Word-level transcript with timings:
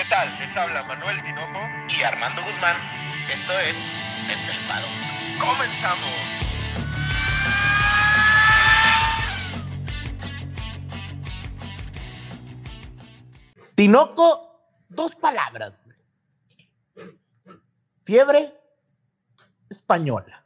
¿Qué 0.00 0.06
tal? 0.06 0.38
Les 0.38 0.56
habla 0.56 0.82
Manuel 0.84 1.22
Tinoco 1.22 1.60
y 1.94 2.02
Armando 2.02 2.42
Guzmán. 2.42 2.74
Esto 3.28 3.52
es 3.58 3.76
Estelpado. 4.30 4.86
¡Comenzamos! 5.38 6.08
Tinoco, 13.74 14.72
dos 14.88 15.14
palabras. 15.16 15.78
Fiebre 18.02 18.54
española. 19.68 20.39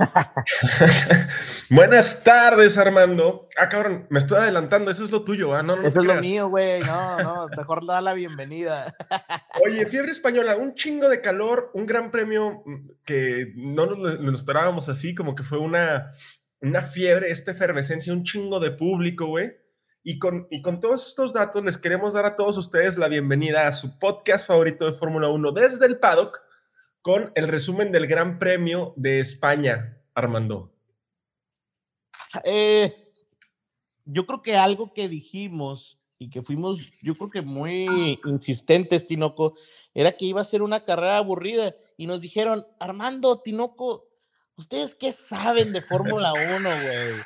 Buenas 1.70 2.22
tardes, 2.24 2.78
Armando. 2.78 3.48
Ah, 3.56 3.68
cabrón, 3.68 4.06
me 4.10 4.18
estoy 4.18 4.38
adelantando, 4.38 4.90
eso 4.90 5.04
es 5.04 5.10
lo 5.10 5.22
tuyo, 5.24 5.54
¿ah? 5.54 5.62
No, 5.62 5.76
no 5.76 5.82
eso 5.82 6.00
es 6.00 6.06
lo 6.06 6.14
mío, 6.16 6.48
güey. 6.48 6.80
No, 6.80 7.22
no, 7.22 7.48
mejor 7.56 7.86
da 7.86 8.00
la 8.00 8.14
bienvenida. 8.14 8.94
Oye, 9.64 9.86
fiebre 9.86 10.12
española, 10.12 10.56
un 10.56 10.74
chingo 10.74 11.08
de 11.08 11.20
calor, 11.20 11.70
un 11.74 11.86
gran 11.86 12.10
premio 12.10 12.62
que 13.04 13.52
no 13.56 13.86
nos 13.86 14.20
lo 14.20 14.34
esperábamos 14.34 14.88
así, 14.88 15.14
como 15.14 15.34
que 15.34 15.42
fue 15.42 15.58
una, 15.58 16.10
una 16.60 16.82
fiebre, 16.82 17.30
esta 17.30 17.52
efervescencia, 17.52 18.12
un 18.12 18.24
chingo 18.24 18.60
de 18.60 18.70
público, 18.70 19.26
güey. 19.26 19.52
Y 20.02 20.18
con, 20.18 20.46
y 20.50 20.62
con 20.62 20.80
todos 20.80 21.08
estos 21.08 21.34
datos 21.34 21.62
les 21.62 21.76
queremos 21.76 22.14
dar 22.14 22.24
a 22.24 22.34
todos 22.34 22.56
ustedes 22.56 22.96
la 22.96 23.08
bienvenida 23.08 23.66
a 23.66 23.72
su 23.72 23.98
podcast 23.98 24.46
favorito 24.46 24.86
de 24.86 24.94
Fórmula 24.94 25.28
1 25.28 25.52
desde 25.52 25.84
el 25.84 25.98
paddock 25.98 26.40
con 27.02 27.32
el 27.34 27.48
resumen 27.48 27.92
del 27.92 28.06
Gran 28.06 28.38
Premio 28.38 28.92
de 28.96 29.20
España, 29.20 29.98
Armando. 30.14 30.72
Eh, 32.44 33.12
yo 34.04 34.26
creo 34.26 34.42
que 34.42 34.56
algo 34.56 34.92
que 34.92 35.08
dijimos 35.08 35.98
y 36.18 36.28
que 36.28 36.42
fuimos, 36.42 36.92
yo 37.02 37.14
creo 37.14 37.30
que 37.30 37.40
muy 37.40 38.20
insistentes, 38.26 39.06
Tinoco, 39.06 39.54
era 39.94 40.12
que 40.12 40.26
iba 40.26 40.42
a 40.42 40.44
ser 40.44 40.60
una 40.62 40.84
carrera 40.84 41.16
aburrida 41.16 41.74
y 41.96 42.06
nos 42.06 42.20
dijeron, 42.20 42.66
Armando, 42.78 43.40
Tinoco, 43.40 44.06
¿ustedes 44.56 44.94
qué 44.94 45.12
saben 45.12 45.72
de 45.72 45.80
Fórmula 45.80 46.32
1, 46.56 46.68
güey? 46.68 47.22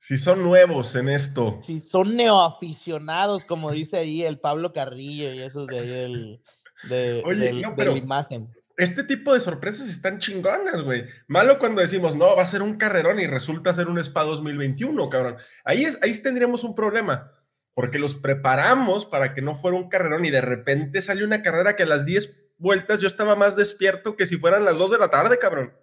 Si 0.00 0.18
son 0.18 0.42
nuevos 0.42 0.94
en 0.94 1.08
esto. 1.08 1.58
Si 1.62 1.80
son 1.80 2.16
neoaficionados, 2.16 3.44
como 3.44 3.70
dice 3.72 3.98
ahí 3.98 4.22
el 4.22 4.38
Pablo 4.38 4.72
Carrillo 4.72 5.32
y 5.32 5.40
esos 5.40 5.66
de 5.66 5.78
ahí 5.78 6.42
de, 6.84 7.22
de 7.22 7.84
la 7.84 7.98
imagen 7.98 8.48
este 8.78 9.02
tipo 9.02 9.34
de 9.34 9.40
sorpresas 9.40 9.88
están 9.88 10.20
chingonas, 10.20 10.82
güey. 10.82 11.04
Malo 11.26 11.58
cuando 11.58 11.80
decimos, 11.80 12.14
no, 12.14 12.36
va 12.36 12.42
a 12.42 12.46
ser 12.46 12.62
un 12.62 12.76
carrerón 12.76 13.18
y 13.18 13.26
resulta 13.26 13.74
ser 13.74 13.88
un 13.88 14.02
SPA 14.02 14.22
2021, 14.22 15.08
cabrón. 15.10 15.36
Ahí, 15.64 15.84
es, 15.84 15.98
ahí 16.00 16.16
tendríamos 16.16 16.62
un 16.62 16.76
problema, 16.76 17.32
porque 17.74 17.98
los 17.98 18.14
preparamos 18.14 19.04
para 19.04 19.34
que 19.34 19.42
no 19.42 19.56
fuera 19.56 19.76
un 19.76 19.88
carrerón 19.88 20.24
y 20.24 20.30
de 20.30 20.40
repente 20.40 21.02
salió 21.02 21.26
una 21.26 21.42
carrera 21.42 21.74
que 21.74 21.82
a 21.82 21.86
las 21.86 22.06
10 22.06 22.54
vueltas 22.56 23.00
yo 23.00 23.08
estaba 23.08 23.34
más 23.34 23.56
despierto 23.56 24.14
que 24.14 24.28
si 24.28 24.36
fueran 24.36 24.64
las 24.64 24.78
2 24.78 24.92
de 24.92 24.98
la 24.98 25.10
tarde, 25.10 25.38
cabrón. 25.38 25.74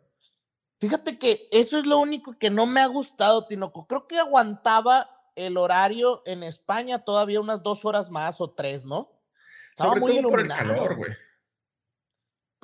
Fíjate 0.79 1.19
que 1.19 1.49
eso 1.51 1.77
es 1.77 1.85
lo 1.85 1.99
único 1.99 2.37
que 2.39 2.49
no 2.49 2.65
me 2.65 2.79
ha 2.79 2.87
gustado, 2.87 3.45
Tinoco. 3.45 3.87
Creo 3.87 4.07
que 4.07 4.19
aguantaba 4.19 5.09
el 5.35 5.57
horario 5.57 6.23
en 6.25 6.43
España 6.43 7.03
todavía 7.03 7.41
unas 7.41 7.61
dos 7.61 7.83
horas 7.83 8.09
más 8.09 8.39
o 8.39 8.51
tres, 8.51 8.85
¿no? 8.85 9.11
Estaba 9.71 9.95
muy 9.95 10.15
todo 10.15 10.29
por 10.29 10.39
el 10.39 10.47
calor, 10.47 10.95
güey. 10.95 11.11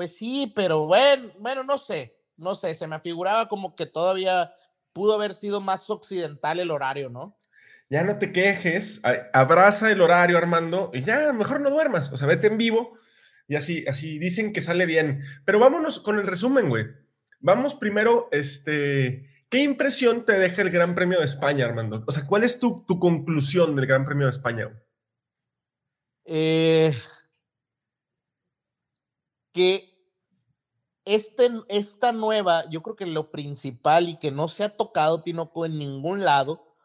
Pues 0.01 0.17
sí, 0.17 0.51
pero 0.55 0.87
bueno, 0.87 1.31
bueno, 1.37 1.63
no 1.63 1.77
sé, 1.77 2.17
no 2.35 2.55
sé, 2.55 2.73
se 2.73 2.87
me 2.87 2.99
figuraba 2.99 3.47
como 3.47 3.75
que 3.75 3.85
todavía 3.85 4.51
pudo 4.93 5.13
haber 5.13 5.35
sido 5.35 5.61
más 5.61 5.91
occidental 5.91 6.59
el 6.59 6.71
horario, 6.71 7.11
¿no? 7.11 7.37
Ya 7.87 8.03
no 8.03 8.17
te 8.17 8.31
quejes, 8.31 8.99
abraza 9.31 9.91
el 9.91 10.01
horario, 10.01 10.39
Armando, 10.39 10.89
y 10.91 11.03
ya, 11.03 11.31
mejor 11.33 11.61
no 11.61 11.69
duermas, 11.69 12.11
o 12.11 12.17
sea, 12.17 12.25
vete 12.25 12.47
en 12.47 12.57
vivo, 12.57 12.97
y 13.47 13.53
así, 13.53 13.85
así 13.87 14.17
dicen 14.17 14.53
que 14.53 14.61
sale 14.61 14.87
bien. 14.87 15.21
Pero 15.45 15.59
vámonos 15.59 15.99
con 15.99 16.17
el 16.17 16.25
resumen, 16.25 16.69
güey. 16.69 16.87
Vamos 17.39 17.75
primero, 17.75 18.27
este, 18.31 19.29
¿qué 19.51 19.59
impresión 19.59 20.25
te 20.25 20.33
deja 20.33 20.63
el 20.63 20.71
Gran 20.71 20.95
Premio 20.95 21.19
de 21.19 21.25
España, 21.25 21.65
Armando? 21.65 22.03
O 22.07 22.11
sea, 22.11 22.25
¿cuál 22.25 22.43
es 22.43 22.57
tu, 22.57 22.83
tu 22.87 22.97
conclusión 22.97 23.75
del 23.75 23.85
Gran 23.85 24.03
Premio 24.03 24.25
de 24.25 24.31
España? 24.31 24.67
Eh, 26.25 26.91
que 29.53 29.90
este, 31.05 31.49
esta 31.67 32.11
nueva, 32.11 32.69
yo 32.69 32.81
creo 32.83 32.95
que 32.95 33.05
lo 33.05 33.31
principal 33.31 34.09
y 34.09 34.17
que 34.17 34.31
no 34.31 34.47
se 34.47 34.63
ha 34.63 34.69
tocado 34.69 35.21
Tinoco 35.21 35.65
en 35.65 35.77
ningún 35.77 36.23
lado, 36.23 36.75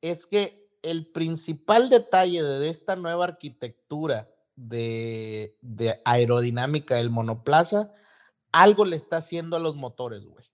es 0.00 0.26
que 0.26 0.70
el 0.82 1.06
principal 1.06 1.88
detalle 1.88 2.42
de 2.42 2.68
esta 2.68 2.96
nueva 2.96 3.24
arquitectura 3.24 4.28
de, 4.56 5.56
aerodinámica 6.04 6.96
del 6.96 7.10
monoplaza, 7.10 7.92
algo 8.52 8.84
le 8.84 8.96
está 8.96 9.18
haciendo 9.18 9.56
a 9.56 9.60
los 9.60 9.76
motores, 9.76 10.24
güey. 10.24 10.44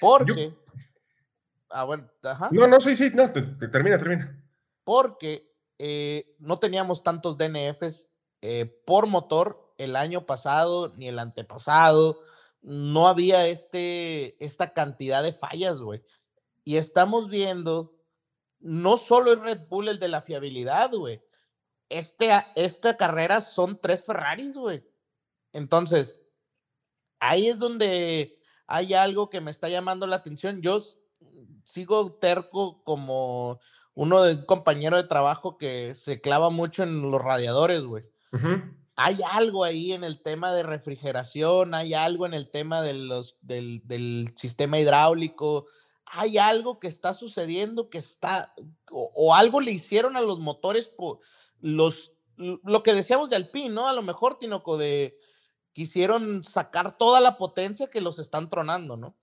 Porque... 0.00 0.54
Ah, 1.68 1.84
bueno, 1.84 2.08
ajá. 2.22 2.48
No, 2.52 2.66
no, 2.68 2.80
sí, 2.80 2.94
sí, 2.94 3.10
no, 3.12 3.32
termina, 3.32 3.98
termina. 3.98 4.42
Porque 4.84 5.52
eh, 5.78 6.36
no 6.38 6.58
teníamos 6.58 7.02
tantos 7.02 7.36
DNFs 7.36 8.08
eh, 8.40 8.66
por 8.86 9.06
motor 9.06 9.65
el 9.78 9.96
año 9.96 10.26
pasado 10.26 10.92
ni 10.96 11.08
el 11.08 11.18
antepasado. 11.18 12.20
No 12.62 13.08
había 13.08 13.46
este, 13.46 14.42
esta 14.44 14.72
cantidad 14.72 15.22
de 15.22 15.32
fallas, 15.32 15.80
güey. 15.80 16.02
Y 16.64 16.76
estamos 16.76 17.28
viendo, 17.28 17.96
no 18.58 18.96
solo 18.96 19.32
es 19.32 19.40
Red 19.40 19.68
Bull 19.68 19.88
el 19.88 19.98
de 19.98 20.08
la 20.08 20.22
fiabilidad, 20.22 20.90
güey. 20.92 21.22
Este, 21.88 22.30
esta 22.56 22.96
carrera 22.96 23.40
son 23.40 23.80
tres 23.80 24.04
Ferraris, 24.04 24.56
güey. 24.56 24.84
Entonces, 25.52 26.20
ahí 27.20 27.48
es 27.48 27.58
donde 27.58 28.40
hay 28.66 28.94
algo 28.94 29.30
que 29.30 29.40
me 29.40 29.52
está 29.52 29.68
llamando 29.68 30.08
la 30.08 30.16
atención. 30.16 30.60
Yo 30.60 30.78
sigo 31.62 32.14
terco 32.14 32.82
como 32.82 33.60
uno 33.94 34.22
de 34.24 34.34
un 34.34 34.44
compañero 34.44 34.96
de 34.96 35.04
trabajo 35.04 35.56
que 35.56 35.94
se 35.94 36.20
clava 36.20 36.50
mucho 36.50 36.82
en 36.82 37.00
los 37.10 37.22
radiadores, 37.22 37.84
güey 37.84 38.10
hay 38.96 39.18
algo 39.30 39.62
ahí 39.62 39.92
en 39.92 40.04
el 40.04 40.20
tema 40.22 40.54
de 40.54 40.62
refrigeración, 40.62 41.74
hay 41.74 41.92
algo 41.92 42.24
en 42.24 42.32
el 42.32 42.50
tema 42.50 42.80
de 42.80 42.94
los, 42.94 43.36
del, 43.42 44.32
sistema 44.36 44.78
hidráulico, 44.78 45.66
hay 46.06 46.38
algo 46.38 46.78
que 46.78 46.88
está 46.88 47.12
sucediendo 47.12 47.90
que 47.90 47.98
está, 47.98 48.54
o, 48.90 49.34
algo 49.34 49.60
le 49.60 49.70
hicieron 49.70 50.16
a 50.16 50.22
los 50.22 50.38
motores, 50.38 50.86
por 50.86 51.20
los, 51.60 52.14
lo 52.36 52.82
que 52.82 52.94
decíamos 52.94 53.28
de 53.28 53.36
Alpine, 53.36 53.70
¿no? 53.70 53.86
A 53.86 53.92
lo 53.92 54.02
mejor, 54.02 54.38
Tinoco, 54.38 54.78
de 54.78 55.18
quisieron 55.74 56.42
sacar 56.42 56.96
toda 56.96 57.20
la 57.20 57.36
potencia 57.36 57.88
que 57.88 58.00
los 58.00 58.18
están 58.18 58.48
tronando, 58.48 58.96
¿no? 58.96 59.14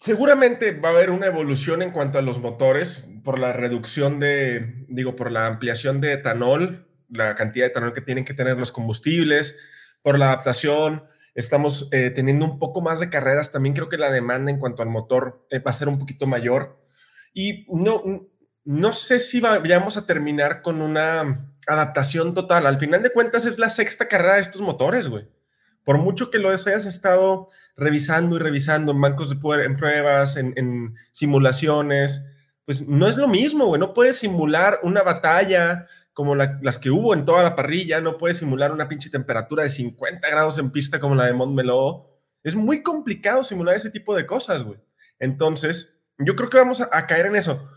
Seguramente 0.00 0.78
va 0.78 0.90
a 0.90 0.92
haber 0.92 1.10
una 1.10 1.26
evolución 1.26 1.80
en 1.80 1.92
cuanto 1.92 2.18
a 2.18 2.22
los 2.22 2.40
motores 2.40 3.08
por 3.24 3.38
la 3.38 3.54
reducción 3.54 4.20
de, 4.20 4.84
digo, 4.88 5.16
por 5.16 5.32
la 5.32 5.46
ampliación 5.46 6.02
de 6.02 6.12
etanol 6.12 6.91
la 7.12 7.34
cantidad 7.34 7.66
de 7.66 7.70
etanol 7.70 7.92
que 7.92 8.00
tienen 8.00 8.24
que 8.24 8.34
tener 8.34 8.56
los 8.56 8.72
combustibles, 8.72 9.56
por 10.02 10.18
la 10.18 10.26
adaptación. 10.26 11.04
Estamos 11.34 11.88
eh, 11.92 12.10
teniendo 12.10 12.44
un 12.44 12.58
poco 12.58 12.80
más 12.80 13.00
de 13.00 13.08
carreras. 13.08 13.52
También 13.52 13.74
creo 13.74 13.88
que 13.88 13.96
la 13.96 14.10
demanda 14.10 14.50
en 14.50 14.58
cuanto 14.58 14.82
al 14.82 14.88
motor 14.88 15.46
eh, 15.50 15.60
va 15.60 15.70
a 15.70 15.74
ser 15.74 15.88
un 15.88 15.98
poquito 15.98 16.26
mayor. 16.26 16.78
Y 17.32 17.66
no, 17.70 18.02
no 18.64 18.92
sé 18.92 19.18
si 19.18 19.40
vayamos 19.40 19.96
a 19.96 20.06
terminar 20.06 20.60
con 20.60 20.82
una 20.82 21.48
adaptación 21.66 22.34
total. 22.34 22.66
Al 22.66 22.78
final 22.78 23.02
de 23.02 23.12
cuentas 23.12 23.46
es 23.46 23.58
la 23.58 23.70
sexta 23.70 24.08
carrera 24.08 24.34
de 24.34 24.42
estos 24.42 24.60
motores, 24.60 25.08
güey. 25.08 25.28
Por 25.84 25.98
mucho 25.98 26.30
que 26.30 26.38
lo 26.38 26.50
hayas 26.50 26.86
estado 26.86 27.48
revisando 27.76 28.36
y 28.36 28.38
revisando 28.38 28.92
en 28.92 29.00
bancos 29.00 29.30
de 29.30 29.36
poder, 29.36 29.64
en 29.64 29.76
pruebas, 29.76 30.36
en, 30.36 30.52
en 30.56 30.94
simulaciones, 31.10 32.24
pues 32.64 32.86
no 32.86 33.08
es 33.08 33.16
lo 33.16 33.26
mismo, 33.26 33.66
güey. 33.66 33.80
No 33.80 33.94
puedes 33.94 34.18
simular 34.18 34.80
una 34.82 35.02
batalla, 35.02 35.86
como 36.12 36.34
las 36.34 36.78
que 36.78 36.90
hubo 36.90 37.14
en 37.14 37.24
toda 37.24 37.42
la 37.42 37.56
parrilla, 37.56 38.00
no 38.00 38.18
puede 38.18 38.34
simular 38.34 38.72
una 38.72 38.88
pinche 38.88 39.10
temperatura 39.10 39.62
de 39.62 39.70
50 39.70 40.28
grados 40.28 40.58
en 40.58 40.70
pista 40.70 41.00
como 41.00 41.14
la 41.14 41.26
de 41.26 41.32
Montmeló. 41.32 42.20
Es 42.42 42.54
muy 42.54 42.82
complicado 42.82 43.42
simular 43.44 43.76
ese 43.76 43.90
tipo 43.90 44.14
de 44.14 44.26
cosas, 44.26 44.62
güey. 44.62 44.78
Entonces, 45.18 46.02
yo 46.18 46.36
creo 46.36 46.50
que 46.50 46.58
vamos 46.58 46.80
a, 46.80 47.06
caer 47.06 47.26
en 47.26 47.36
eso. 47.36 47.70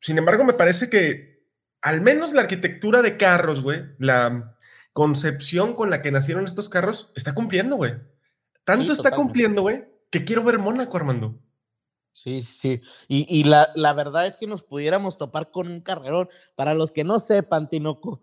Sin 0.00 0.18
embargo, 0.18 0.44
me 0.44 0.52
parece 0.52 0.90
que 0.90 1.48
al 1.80 2.00
menos 2.00 2.32
la 2.32 2.42
arquitectura 2.42 3.00
de 3.00 3.16
carros, 3.16 3.62
güey, 3.62 3.84
la 3.98 4.54
concepción 4.92 5.74
con 5.74 5.90
la 5.90 6.02
que 6.02 6.10
nacieron 6.10 6.44
estos 6.44 6.68
carros, 6.68 7.12
está 7.16 7.34
cumpliendo, 7.34 7.76
güey. 7.76 7.94
Tanto 8.64 8.92
está 8.92 9.10
cumpliendo, 9.10 9.62
güey, 9.62 9.84
que 10.10 10.24
quiero 10.24 10.44
ver 10.44 10.58
Mónaco, 10.58 10.96
Armando. 10.96 11.40
Sí, 12.14 12.40
sí. 12.42 12.80
Y, 13.08 13.26
y 13.28 13.42
la, 13.44 13.70
la, 13.74 13.92
verdad 13.92 14.24
es 14.26 14.36
que 14.36 14.46
nos 14.46 14.62
pudiéramos 14.62 15.18
topar 15.18 15.50
con 15.50 15.66
un 15.68 15.80
carrerón. 15.80 16.28
Para 16.54 16.72
los 16.72 16.92
que 16.92 17.02
no 17.02 17.18
sepan, 17.18 17.68
Tinoco, 17.68 18.20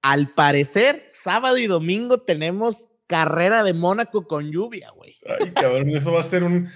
al 0.00 0.32
parecer, 0.32 1.04
sábado 1.08 1.58
y 1.58 1.66
domingo 1.66 2.22
tenemos 2.22 2.86
carrera 3.08 3.64
de 3.64 3.74
Mónaco 3.74 4.28
con 4.28 4.52
lluvia, 4.52 4.90
güey. 4.92 5.16
Ay, 5.40 5.50
cabrón, 5.50 5.90
eso 5.90 6.12
va 6.12 6.20
a 6.20 6.24
ser 6.24 6.44
un, 6.44 6.70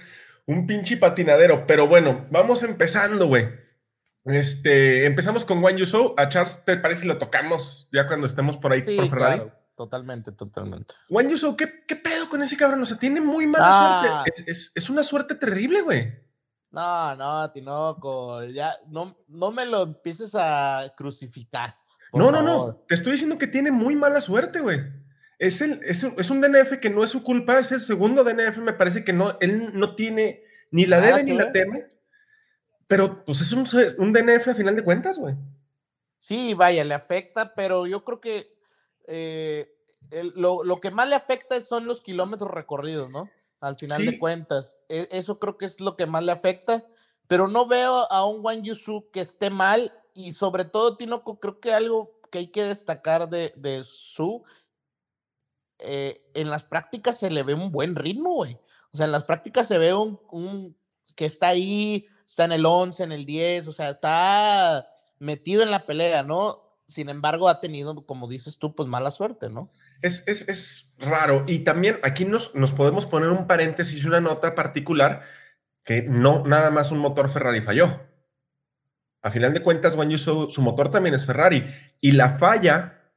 un 0.45 0.67
pinche 0.67 0.97
patinadero. 0.97 1.65
Pero 1.65 1.87
bueno, 1.87 2.27
vamos 2.29 2.63
empezando, 2.63 3.27
güey. 3.27 3.47
Este, 4.25 5.05
empezamos 5.05 5.45
con 5.45 5.61
Juan 5.61 5.77
Yuso. 5.77 6.13
A 6.17 6.27
Charles, 6.29 6.63
¿te 6.65 6.75
parece 6.77 7.01
si 7.01 7.07
lo 7.07 7.17
tocamos 7.17 7.87
ya 7.93 8.07
cuando 8.07 8.27
estemos 8.27 8.57
por 8.57 8.73
ahí 8.73 8.83
Sí, 8.83 8.97
por 8.97 9.07
Ferrari? 9.09 9.35
claro, 9.41 9.51
totalmente, 9.75 10.31
totalmente. 10.33 10.95
Juan 11.07 11.29
Yuso, 11.29 11.55
¿qué, 11.55 11.85
¿qué 11.87 11.95
pedo 11.95 12.27
con 12.27 12.41
ese 12.41 12.57
cabrón? 12.57 12.81
O 12.81 12.85
sea, 12.85 12.97
tiene 12.97 13.21
muy 13.21 13.47
mala 13.47 13.65
Ah. 13.69 14.01
suerte. 14.25 14.41
Es, 14.41 14.47
es- 14.47 14.71
es 14.75 14.89
una 14.89 15.03
suerte 15.03 15.35
terrible, 15.35 15.81
güey. 15.81 16.24
No, 16.75 17.15
no, 17.15 17.51
Tinoco, 17.51 18.43
ya 18.43 18.73
no, 18.87 19.17
no 19.29 19.51
me 19.51 19.65
lo 19.65 19.83
empieces 19.83 20.35
a 20.35 20.93
crucificar. 20.97 21.77
No, 22.11 22.31
no, 22.31 22.41
no. 22.43 22.75
Te 22.87 22.95
estoy 22.95 23.13
diciendo 23.13 23.37
que 23.37 23.47
tiene 23.47 23.71
muy 23.71 23.95
mala 23.95 24.19
suerte, 24.19 24.59
güey. 24.59 24.81
Es, 25.39 25.61
el, 25.61 25.81
es, 25.85 26.03
un, 26.03 26.15
es 26.17 26.29
un 26.29 26.41
DNF 26.41 26.79
que 26.81 26.89
no 26.89 27.03
es 27.03 27.09
su 27.11 27.23
culpa, 27.23 27.59
es 27.59 27.71
el 27.71 27.79
segundo 27.79 28.23
DNF, 28.23 28.57
me 28.57 28.73
parece 28.73 29.03
que 29.05 29.13
no, 29.13 29.37
él 29.39 29.71
no 29.77 29.95
tiene 29.95 30.43
ni 30.71 30.85
la 30.85 30.99
debe 30.99 31.23
ni 31.23 31.31
la 31.37 31.51
teme, 31.53 31.85
pero 32.87 33.23
pues 33.25 33.39
es 33.41 33.51
un, 33.53 33.65
un 33.97 34.13
DNF 34.13 34.49
a 34.49 34.55
final 34.55 34.75
de 34.75 34.83
cuentas, 34.83 35.17
güey. 35.17 35.35
Sí, 36.19 36.53
vaya, 36.53 36.83
le 36.83 36.93
afecta, 36.93 37.53
pero 37.55 37.85
yo 37.85 38.03
creo 38.03 38.19
que 38.21 38.53
eh, 39.07 39.67
el- 40.11 40.33
lo, 40.35 40.63
lo 40.63 40.79
que 40.79 40.91
más 40.91 41.07
le 41.07 41.15
afecta 41.15 41.59
son 41.61 41.85
los 41.85 42.01
kilómetros 42.01 42.51
recorridos, 42.51 43.09
¿no? 43.09 43.29
Al 43.65 43.77
final 43.77 44.01
Sí. 44.01 44.11
de 44.11 44.19
cuentas. 44.19 44.77
E- 44.89 45.07
eso 45.11 45.39
creo 45.39 45.57
que 45.57 45.65
es 45.65 45.79
lo 45.81 45.95
que 45.97 46.05
más 46.05 46.23
le 46.23 46.31
afecta, 46.31 46.85
pero 47.27 47.47
no 47.47 47.65
veo 47.65 48.11
a 48.11 48.25
un 48.25 48.41
Juan 48.41 48.63
Yusu 48.63 49.09
que 49.11 49.21
esté 49.21 49.49
mal 49.49 49.91
y 50.13 50.31
sobre 50.33 50.65
todo, 50.65 50.97
Tinoco, 50.97 51.39
creo 51.39 51.59
que 51.59 51.73
algo 51.73 52.19
que 52.31 52.37
hay 52.39 52.47
que 52.47 52.63
destacar 52.63 53.29
de, 53.29 53.53
de 53.55 53.81
Su, 53.83 54.43
eh, 55.79 56.21
en 56.33 56.49
las 56.49 56.63
prácticas 56.63 57.17
se 57.17 57.29
le 57.29 57.43
ve 57.43 57.53
un 57.53 57.71
buen 57.71 57.95
ritmo, 57.95 58.33
güey. 58.35 58.57
O 58.93 58.97
sea, 58.97 59.05
en 59.05 59.11
las 59.11 59.25
prácticas 59.25 59.67
se 59.67 59.77
ve 59.77 59.93
un, 59.93 60.19
un 60.31 60.77
que 61.15 61.25
está 61.25 61.47
ahí, 61.49 62.07
está 62.25 62.45
en 62.45 62.53
el 62.53 62.65
11, 62.65 63.03
en 63.03 63.11
el 63.11 63.25
10, 63.25 63.67
o 63.67 63.71
sea, 63.71 63.89
está 63.89 64.87
metido 65.19 65.63
en 65.63 65.71
la 65.71 65.85
pelea, 65.85 66.23
¿no? 66.23 66.61
Sin 66.87 67.09
embargo, 67.09 67.49
ha 67.49 67.59
tenido, 67.59 68.05
como 68.05 68.27
dices 68.27 68.57
tú, 68.57 68.75
pues 68.75 68.87
mala 68.87 69.11
suerte, 69.11 69.49
¿no? 69.49 69.71
Es, 70.05 70.23
es, 70.27 70.47
es 70.47 70.93
raro. 70.99 71.43
Y 71.47 71.59
también 71.59 71.97
aquí 72.03 72.25
nos, 72.25 72.53
nos 72.53 72.71
podemos 72.71 73.07
poner 73.07 73.29
un 73.29 73.47
paréntesis, 73.47 74.05
una 74.05 74.21
nota 74.21 74.53
particular, 74.53 75.23
que 75.83 76.03
no 76.03 76.45
nada 76.45 76.69
más 76.69 76.91
un 76.91 76.99
motor 76.99 77.27
Ferrari 77.27 77.61
falló. 77.61 78.01
A 79.23 79.31
final 79.31 79.51
de 79.51 79.63
cuentas, 79.63 79.95
Juan 79.95 80.11
Yuso, 80.11 80.51
su 80.51 80.61
motor 80.61 80.91
también 80.91 81.15
es 81.15 81.25
Ferrari. 81.25 81.65
Y 81.99 82.11
la 82.11 82.29
falla 82.29 83.11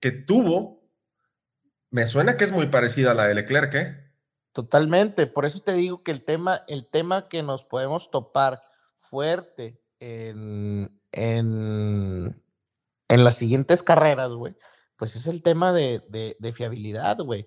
que 0.00 0.12
tuvo, 0.12 0.86
me 1.90 2.06
suena 2.06 2.36
que 2.36 2.44
es 2.44 2.52
muy 2.52 2.66
parecida 2.66 3.12
a 3.12 3.14
la 3.14 3.26
de 3.26 3.34
Leclerc, 3.34 3.74
¿eh? 3.74 4.12
Totalmente. 4.52 5.26
Por 5.26 5.46
eso 5.46 5.60
te 5.60 5.72
digo 5.72 6.02
que 6.02 6.10
el 6.10 6.22
tema, 6.22 6.60
el 6.68 6.86
tema 6.86 7.28
que 7.28 7.42
nos 7.42 7.64
podemos 7.64 8.10
topar 8.10 8.60
fuerte 8.98 9.80
en, 9.98 11.00
en, 11.12 12.42
en 13.08 13.24
las 13.24 13.36
siguientes 13.36 13.82
carreras, 13.82 14.32
güey, 14.32 14.54
pues 14.96 15.16
es 15.16 15.26
el 15.26 15.42
tema 15.42 15.72
de, 15.72 16.00
de, 16.08 16.36
de 16.38 16.52
fiabilidad, 16.52 17.18
güey. 17.18 17.46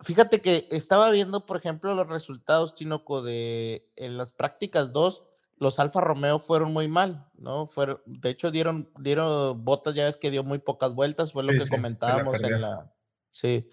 Fíjate 0.00 0.40
que 0.40 0.68
estaba 0.70 1.10
viendo, 1.10 1.46
por 1.46 1.56
ejemplo, 1.56 1.94
los 1.94 2.08
resultados, 2.08 2.74
Tinoco, 2.74 3.22
de 3.22 3.90
en 3.96 4.16
las 4.16 4.32
prácticas 4.32 4.92
2, 4.92 5.24
los 5.58 5.78
Alfa 5.78 6.02
Romeo 6.02 6.38
fueron 6.38 6.72
muy 6.72 6.86
mal, 6.86 7.30
¿no? 7.34 7.66
Fueron, 7.66 8.02
de 8.04 8.28
hecho, 8.30 8.50
dieron, 8.50 8.90
dieron 8.98 9.64
botas, 9.64 9.94
ya 9.94 10.04
ves 10.04 10.16
que 10.16 10.30
dio 10.30 10.44
muy 10.44 10.58
pocas 10.58 10.94
vueltas, 10.94 11.32
fue 11.32 11.42
lo 11.42 11.52
Sí, 11.52 11.58
que 11.58 11.64
sí, 11.64 11.70
se 11.70 11.76
la 11.76 11.82
comentábamos 11.82 12.42
en 12.42 12.60
la. 12.60 12.88
Sí. 13.30 13.68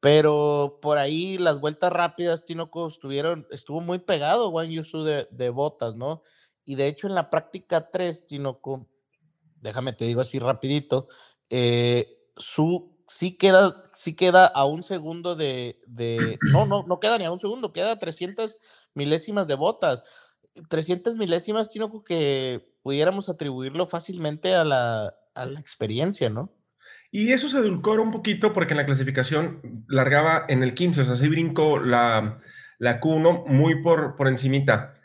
Pero 0.00 0.78
por 0.80 0.98
ahí 0.98 1.36
las 1.36 1.60
vueltas 1.60 1.92
rápidas, 1.92 2.44
Tinoco, 2.44 2.86
estuvieron, 2.86 3.46
estuvo 3.50 3.80
muy 3.80 3.98
pegado 3.98 4.50
Juan 4.50 4.70
Yusu 4.70 5.04
de, 5.04 5.28
de 5.30 5.50
botas, 5.50 5.94
¿no? 5.94 6.22
Y 6.64 6.74
de 6.74 6.88
hecho 6.88 7.06
en 7.06 7.14
la 7.14 7.28
práctica 7.28 7.90
3, 7.90 8.26
Tinoco, 8.26 8.88
déjame 9.60 9.92
te 9.92 10.04
digo 10.04 10.20
así 10.20 10.38
rapidito, 10.38 11.08
eh, 11.50 12.15
su 12.36 12.96
sí 13.06 13.36
queda, 13.36 13.82
sí 13.94 14.14
queda 14.14 14.46
a 14.46 14.64
un 14.64 14.82
segundo 14.82 15.36
de, 15.36 15.78
de, 15.86 16.38
no, 16.52 16.66
no, 16.66 16.84
no 16.86 17.00
queda 17.00 17.18
ni 17.18 17.24
a 17.24 17.30
un 17.30 17.40
segundo, 17.40 17.72
queda 17.72 17.92
a 17.92 17.98
300 17.98 18.58
milésimas 18.94 19.46
de 19.46 19.54
botas. 19.54 20.02
300 20.68 21.16
milésimas, 21.16 21.68
Tinoco, 21.68 22.02
que 22.02 22.66
pudiéramos 22.82 23.28
atribuirlo 23.28 23.86
fácilmente 23.86 24.54
a 24.54 24.64
la, 24.64 25.14
a 25.34 25.46
la 25.46 25.60
experiencia, 25.60 26.30
¿no? 26.30 26.52
Y 27.10 27.32
eso 27.32 27.48
se 27.48 27.58
edulcora 27.58 28.02
un 28.02 28.10
poquito 28.10 28.52
porque 28.52 28.72
en 28.72 28.78
la 28.78 28.86
clasificación 28.86 29.84
largaba 29.88 30.44
en 30.48 30.62
el 30.62 30.74
15, 30.74 31.02
o 31.02 31.04
sea, 31.04 31.16
sí 31.16 31.28
brincó 31.28 31.78
la, 31.78 32.40
la 32.78 33.00
Q1 33.00 33.46
muy 33.46 33.82
por, 33.82 34.16
por 34.16 34.28
encimita. 34.28 34.95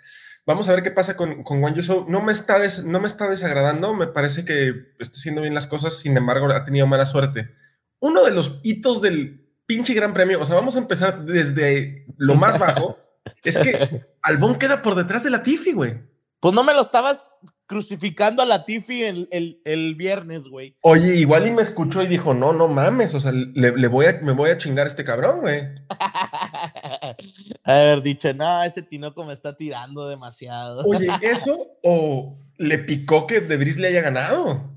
Vamos 0.45 0.67
a 0.67 0.73
ver 0.73 0.81
qué 0.83 0.91
pasa 0.91 1.15
con, 1.15 1.43
con 1.43 1.73
Yuso. 1.73 2.05
No 2.09 2.21
me, 2.21 2.31
está 2.31 2.57
des- 2.59 2.83
no 2.83 2.99
me 2.99 3.07
está 3.07 3.29
desagradando, 3.29 3.93
me 3.93 4.07
parece 4.07 4.43
que 4.45 4.93
está 4.99 5.17
haciendo 5.17 5.41
bien 5.41 5.53
las 5.53 5.67
cosas, 5.67 5.99
sin 5.99 6.17
embargo, 6.17 6.51
ha 6.51 6.65
tenido 6.65 6.87
mala 6.87 7.05
suerte. 7.05 7.51
Uno 7.99 8.23
de 8.23 8.31
los 8.31 8.59
hitos 8.63 9.01
del 9.01 9.41
pinche 9.67 9.93
Gran 9.93 10.13
Premio, 10.13 10.41
o 10.41 10.45
sea, 10.45 10.55
vamos 10.55 10.75
a 10.75 10.79
empezar 10.79 11.23
desde 11.25 12.05
lo 12.17 12.35
más 12.35 12.57
bajo, 12.59 12.97
es 13.43 13.57
que 13.59 14.01
Albón 14.23 14.57
queda 14.57 14.81
por 14.81 14.95
detrás 14.95 15.23
de 15.23 15.29
la 15.29 15.43
Tifi, 15.43 15.73
güey. 15.73 15.99
Pues 16.41 16.55
no 16.55 16.63
me 16.63 16.73
lo 16.73 16.81
estabas 16.81 17.37
crucificando 17.67 18.41
a 18.41 18.47
la 18.47 18.65
Tifi 18.65 19.03
el, 19.03 19.29
el, 19.31 19.61
el 19.63 19.93
viernes, 19.93 20.47
güey. 20.47 20.75
Oye, 20.81 21.15
igual 21.17 21.45
y 21.45 21.51
me 21.51 21.61
escuchó 21.61 22.01
y 22.01 22.07
dijo, 22.07 22.33
no, 22.33 22.51
no 22.51 22.67
mames, 22.67 23.13
o 23.13 23.19
sea, 23.19 23.31
le, 23.31 23.77
le 23.77 23.87
voy 23.87 24.07
a, 24.07 24.13
me 24.23 24.31
voy 24.31 24.49
a 24.49 24.57
chingar 24.57 24.87
a 24.87 24.89
este 24.89 25.03
cabrón, 25.03 25.41
güey. 25.41 25.67
Haber 27.63 28.01
dicho, 28.01 28.33
no, 28.33 28.63
ese 28.63 28.81
Tinoco 28.81 29.23
me 29.23 29.33
está 29.33 29.55
tirando 29.55 30.09
demasiado. 30.09 30.83
Oye, 30.87 31.07
¿eso 31.21 31.77
o 31.83 32.39
le 32.57 32.79
picó 32.79 33.27
que 33.27 33.41
De 33.41 33.57
Vries 33.57 33.77
le 33.77 33.89
haya 33.89 34.01
ganado? 34.01 34.71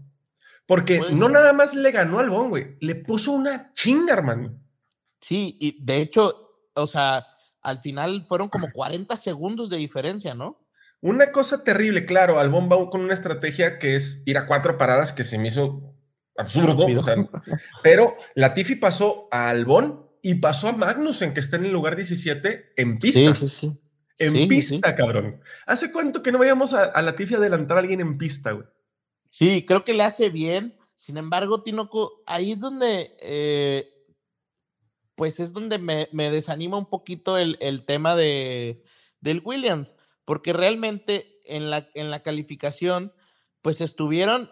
Porque 0.66 1.00
no 1.12 1.30
nada 1.30 1.54
más 1.54 1.74
le 1.74 1.90
ganó 1.92 2.18
al 2.18 2.28
Bon, 2.28 2.50
güey, 2.50 2.76
le 2.80 2.94
puso 2.94 3.32
una 3.32 3.72
chinga, 3.72 4.12
hermano. 4.12 4.54
Sí, 5.18 5.56
y 5.58 5.82
de 5.82 6.02
hecho, 6.02 6.58
o 6.74 6.86
sea, 6.86 7.26
al 7.62 7.78
final 7.78 8.26
fueron 8.26 8.50
como 8.50 8.70
40 8.70 9.16
segundos 9.16 9.70
de 9.70 9.78
diferencia, 9.78 10.34
¿no? 10.34 10.63
Una 11.04 11.32
cosa 11.32 11.62
terrible, 11.64 12.06
claro, 12.06 12.38
Albón 12.38 12.70
va 12.72 12.88
con 12.88 13.02
una 13.02 13.12
estrategia 13.12 13.78
que 13.78 13.94
es 13.94 14.22
ir 14.24 14.38
a 14.38 14.46
cuatro 14.46 14.78
paradas 14.78 15.12
que 15.12 15.22
se 15.22 15.36
me 15.36 15.48
hizo 15.48 15.94
absurdo, 16.34 16.86
o 16.86 17.02
sea, 17.02 17.16
pero 17.82 18.16
Latifi 18.34 18.76
pasó 18.76 19.28
a 19.30 19.50
Albón 19.50 20.08
y 20.22 20.36
pasó 20.36 20.68
a 20.68 20.72
Magnussen, 20.72 21.34
que 21.34 21.40
está 21.40 21.56
en 21.56 21.66
el 21.66 21.72
lugar 21.72 21.94
17, 21.94 22.72
en 22.76 22.98
pista. 22.98 23.34
Sí, 23.34 23.48
sí, 23.48 23.48
sí. 23.48 23.80
En 24.18 24.30
Sí, 24.30 24.46
pista, 24.46 24.90
sí. 24.90 24.96
cabrón. 24.96 25.42
¿Hace 25.66 25.92
cuánto 25.92 26.22
que 26.22 26.32
no 26.32 26.38
veíamos 26.38 26.72
a, 26.72 26.84
a 26.84 27.02
Latifi 27.02 27.34
adelantar 27.34 27.76
a 27.76 27.80
alguien 27.80 28.00
en 28.00 28.16
pista, 28.16 28.52
güey? 28.52 28.66
Sí, 29.28 29.66
creo 29.66 29.84
que 29.84 29.92
le 29.92 30.04
hace 30.04 30.30
bien. 30.30 30.74
Sin 30.94 31.18
embargo, 31.18 31.62
Tinoco, 31.62 32.22
ahí 32.26 32.52
es 32.52 32.60
donde, 32.60 33.14
eh, 33.20 33.86
pues 35.16 35.38
es 35.38 35.52
donde 35.52 35.78
me, 35.78 36.08
me 36.12 36.30
desanima 36.30 36.78
un 36.78 36.88
poquito 36.88 37.36
el, 37.36 37.58
el 37.60 37.84
tema 37.84 38.16
de, 38.16 38.82
del 39.20 39.42
Williams, 39.44 39.94
porque 40.24 40.52
realmente 40.52 41.40
en 41.44 41.70
la, 41.70 41.88
en 41.94 42.10
la 42.10 42.22
calificación, 42.22 43.12
pues 43.62 43.80
estuvieron 43.80 44.50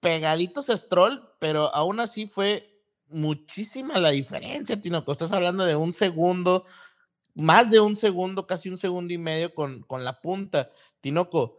pegaditos 0.00 0.70
a 0.70 0.76
Stroll, 0.76 1.28
pero 1.38 1.74
aún 1.74 2.00
así 2.00 2.26
fue 2.26 2.82
muchísima 3.08 3.98
la 3.98 4.10
diferencia, 4.10 4.80
Tinoco. 4.80 5.12
Estás 5.12 5.32
hablando 5.32 5.64
de 5.64 5.76
un 5.76 5.92
segundo, 5.92 6.64
más 7.34 7.70
de 7.70 7.80
un 7.80 7.96
segundo, 7.96 8.46
casi 8.46 8.68
un 8.68 8.78
segundo 8.78 9.12
y 9.12 9.18
medio 9.18 9.54
con, 9.54 9.82
con 9.82 10.04
la 10.04 10.20
punta. 10.20 10.68
Tinoco, 11.00 11.58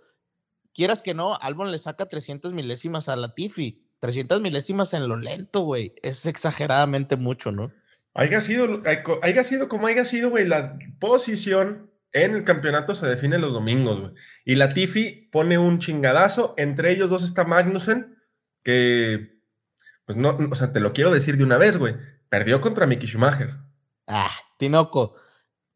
quieras 0.74 1.02
que 1.02 1.14
no, 1.14 1.36
Albon 1.36 1.72
le 1.72 1.78
saca 1.78 2.08
300 2.08 2.54
milésimas 2.54 3.10
a 3.10 3.16
la 3.16 3.34
Tifi. 3.34 3.84
300 4.00 4.42
milésimas 4.42 4.94
en 4.94 5.08
lo 5.08 5.18
lento, 5.18 5.62
güey. 5.62 5.94
Es 6.04 6.26
exageradamente 6.28 7.16
mucho, 7.16 7.52
¿no? 7.52 7.72
Haya 8.14 8.42
sido, 8.42 8.82
haya 9.22 9.44
sido 9.44 9.68
como 9.70 9.88
haya 9.88 10.06
sido, 10.06 10.30
güey, 10.30 10.48
la 10.48 10.78
posición 11.00 11.92
en 12.14 12.34
el 12.36 12.44
campeonato 12.44 12.96
se 12.96 13.08
define 13.08 13.38
los 13.38 13.54
domingos, 13.54 14.00
güey. 14.00 14.12
Y 14.46 14.56
la 14.56 14.74
Tifi 14.74 15.30
pone 15.32 15.58
un 15.58 15.80
chingadazo. 15.80 16.54
Entre 16.58 16.92
ellos 16.92 17.10
dos 17.10 17.24
está 17.24 17.44
Magnussen, 17.44 18.18
que, 18.64 19.40
pues 20.06 20.18
no, 20.18 20.38
o 20.52 20.56
sea, 20.56 20.74
te 20.74 20.80
lo 20.80 20.94
quiero 20.94 21.12
decir 21.12 21.38
de 21.38 21.44
una 21.44 21.58
vez, 21.58 21.78
güey. 21.78 21.96
Perdió 22.30 22.60
contra 22.62 22.88
Mickey 22.88 23.08
Schumacher. 23.08 23.56
Ah, 24.08 24.30
Tinoco, 24.58 25.16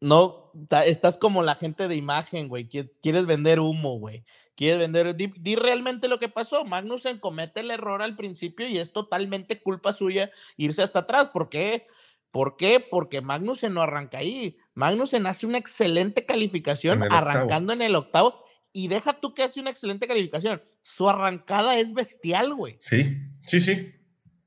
no, 0.00 0.52
estás 0.86 1.16
como 1.16 1.42
la 1.42 1.54
gente 1.54 1.86
de 1.88 1.96
imagen, 1.96 2.48
güey. 2.48 2.68
qui- 2.68 2.90
Quieres 3.00 3.26
vender 3.26 3.60
humo, 3.60 3.98
güey. 3.98 4.24
Quieres 4.54 4.78
vender. 4.78 5.14
Di, 5.16 5.32
di 5.40 5.54
realmente 5.56 6.08
lo 6.08 6.18
que 6.18 6.28
pasó. 6.28 6.64
Magnussen 6.64 7.18
comete 7.20 7.60
el 7.60 7.70
error 7.70 8.02
al 8.02 8.16
principio 8.16 8.66
y 8.68 8.78
es 8.78 8.92
totalmente 8.92 9.62
culpa 9.62 9.92
suya 9.92 10.28
irse 10.56 10.82
hasta 10.82 11.00
atrás. 11.00 11.30
¿Por 11.30 11.48
qué? 11.48 11.86
¿Por 12.32 12.56
qué? 12.56 12.80
Porque 12.80 13.20
Magnussen 13.20 13.74
no 13.74 13.82
arranca 13.82 14.18
ahí. 14.18 14.56
Magnussen 14.74 15.26
hace 15.26 15.46
una 15.46 15.58
excelente 15.58 16.26
calificación 16.26 17.02
En 17.04 17.12
arrancando 17.12 17.72
en 17.72 17.82
el 17.82 17.94
octavo. 17.94 18.42
Y 18.72 18.88
deja 18.88 19.12
tú 19.20 19.34
que 19.34 19.42
hace 19.42 19.60
una 19.60 19.68
excelente 19.70 20.08
calificación. 20.08 20.62
Su 20.80 21.08
arrancada 21.08 21.78
es 21.78 21.92
bestial, 21.92 22.54
güey. 22.54 22.76
Sí, 22.80 23.18
sí, 23.46 23.60
sí. 23.60 23.94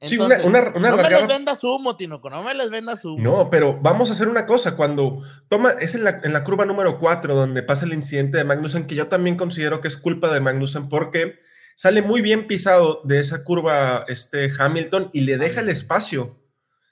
Sí, 0.02 0.18
una- 0.18 0.36
Entonces, 0.36 0.46
una- 0.46 0.60
una 0.76 0.90
no 0.92 0.98
me 0.98 1.10
les 1.10 1.28
vendas 1.28 1.64
humo, 1.64 1.96
Tinoco. 1.96 2.30
No 2.30 2.44
me 2.44 2.54
les 2.56 2.70
vendas 2.70 3.06
humo. 3.06 3.18
No, 3.24 3.50
pero 3.50 3.80
vamos 3.82 4.10
a 4.10 4.14
hacer 4.14 4.28
una 4.28 4.46
cosa. 4.48 4.76
Cuando 4.76 5.22
toma, 5.48 5.72
es 5.80 5.94
en 5.96 6.04
la, 6.04 6.20
en 6.24 6.34
la 6.34 6.44
curva 6.44 6.66
número 6.66 6.98
4 7.00 7.34
donde 7.36 7.64
pasa 7.64 7.86
el 7.86 7.94
incidente 7.94 8.38
de 8.38 8.44
Magnussen, 8.44 8.88
que 8.88 8.96
yo 8.96 9.08
también 9.08 9.38
considero 9.38 9.80
que 9.80 9.88
es 9.88 9.96
culpa 9.98 10.34
de 10.34 10.42
Magnussen 10.42 10.90
porque 10.90 11.36
sale 11.76 12.02
muy 12.02 12.22
bien 12.22 12.46
pisado 12.48 13.02
de 13.06 13.20
esa 13.20 13.44
curva 13.44 14.06
este 14.08 14.50
Hamilton 14.60 15.12
y 15.14 15.22
le 15.22 15.38
deja 15.38 15.62
el 15.62 15.70
espacio. 15.70 16.40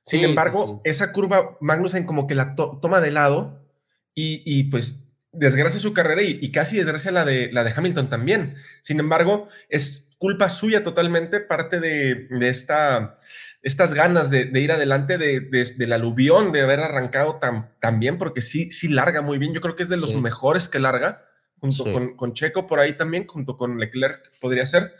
Sin 0.03 0.19
Sí, 0.19 0.25
embargo, 0.25 0.81
sí. 0.83 0.89
esa 0.89 1.11
curva 1.13 1.57
Magnussen 1.61 2.05
como 2.05 2.27
que 2.27 2.35
la 2.35 2.55
to- 2.55 2.77
toma 2.81 2.99
de 3.01 3.11
lado 3.11 3.65
y, 4.13 4.43
y, 4.45 4.65
pues 4.65 5.09
desgracia 5.31 5.79
su 5.79 5.93
carrera 5.93 6.21
y, 6.21 6.37
y 6.41 6.51
casi 6.51 6.77
desgracia 6.77 7.11
la 7.11 7.25
de, 7.25 7.51
la 7.51 7.63
de 7.63 7.73
Hamilton 7.75 8.09
también. 8.09 8.55
Sin 8.81 8.99
embargo, 8.99 9.47
es 9.69 10.07
culpa 10.19 10.49
suya 10.49 10.83
totalmente, 10.83 11.39
parte 11.39 11.79
de, 11.79 12.27
de 12.29 12.49
esta, 12.49 13.17
estas 13.61 13.93
ganas 13.93 14.29
de, 14.29 14.45
de 14.45 14.59
ir 14.59 14.71
adelante 14.71 15.17
de, 15.17 15.39
de- 15.39 15.73
del 15.77 15.93
aluvión, 15.93 16.51
de 16.51 16.61
haber 16.61 16.81
arrancado 16.81 17.37
tan, 17.39 17.71
tan 17.79 17.99
bien, 17.99 18.17
porque 18.17 18.41
sí, 18.41 18.69
sí 18.71 18.89
larga 18.89 19.21
muy 19.21 19.37
bien. 19.37 19.53
Yo 19.53 19.61
creo 19.61 19.75
que 19.75 19.83
es 19.83 19.89
de 19.89 19.97
los 19.97 20.13
mejores 20.15 20.67
que 20.67 20.79
larga, 20.79 21.25
junto 21.59 21.85
con, 21.91 22.15
con 22.17 22.33
Checo 22.33 22.67
por 22.67 22.79
ahí 22.79 22.97
también, 22.97 23.25
junto 23.25 23.55
con 23.57 23.79
Leclerc 23.79 24.31
podría 24.41 24.65
ser. 24.65 24.93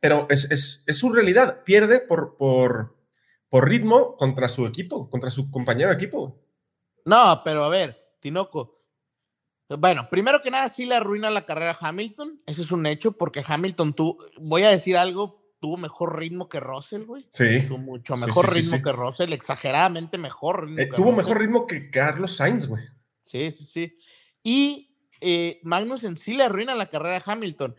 Pero 0.00 0.26
es, 0.28 0.50
es, 0.50 0.82
es 0.86 0.98
su 0.98 1.12
realidad. 1.12 1.62
Pierde 1.64 2.00
por, 2.00 2.36
por, 2.36 2.96
por 3.50 3.68
ritmo 3.68 4.16
contra 4.16 4.48
su 4.48 4.64
equipo, 4.66 5.10
contra 5.10 5.28
su 5.28 5.50
compañero 5.50 5.90
de 5.90 5.96
equipo. 5.96 6.40
No, 7.04 7.42
pero 7.44 7.64
a 7.64 7.68
ver, 7.68 7.98
Tinoco. 8.20 8.78
Bueno, 9.68 10.08
primero 10.10 10.40
que 10.42 10.50
nada, 10.50 10.68
sí 10.68 10.84
le 10.86 10.94
arruina 10.96 11.30
la 11.30 11.44
carrera 11.46 11.76
a 11.78 11.88
Hamilton. 11.88 12.40
Ese 12.46 12.62
es 12.62 12.72
un 12.72 12.86
hecho, 12.86 13.12
porque 13.12 13.44
Hamilton 13.46 13.92
tuvo, 13.92 14.16
voy 14.38 14.62
a 14.62 14.70
decir 14.70 14.96
algo, 14.96 15.54
tuvo 15.60 15.76
mejor 15.76 16.18
ritmo 16.18 16.48
que 16.48 16.58
Russell, 16.58 17.02
güey. 17.04 17.28
Sí. 17.32 17.66
Tuvo 17.68 17.78
mucho 17.78 18.16
mejor 18.16 18.46
sí, 18.46 18.54
sí, 18.54 18.60
ritmo 18.62 18.76
sí. 18.78 18.82
que 18.82 18.92
Russell, 18.92 19.32
exageradamente 19.32 20.18
mejor 20.18 20.64
ritmo 20.66 20.80
Eh, 20.80 20.88
que 20.88 20.96
tuvo 20.96 21.10
Russell. 21.10 21.16
mejor 21.18 21.38
ritmo 21.40 21.66
que 21.66 21.90
Carlos 21.90 22.36
Sainz, 22.36 22.66
güey. 22.66 22.82
Sí, 23.20 23.50
sí, 23.52 23.64
sí. 23.64 23.94
Y 24.42 24.96
eh, 25.20 25.60
Magnus 25.62 26.02
en 26.02 26.16
sí 26.16 26.34
le 26.34 26.44
arruina 26.44 26.74
la 26.74 26.88
carrera 26.88 27.22
a 27.24 27.32
Hamilton. 27.32 27.76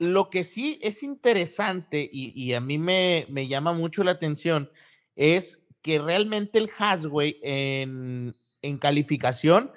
Lo 0.00 0.30
que 0.30 0.42
sí 0.42 0.78
es 0.82 1.02
interesante 1.04 2.08
y, 2.10 2.32
y 2.34 2.54
a 2.54 2.60
mí 2.60 2.78
me, 2.78 3.26
me 3.28 3.46
llama 3.46 3.72
mucho 3.72 4.02
la 4.02 4.12
atención 4.12 4.70
es 5.18 5.64
que 5.82 5.98
realmente 5.98 6.58
el 6.58 6.70
Haas, 6.78 7.06
güey, 7.06 7.38
en, 7.42 8.34
en 8.62 8.78
calificación 8.78 9.72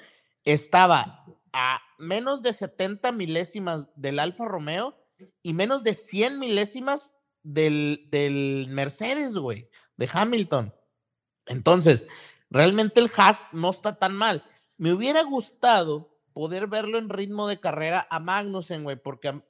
estaba 0.46 1.26
a 1.52 1.82
menos 1.98 2.44
de 2.44 2.54
70 2.54 3.12
milésimas 3.12 3.90
del 3.96 4.20
Alfa 4.20 4.46
Romeo 4.46 4.96
y 5.42 5.54
menos 5.54 5.84
de 5.84 5.96
100 5.96 6.40
milésimas 6.40 7.16
del, 7.44 8.08
del 8.12 8.68
Mercedes, 8.70 9.38
güey, 9.38 9.68
de 9.98 10.10
Hamilton. 10.12 10.76
Entonces, 11.48 12.06
realmente 12.52 13.00
el 13.00 13.10
Haas 13.18 13.50
no 13.52 13.72
está 13.72 13.98
tan 13.98 14.14
mal. 14.14 14.44
Me 14.78 14.94
hubiera 14.94 15.24
gustado 15.24 16.20
poder 16.34 16.68
verlo 16.68 17.00
en 17.00 17.10
ritmo 17.10 17.48
de 17.48 17.60
carrera 17.60 18.08
a 18.12 18.20
Magnussen, 18.20 18.84
güey, 18.84 18.96
porque 18.96 19.42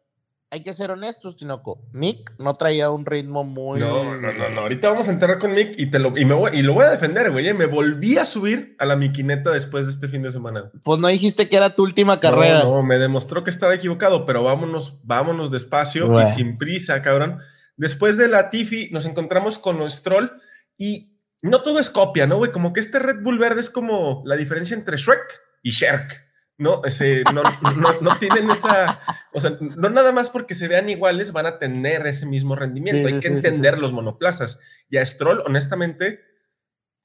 hay 0.52 0.62
que 0.62 0.74
ser 0.74 0.92
honestos, 0.92 1.38
Tinoco. 1.38 1.82
Mick 1.94 2.34
no 2.38 2.54
traía 2.56 2.90
un 2.90 3.06
ritmo 3.06 3.46
muy. 3.46 3.80
No, 3.80 4.16
no, 4.20 4.34
no, 4.34 4.50
no. 4.50 4.62
Ahorita 4.62 4.90
vamos 4.90 5.08
a 5.08 5.12
enterrar 5.12 5.40
con 5.40 5.54
Mick 5.54 5.74
y, 5.78 5.90
te 5.90 5.98
lo, 5.98 6.18
y, 6.18 6.26
me 6.26 6.34
voy, 6.34 6.52
y 6.54 6.62
lo 6.62 6.74
voy 6.74 6.84
a 6.84 6.92
defender, 6.92 7.32
güey. 7.32 7.48
eh. 7.48 7.54
Me 7.54 7.68
volví 7.68 8.18
a 8.18 8.26
subir 8.26 8.76
a 8.78 8.86
la 8.86 8.98
miquineta 8.98 9.52
después 9.52 9.86
de 9.86 9.94
este 9.94 10.10
fin 10.10 10.22
de 10.22 10.30
semana. 10.30 10.70
Pues 10.84 11.00
no 11.00 11.08
dijiste 11.08 11.48
que 11.48 11.56
era 11.56 11.74
tu 11.74 11.84
última 11.84 12.20
carrera. 12.20 12.64
No, 12.64 12.76
no, 12.76 12.84
me 12.84 12.98
demostró 12.98 13.46
que 13.46 13.50
estaba 13.50 13.74
equivocado, 13.74 14.26
pero 14.26 14.44
vámonos, 14.44 15.00
vámonos 15.04 15.52
despacio 15.52 16.22
y 16.22 16.26
sin 16.36 16.58
prisa, 16.58 17.02
cabrón. 17.02 17.40
Después 17.78 18.18
de 18.18 18.28
la 18.28 18.50
Tiffy 18.50 18.90
nos 18.92 19.06
encontramos 19.06 19.58
con 19.58 19.90
Stroll 19.90 20.34
y 20.78 21.18
no 21.42 21.62
todo 21.62 21.80
es 21.80 21.90
copia, 21.90 22.28
¿no, 22.28 22.38
güey? 22.38 22.52
Como 22.52 22.74
que 22.74 22.82
este 22.82 23.00
Red 23.00 23.24
Bull 23.24 23.40
verde 23.40 23.62
es 23.62 23.70
como 23.70 24.22
la 24.26 24.36
diferencia 24.36 24.76
entre 24.76 24.98
Shrek 24.98 25.42
y 25.64 25.72
Sherk, 25.72 26.26
¿no? 26.62 26.84
Ese, 26.86 27.24
no, 27.34 27.42
no, 27.76 28.02
no 28.02 28.18
tienen 28.20 28.50
esa, 28.52 29.00
o 29.34 29.42
sea, 29.42 29.58
no 29.60 29.90
nada 29.90 30.12
más 30.12 30.30
porque 30.30 30.54
se 30.54 30.68
vean 30.68 30.90
iguales 30.90 31.32
van 31.34 31.48
a 31.48 31.58
tener 31.58 32.06
ese 32.06 32.26
mismo 32.26 32.56
rendimiento, 32.56 33.08
Sí, 33.08 33.14
hay 33.16 33.20
sí, 33.22 33.28
que 33.28 33.34
entender 33.34 33.76
sí. 33.76 33.80
los 33.82 33.92
monoplazas. 33.94 34.60
Y 34.88 34.98
a 34.98 35.06
Stroll, 35.06 35.42
honestamente, 35.46 36.20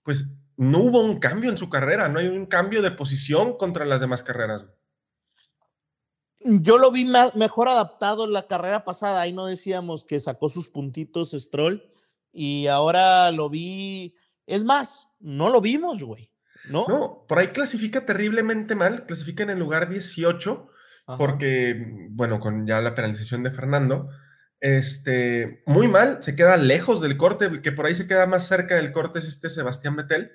pues 0.03 0.37
no 0.59 0.81
hubo 0.81 1.01
un 1.01 1.19
cambio 1.19 1.49
en 1.51 1.57
su 1.57 1.71
carrera, 1.71 2.09
no 2.09 2.19
hay 2.19 2.29
un 2.29 2.47
cambio 2.47 2.83
de 2.83 2.91
posición 2.91 3.57
contra 3.57 3.85
las 3.87 4.01
demás 4.03 4.23
carreras. 4.23 4.67
Yo 6.41 6.79
lo 6.79 6.91
vi 6.93 7.05
ma- 7.07 7.33
mejor 7.35 7.69
adaptado 7.69 8.25
en 8.25 8.33
la 8.33 8.47
carrera 8.47 8.85
pasada. 8.85 9.21
Ahí 9.21 9.33
no 9.33 9.47
decíamos 9.47 10.05
que 10.05 10.21
sacó 10.21 10.49
sus 10.49 10.69
puntitos 10.69 11.33
Stroll. 11.33 11.83
Y 12.31 12.67
ahora 12.69 13.33
lo 13.33 13.49
vi. 13.49 14.15
Es 14.47 14.63
más, 14.63 15.09
no 15.19 15.49
lo 15.51 15.61
vimos, 15.61 16.03
güey. 16.03 16.31
¿No? 16.69 16.85
No, 16.89 17.25
por 17.29 17.39
ahí 17.39 17.49
clasifica 17.49 18.05
terriblemente 18.05 18.75
mal, 18.75 19.07
clasifica 19.07 19.43
en 19.43 19.51
el 19.51 19.59
lugar 19.59 19.89
18, 19.89 20.69
Ajá. 21.07 21.19
porque, 21.19 22.09
bueno, 22.11 22.41
con 22.41 22.67
ya 22.67 22.81
la 22.81 22.95
penalización 22.95 23.43
de 23.43 23.51
Fernando, 23.51 24.09
este, 24.61 25.63
muy 25.67 25.87
mal, 25.89 26.23
se 26.23 26.35
queda 26.35 26.57
lejos 26.57 27.01
del 27.01 27.17
corte, 27.17 27.61
que 27.63 27.73
por 27.73 27.87
ahí 27.87 27.95
se 27.95 28.07
queda 28.07 28.27
más 28.27 28.49
cerca 28.49 28.77
del 28.77 28.93
corte 28.93 29.19
es 29.19 29.27
este 29.27 29.49
Sebastián 29.51 29.97
Vettel, 29.97 30.33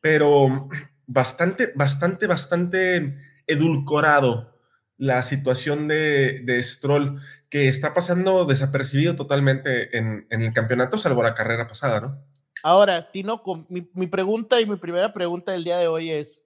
pero 0.00 0.68
bastante, 1.06 1.72
bastante, 1.74 2.26
bastante 2.26 3.18
edulcorado 3.46 4.56
la 4.98 5.22
situación 5.22 5.88
de, 5.88 6.42
de 6.44 6.62
Stroll, 6.62 7.20
que 7.50 7.68
está 7.68 7.92
pasando 7.92 8.44
desapercibido 8.44 9.14
totalmente 9.14 9.96
en, 9.96 10.26
en 10.30 10.42
el 10.42 10.52
campeonato, 10.52 10.96
salvo 10.96 11.22
la 11.22 11.34
carrera 11.34 11.66
pasada, 11.66 12.00
¿no? 12.00 12.24
Ahora, 12.66 13.12
Tinoco, 13.12 13.64
mi, 13.68 13.88
mi 13.94 14.08
pregunta 14.08 14.60
y 14.60 14.66
mi 14.66 14.74
primera 14.74 15.12
pregunta 15.12 15.52
del 15.52 15.62
día 15.62 15.78
de 15.78 15.86
hoy 15.86 16.10
es: 16.10 16.44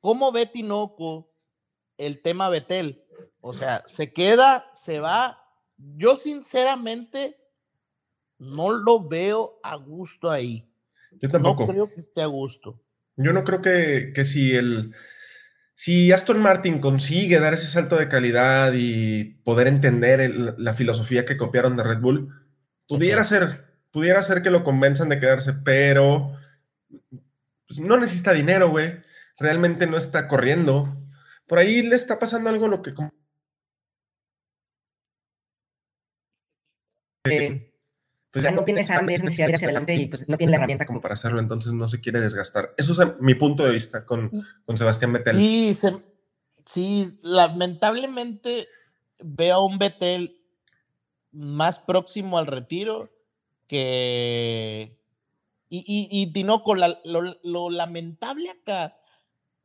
¿Cómo 0.00 0.32
ve 0.32 0.44
Tinoco 0.46 1.30
el 1.96 2.20
tema 2.20 2.48
Betel? 2.48 3.04
O 3.40 3.52
sea, 3.52 3.84
¿se 3.86 4.12
queda, 4.12 4.68
se 4.72 4.98
va? 4.98 5.38
Yo, 5.96 6.16
sinceramente, 6.16 7.36
no 8.38 8.72
lo 8.72 9.06
veo 9.06 9.60
a 9.62 9.76
gusto 9.76 10.32
ahí. 10.32 10.68
Yo 11.20 11.30
tampoco. 11.30 11.64
No 11.66 11.72
creo 11.72 11.94
que 11.94 12.00
esté 12.00 12.22
a 12.22 12.26
gusto. 12.26 12.82
Yo 13.14 13.32
no 13.32 13.44
creo 13.44 13.62
que, 13.62 14.10
que 14.12 14.24
si 14.24 14.52
el 14.56 14.96
si 15.74 16.10
Aston 16.10 16.40
Martin 16.40 16.80
consigue 16.80 17.38
dar 17.38 17.54
ese 17.54 17.68
salto 17.68 17.94
de 17.94 18.08
calidad 18.08 18.72
y 18.74 19.36
poder 19.44 19.68
entender 19.68 20.20
el- 20.20 20.54
la 20.58 20.74
filosofía 20.74 21.24
que 21.24 21.36
copiaron 21.36 21.76
de 21.76 21.84
Red 21.84 22.00
Bull, 22.00 22.34
pudiera 22.88 23.22
ser, 23.22 23.65
pudiera 23.96 24.20
ser 24.20 24.42
que 24.42 24.50
lo 24.50 24.62
convenzan 24.62 25.08
de 25.08 25.18
quedarse, 25.18 25.54
pero 25.54 26.36
pues, 27.66 27.80
no 27.80 27.96
necesita 27.96 28.34
dinero, 28.34 28.68
güey. 28.68 29.00
Realmente 29.38 29.86
no 29.86 29.96
está 29.96 30.28
corriendo. 30.28 30.94
Por 31.46 31.58
ahí 31.58 31.80
le 31.80 31.96
está 31.96 32.18
pasando 32.18 32.50
algo 32.50 32.68
lo 32.68 32.82
que 32.82 32.92
Eh, 37.24 37.72
pues 38.30 38.44
ya 38.44 38.50
no 38.50 38.64
tiene 38.64 38.82
esa 38.82 39.00
necesidad 39.00 39.46
de 39.46 39.52
ir 39.52 39.54
hacia 39.56 39.68
adelante 39.68 39.94
y 39.94 40.08
pues 40.08 40.28
no 40.28 40.36
tiene 40.36 40.50
la 40.50 40.58
herramienta 40.58 40.84
como 40.84 41.00
para 41.00 41.14
hacerlo, 41.14 41.40
entonces 41.40 41.72
no 41.72 41.88
se 41.88 42.02
quiere 42.02 42.20
desgastar. 42.20 42.74
Eso 42.76 42.92
es 43.02 43.18
mi 43.18 43.34
punto 43.34 43.64
de 43.64 43.72
vista 43.72 44.04
con, 44.04 44.30
con 44.66 44.76
Sebastián 44.76 45.14
Vettel. 45.14 45.36
Sí, 45.36 45.72
se- 45.72 46.04
sí, 46.66 47.18
lamentablemente 47.22 48.68
veo 49.20 49.54
a 49.54 49.64
un 49.64 49.78
Betel 49.78 50.38
más 51.32 51.78
próximo 51.78 52.36
al 52.38 52.46
retiro 52.46 53.10
que. 53.66 54.96
Y, 55.68 55.78
y, 55.78 56.08
y 56.22 56.32
Tinoco, 56.32 56.74
la- 56.74 57.00
lo, 57.04 57.22
lo 57.42 57.70
lamentable 57.70 58.50
acá 58.50 58.96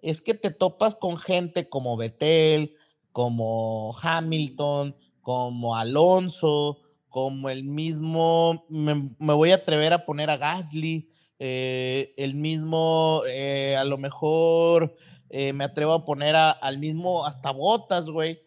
es 0.02 0.22
que 0.22 0.34
te 0.34 0.50
topas 0.52 0.96
con 0.96 1.18
gente 1.18 1.70
como 1.70 1.96
Betel, 1.98 2.76
como 3.12 3.96
Hamilton, 4.02 4.96
como 5.22 5.76
Alonso, 5.76 6.80
como 7.10 7.50
el 7.50 7.64
mismo, 7.64 8.66
me, 8.70 9.12
me 9.20 9.34
voy 9.34 9.52
a 9.52 9.56
atrever 9.56 9.94
a 9.94 10.06
poner 10.06 10.30
a 10.32 10.38
Gasly, 10.38 11.10
eh, 11.38 12.14
el 12.18 12.36
mismo, 12.36 13.22
eh, 13.28 13.76
a 13.76 13.84
lo 13.84 13.98
mejor 13.98 14.96
eh, 15.30 15.54
me 15.54 15.64
atrevo 15.64 15.94
a 15.94 16.06
poner 16.06 16.36
a- 16.36 16.52
al 16.52 16.78
mismo 16.80 17.26
hasta 17.26 17.52
Botas, 17.52 18.10
güey. 18.10 18.42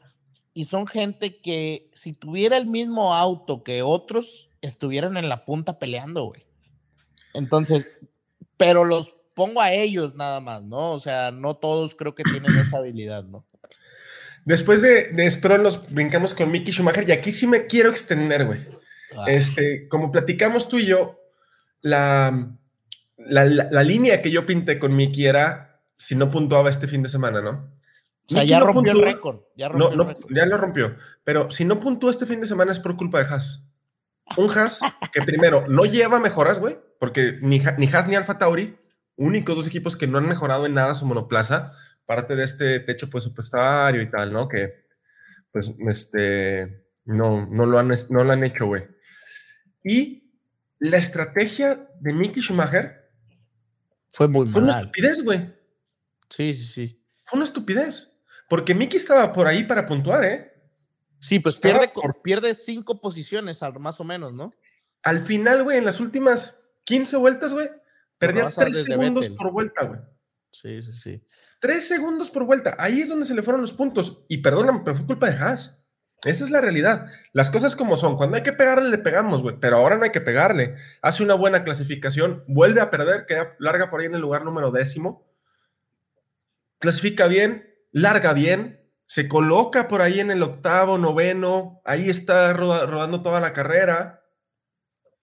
Y 0.54 0.64
son 0.64 0.86
gente 0.86 1.40
que 1.40 1.88
si 1.92 2.12
tuviera 2.12 2.56
el 2.56 2.66
mismo 2.66 3.14
auto 3.14 3.62
que 3.64 3.82
otros, 3.82 4.50
estuvieran 4.64 5.16
en 5.16 5.28
la 5.28 5.44
punta 5.44 5.78
peleando, 5.78 6.24
güey. 6.24 6.46
Entonces, 7.34 7.88
pero 8.56 8.84
los 8.84 9.16
pongo 9.34 9.60
a 9.60 9.72
ellos 9.72 10.14
nada 10.14 10.40
más, 10.40 10.62
¿no? 10.62 10.92
O 10.92 10.98
sea, 10.98 11.30
no 11.32 11.56
todos 11.56 11.96
creo 11.96 12.14
que 12.14 12.22
tienen 12.22 12.56
esa 12.58 12.78
habilidad, 12.78 13.24
¿no? 13.24 13.44
Después 14.44 14.82
de, 14.82 15.08
de 15.10 15.30
Stroll 15.30 15.62
nos 15.62 15.90
brincamos 15.92 16.34
con 16.34 16.50
Mickey 16.50 16.72
Schumacher 16.72 17.08
y 17.08 17.12
aquí 17.12 17.32
sí 17.32 17.46
me 17.46 17.66
quiero 17.66 17.90
extender, 17.90 18.44
güey. 18.44 18.60
Ah, 19.16 19.24
Este, 19.28 19.88
como 19.88 20.12
platicamos 20.12 20.68
tú 20.68 20.78
y 20.78 20.86
yo, 20.86 21.18
la, 21.80 22.50
la, 23.16 23.44
la- 23.44 23.68
la 23.70 23.82
línea 23.82 24.20
que 24.20 24.30
yo 24.30 24.44
pinté 24.44 24.78
con 24.78 24.94
Mickey 24.94 25.24
era 25.26 25.80
si 25.96 26.14
no 26.14 26.30
puntuaba 26.30 26.68
este 26.70 26.86
fin 26.88 27.02
de 27.02 27.08
semana, 27.08 27.40
¿no? 27.40 27.50
o 27.50 28.28
sea, 28.28 28.42
Mickey 28.42 28.48
ya 28.50 28.58
no 28.60 28.66
rompió 28.66 28.92
el 28.92 28.98
puntúa- 28.98 29.12
récord. 29.12 29.40
Ya 29.56 29.68
rompió 29.68 29.86
No, 29.88 29.92
el 29.92 29.98
no, 29.98 30.04
récord. 30.04 30.34
ya 30.36 30.46
lo 30.46 30.56
rompió. 30.58 30.96
Pero 31.24 31.50
si 31.50 31.64
no 31.64 31.80
puntúa 31.80 32.10
este 32.10 32.26
fin 32.26 32.40
de 32.40 32.46
semana 32.46 32.70
es 32.72 32.80
por 32.80 32.96
culpa 32.96 33.18
de 33.20 33.24
Haas. 33.32 33.64
Un 34.36 34.50
Haas 34.50 34.80
que 35.12 35.20
primero 35.22 35.64
no 35.68 35.84
lleva 35.84 36.18
mejoras, 36.20 36.58
güey, 36.58 36.78
porque 36.98 37.38
ni, 37.42 37.62
ni 37.78 37.86
Haas 37.88 38.08
ni 38.08 38.14
Alfa 38.14 38.38
Tauri, 38.38 38.76
únicos 39.16 39.56
dos 39.56 39.66
equipos 39.66 39.96
que 39.96 40.06
no 40.06 40.18
han 40.18 40.26
mejorado 40.26 40.66
en 40.66 40.74
nada 40.74 40.94
su 40.94 41.06
monoplaza, 41.06 41.72
parte 42.06 42.36
de 42.36 42.44
este 42.44 42.80
techo 42.80 43.10
presupuestario 43.10 44.02
y 44.02 44.10
tal, 44.10 44.32
¿no? 44.32 44.48
Que, 44.48 44.86
pues, 45.52 45.72
este, 45.88 46.86
No, 47.04 47.46
no 47.46 47.66
lo 47.66 47.78
han, 47.78 47.88
no 47.88 48.24
lo 48.24 48.32
han 48.32 48.44
hecho, 48.44 48.66
güey. 48.66 48.84
Y 49.82 50.32
la 50.78 50.96
estrategia 50.96 51.88
de 52.00 52.12
Mickey 52.14 52.42
Schumacher 52.42 53.10
fue 54.10 54.28
muy 54.28 54.48
fue 54.48 54.62
una 54.62 54.80
estupidez, 54.80 55.22
güey. 55.22 55.54
Sí, 56.30 56.54
sí, 56.54 56.64
sí. 56.64 57.04
Fue 57.24 57.36
una 57.36 57.44
estupidez. 57.44 58.10
Porque 58.48 58.74
Mickey 58.74 58.96
estaba 58.96 59.32
por 59.32 59.46
ahí 59.46 59.64
para 59.64 59.86
puntuar, 59.86 60.24
¿eh? 60.24 60.53
Sí, 61.24 61.38
pues 61.38 61.58
pierde, 61.58 61.90
pierde 62.22 62.54
cinco 62.54 63.00
posiciones, 63.00 63.58
más 63.80 63.98
o 63.98 64.04
menos, 64.04 64.34
¿no? 64.34 64.52
Al 65.02 65.22
final, 65.22 65.62
güey, 65.62 65.78
en 65.78 65.86
las 65.86 65.98
últimas 65.98 66.60
15 66.84 67.16
vueltas, 67.16 67.54
güey, 67.54 67.70
perdía 68.18 68.50
tres 68.50 68.84
segundos 68.84 69.30
por 69.30 69.50
vuelta, 69.50 69.84
güey. 69.86 70.00
Sí, 70.50 70.82
sí, 70.82 70.92
sí. 70.92 71.24
Tres 71.60 71.88
segundos 71.88 72.30
por 72.30 72.44
vuelta. 72.44 72.76
Ahí 72.78 73.00
es 73.00 73.08
donde 73.08 73.24
se 73.24 73.34
le 73.34 73.42
fueron 73.42 73.62
los 73.62 73.72
puntos. 73.72 74.26
Y 74.28 74.38
perdóname, 74.38 74.82
pero 74.84 74.98
fue 74.98 75.06
culpa 75.06 75.30
de 75.30 75.38
Haas. 75.38 75.82
Esa 76.24 76.44
es 76.44 76.50
la 76.50 76.60
realidad. 76.60 77.06
Las 77.32 77.48
cosas 77.48 77.74
como 77.74 77.96
son. 77.96 78.18
Cuando 78.18 78.36
hay 78.36 78.42
que 78.42 78.52
pegarle, 78.52 78.90
le 78.90 78.98
pegamos, 78.98 79.40
güey. 79.40 79.56
Pero 79.58 79.78
ahora 79.78 79.96
no 79.96 80.04
hay 80.04 80.12
que 80.12 80.20
pegarle. 80.20 80.76
Hace 81.00 81.22
una 81.22 81.34
buena 81.34 81.64
clasificación, 81.64 82.44
vuelve 82.48 82.82
a 82.82 82.90
perder, 82.90 83.24
queda 83.24 83.56
larga 83.60 83.88
por 83.88 84.00
ahí 84.00 84.06
en 84.08 84.14
el 84.14 84.20
lugar 84.20 84.44
número 84.44 84.70
décimo. 84.70 85.26
Clasifica 86.80 87.28
bien, 87.28 87.74
larga 87.92 88.34
bien, 88.34 88.83
se 89.06 89.28
coloca 89.28 89.88
por 89.88 90.02
ahí 90.02 90.20
en 90.20 90.30
el 90.30 90.42
octavo, 90.42 90.98
noveno. 90.98 91.80
Ahí 91.84 92.08
está 92.08 92.52
rodando 92.52 93.22
toda 93.22 93.40
la 93.40 93.52
carrera. 93.52 94.24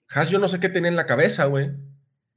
Haas, 0.10 0.30
yo 0.30 0.40
no 0.40 0.48
sé 0.48 0.60
qué 0.60 0.70
tenía 0.70 0.90
en 0.90 0.96
la 0.96 1.06
cabeza, 1.06 1.46
güey. 1.46 1.72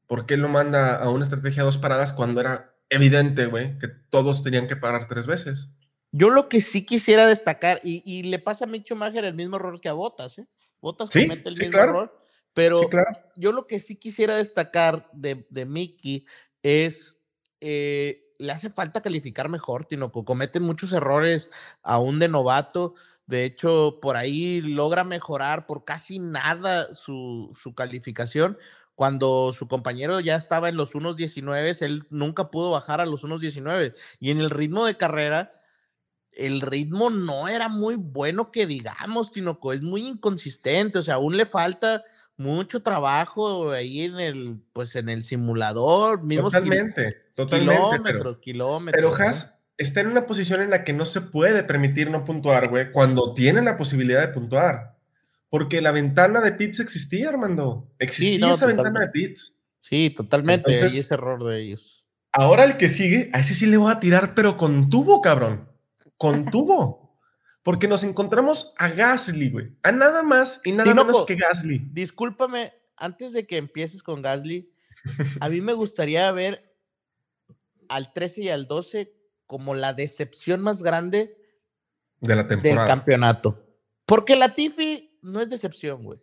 ¿Por 0.07 0.27
qué 0.27 0.37
lo 0.37 0.49
manda 0.49 0.97
a 0.97 1.11
una 1.11 1.25
estrategia 1.25 1.63
de 1.63 1.67
dos 1.67 1.79
paradas 1.79 2.13
cuando 2.13 2.41
era 2.41 2.75
evidente, 2.89 3.47
güey, 3.47 3.79
que 3.79 3.89
todos 3.89 4.43
tenían 4.43 4.69
que 4.69 4.77
parar 4.77 5.09
tres 5.09 5.27
veces? 5.27 5.77
Yo 6.13 6.31
lo 6.31 6.49
que 6.49 6.61
sí 6.61 6.87
quisiera 6.87 7.27
destacar, 7.27 7.81
y, 7.83 8.23
le 8.23 8.39
pasa 8.39 8.65
a 8.65 8.69
Mick 8.69 8.85
Schumacher 8.85 9.25
el 9.25 9.35
mismo 9.35 9.57
error 9.57 9.81
que 9.81 9.89
a 9.89 9.95
Botas, 9.95 10.39
¿eh? 10.39 10.47
Botas 10.81 11.11
comete 11.11 11.49
el 11.49 11.57
mismo 11.57 11.79
error, 11.79 12.21
pero 12.53 12.89
yo 13.35 13.51
lo 13.51 13.67
que 13.67 13.81
sí 13.81 13.97
quisiera 13.97 14.37
destacar 14.37 15.09
de, 15.13 15.47
de 15.51 15.67
Mickey 15.67 16.25
es, 16.63 17.19
eh, 17.61 18.24
le 18.39 18.53
hace 18.53 18.71
falta 18.71 19.01
calificar 19.01 19.49
mejor, 19.49 19.85
Tino, 19.87 20.13
comete 20.13 20.61
muchos 20.61 20.93
errores 20.93 21.51
aún 21.83 22.19
de 22.19 22.29
novato, 22.29 22.95
de 23.27 23.45
hecho, 23.45 24.01
por 24.03 24.17
ahí 24.17 24.61
logra 24.61 25.03
mejorar 25.03 25.67
por 25.67 25.85
casi 25.85 26.19
nada 26.19 26.93
su, 26.93 27.53
su 27.55 27.75
calificación, 27.75 28.59
cuando 28.95 29.53
su 29.53 29.67
compañero 29.67 30.21
ya 30.21 30.37
estaba 30.37 30.69
en 30.69 30.77
los 30.77 30.95
1.19, 30.95 31.83
él 31.83 32.07
nunca 32.11 32.51
pudo 32.51 32.71
bajar 32.71 33.01
a 33.01 33.07
los 33.07 33.25
1.19. 33.25 33.95
Y 34.21 34.31
en 34.31 34.41
el 34.41 34.51
ritmo 34.51 34.85
de 34.85 34.97
carrera, 34.97 35.53
el 36.33 36.61
ritmo 36.61 37.11
no 37.11 37.49
era 37.49 37.69
muy 37.69 37.97
bueno 37.97 38.51
que 38.53 38.67
digamos, 38.67 39.31
que 39.31 39.43
es 39.73 39.83
muy 39.83 40.07
inconsistente, 40.07 40.99
o 40.99 41.03
sea, 41.03 41.15
aún 41.15 41.37
le 41.37 41.47
falta 41.47 42.05
mucho 42.37 42.83
trabajo 42.83 43.71
ahí 43.73 44.03
en 44.03 44.19
el, 44.19 44.61
pues 44.73 44.97
en 44.97 45.09
el 45.09 45.23
simulador, 45.23 46.23
mismos 46.23 46.53
totalmente, 46.53 47.15
totalmente, 47.35 47.75
kilómetros, 47.75 48.41
kilómetros. 48.41 49.15
Pero 49.15 49.15
Haas 49.15 49.59
está 49.77 50.01
en 50.01 50.09
una 50.09 50.27
posición 50.27 50.61
en 50.61 50.71
la 50.71 50.85
que 50.85 50.93
no 50.93 51.05
se 51.05 51.21
puede 51.21 51.63
permitir 51.65 52.11
no 52.11 52.25
puntuar, 52.25 52.69
güey, 52.69 52.93
cuando 52.93 53.35
tiene 53.35 53.63
la 53.63 53.77
posibilidad 53.77 54.21
de 54.21 54.29
puntuar. 54.29 54.95
Porque 55.49 55.81
la 55.81 55.93
ventana 55.93 56.41
de 56.41 56.53
pits 56.53 56.81
existía, 56.81 57.29
Armando. 57.29 57.89
Existía 57.99 58.51
esa 58.51 58.67
ventana 58.67 59.01
de 59.01 59.09
pits. 59.09 59.57
Sí, 59.81 60.11
totalmente. 60.11 60.73
y 60.73 60.99
ese 60.99 61.15
error 61.15 61.45
de 61.45 61.61
ellos. 61.61 62.05
Ahora 62.33 62.65
el 62.65 62.77
que 62.77 62.89
sigue, 62.89 63.31
a 63.33 63.39
ese 63.39 63.55
sí 63.55 63.67
le 63.67 63.77
voy 63.77 63.93
a 63.93 64.01
tirar, 64.01 64.35
pero 64.35 64.57
con 64.57 64.89
tubo, 64.89 65.21
cabrón 65.21 65.75
contuvo. 66.25 67.04
Porque 67.65 67.89
nos 67.89 68.05
encontramos 68.05 68.75
a 68.77 68.89
Gasly, 68.89 69.51
güey. 69.51 69.73
A 69.83 69.91
nada 69.91 70.23
más 70.23 70.61
y 70.65 70.73
nada 70.73 70.95
menos 70.95 71.25
que 71.27 71.35
Gasly. 71.35 71.79
Discúlpame, 71.93 72.75
antes 72.97 73.33
de 73.33 73.47
que 73.47 73.57
empieces 73.57 74.03
con 74.03 74.21
Gasly, 74.21 74.71
a 75.41 75.49
mí 75.49 75.61
me 75.63 75.73
gustaría 75.73 76.31
ver 76.31 76.77
al 77.89 78.13
13 78.13 78.43
y 78.43 78.49
al 78.51 78.67
12 78.69 79.13
como 79.47 79.75
la 79.75 79.95
decepción 79.95 80.61
más 80.61 80.83
grande 80.83 81.37
de 82.21 82.37
la 82.37 82.47
temporada. 82.47 82.83
del 82.83 82.89
campeonato. 82.89 83.67
Porque 84.05 84.37
la 84.37 84.55
Tiffy 84.55 85.19
no 85.23 85.41
es 85.41 85.49
decepción, 85.49 86.03
güey. 86.03 86.21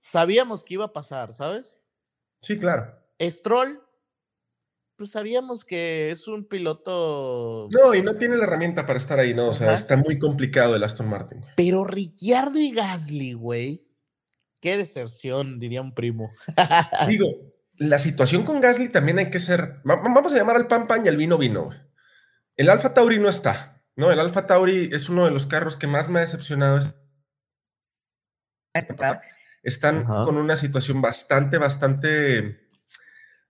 Sabíamos 0.00 0.64
que 0.64 0.74
iba 0.74 0.86
a 0.86 0.92
pasar, 0.92 1.34
¿sabes? 1.34 1.82
Sí, 2.40 2.58
claro. 2.58 2.98
Stroll 3.20 3.85
pues 4.96 5.10
sabíamos 5.10 5.64
que 5.64 6.10
es 6.10 6.26
un 6.26 6.46
piloto. 6.46 7.68
No, 7.70 7.94
y 7.94 8.02
no 8.02 8.14
tiene 8.14 8.36
la 8.36 8.44
herramienta 8.44 8.86
para 8.86 8.98
estar 8.98 9.18
ahí, 9.18 9.34
¿no? 9.34 9.48
O 9.48 9.54
sea, 9.54 9.74
está 9.74 9.96
muy 9.96 10.18
complicado 10.18 10.74
el 10.74 10.82
Aston 10.82 11.08
Martin. 11.08 11.44
Pero 11.56 11.84
Ricciardo 11.84 12.58
y 12.58 12.72
Gasly, 12.72 13.34
güey. 13.34 13.82
Qué 14.60 14.76
deserción, 14.76 15.60
diría 15.60 15.82
un 15.82 15.94
primo. 15.94 16.30
Digo, 17.08 17.26
la 17.76 17.98
situación 17.98 18.44
con 18.44 18.60
Gasly 18.60 18.88
también 18.88 19.18
hay 19.18 19.30
que 19.30 19.38
ser. 19.38 19.80
Vamos 19.84 20.32
a 20.32 20.36
llamar 20.36 20.56
al 20.56 20.66
pan 20.66 20.86
pan 20.86 21.04
y 21.04 21.08
al 21.08 21.16
vino 21.16 21.36
vino. 21.36 21.70
El 22.56 22.70
Alfa 22.70 22.94
Tauri 22.94 23.18
no 23.18 23.28
está, 23.28 23.82
¿no? 23.96 24.10
El 24.10 24.18
Alfa 24.18 24.46
Tauri 24.46 24.88
es 24.92 25.10
uno 25.10 25.26
de 25.26 25.30
los 25.30 25.44
carros 25.44 25.76
que 25.76 25.86
más 25.86 26.08
me 26.08 26.20
ha 26.20 26.22
decepcionado. 26.22 26.80
Están 29.62 30.04
con 30.04 30.38
una 30.38 30.56
situación 30.56 31.02
bastante, 31.02 31.58
bastante 31.58 32.65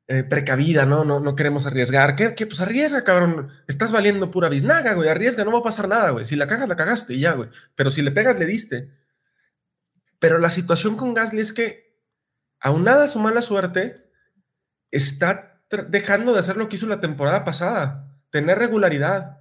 eh, 0.09 0.23
precavida, 0.23 0.87
¿no? 0.87 1.05
¿no? 1.05 1.19
No 1.19 1.35
queremos 1.35 1.67
arriesgar. 1.67 2.15
¿Qué, 2.15 2.35
¿Qué? 2.35 2.47
Pues 2.47 2.61
arriesga, 2.61 3.03
cabrón. 3.03 3.51
Estás 3.67 3.91
valiendo 3.91 4.31
pura 4.31 4.49
biznaga, 4.49 4.95
güey. 4.95 5.09
Arriesga, 5.09 5.45
no 5.45 5.53
va 5.53 5.59
a 5.59 5.65
pasar 5.65 5.89
nada, 5.89 6.11
güey. 6.11 6.25
Si 6.27 6.37
la 6.37 6.47
cagas, 6.47 6.69
la 6.69 6.77
cagaste 6.77 7.15
y 7.15 7.21
ya, 7.21 7.33
güey. 7.33 7.49
Pero 7.75 7.91
si 7.91 8.03
le 8.03 8.13
pegas, 8.13 8.39
le 8.39 8.47
diste. 8.47 8.91
Pero 10.19 10.39
la 10.39 10.51
situación 10.51 10.97
con 10.97 11.13
Gasly 11.13 11.41
es 11.41 11.53
que, 11.53 11.99
aunada 12.61 13.05
a 13.05 13.09
su 13.09 13.19
mala 13.19 13.43
suerte, 13.43 14.11
está 14.91 15.61
dejando 15.89 16.33
de 16.33 16.39
hacer 16.39 16.57
lo 16.57 16.69
que 16.69 16.77
hizo 16.77 16.87
la 16.87 17.01
temporada 17.01 17.45
pasada. 17.45 18.09
Tener 18.31 18.59
regularidad. 18.59 19.41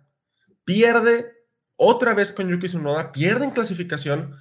Pierde 0.64 1.32
otra 1.76 2.14
vez 2.14 2.32
con 2.32 2.50
Yuki 2.50 2.68
Tsunoda, 2.68 3.12
pierde 3.12 3.46
en 3.46 3.52
clasificación, 3.52 4.36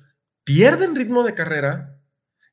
pierde 0.44 0.86
en 0.86 0.94
ritmo 0.94 1.22
de 1.22 1.34
carrera. 1.34 1.98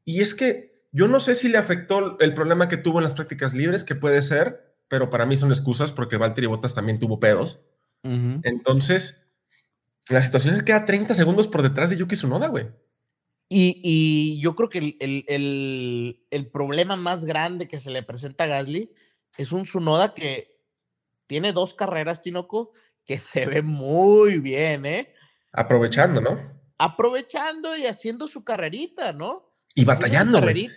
Y 0.04 0.22
es 0.22 0.34
que 0.34 0.71
yo 0.92 1.08
no 1.08 1.20
sé 1.20 1.36
si 1.36 1.48
le 1.48 1.58
afectó 1.58 2.20
el 2.20 2.34
problema 2.34 2.68
que 2.68 2.78
tuvo 2.78 3.00
en 3.00 3.06
las 3.06 3.14
prácticas 3.14 3.54
libres, 3.54 3.84
que 3.84 3.96
puede 3.96 4.22
ser, 4.22 4.76
pero 4.88 5.10
para 5.10 5.26
mí 5.26 5.38
son 5.38 5.52
excusas 5.52 5.92
porque 5.92 6.18
Valtteri 6.18 6.48
Bottas 6.48 6.76
también 6.76 7.00
tuvo 7.00 7.20
pedos. 7.20 7.62
Entonces, 8.04 9.26
la 10.10 10.22
situación 10.22 10.56
es 10.56 10.62
que 10.62 10.66
queda 10.66 10.86
30 10.86 11.14
segundos 11.16 11.48
por 11.48 11.62
detrás 11.62 11.90
de 11.90 11.98
Yuki 11.98 12.16
Tsunoda, 12.16 12.48
güey. 12.48 12.68
Y, 13.48 14.40
yo 14.42 14.56
creo 14.56 14.70
que 14.70 14.98
el, 15.00 16.52
problema 16.52 16.96
más 16.96 17.26
grande 17.26 17.68
que 17.68 17.80
se 17.80 17.92
le 17.92 18.02
presenta 18.02 18.46
a 18.46 18.48
Gasly 18.48 18.92
es 19.38 19.52
un 19.52 19.64
Tsunoda 19.64 20.14
que 20.14 20.60
tiene 21.28 21.54
dos 21.54 21.74
carreras, 21.74 22.22
Tinoco, 22.22 22.72
que 23.06 23.18
se 23.18 23.46
ve 23.46 23.62
muy 23.62 24.40
bien, 24.40 24.86
¿eh? 24.86 25.14
Aprovechando, 25.54 26.22
¿no? 26.22 26.62
Aprovechando 26.78 27.78
y 27.78 27.86
haciendo 27.86 28.28
su 28.28 28.44
carrerita, 28.44 29.14
¿no? 29.14 29.51
Y 29.76 29.86
batallando, 29.86 30.42
güey. 30.42 30.70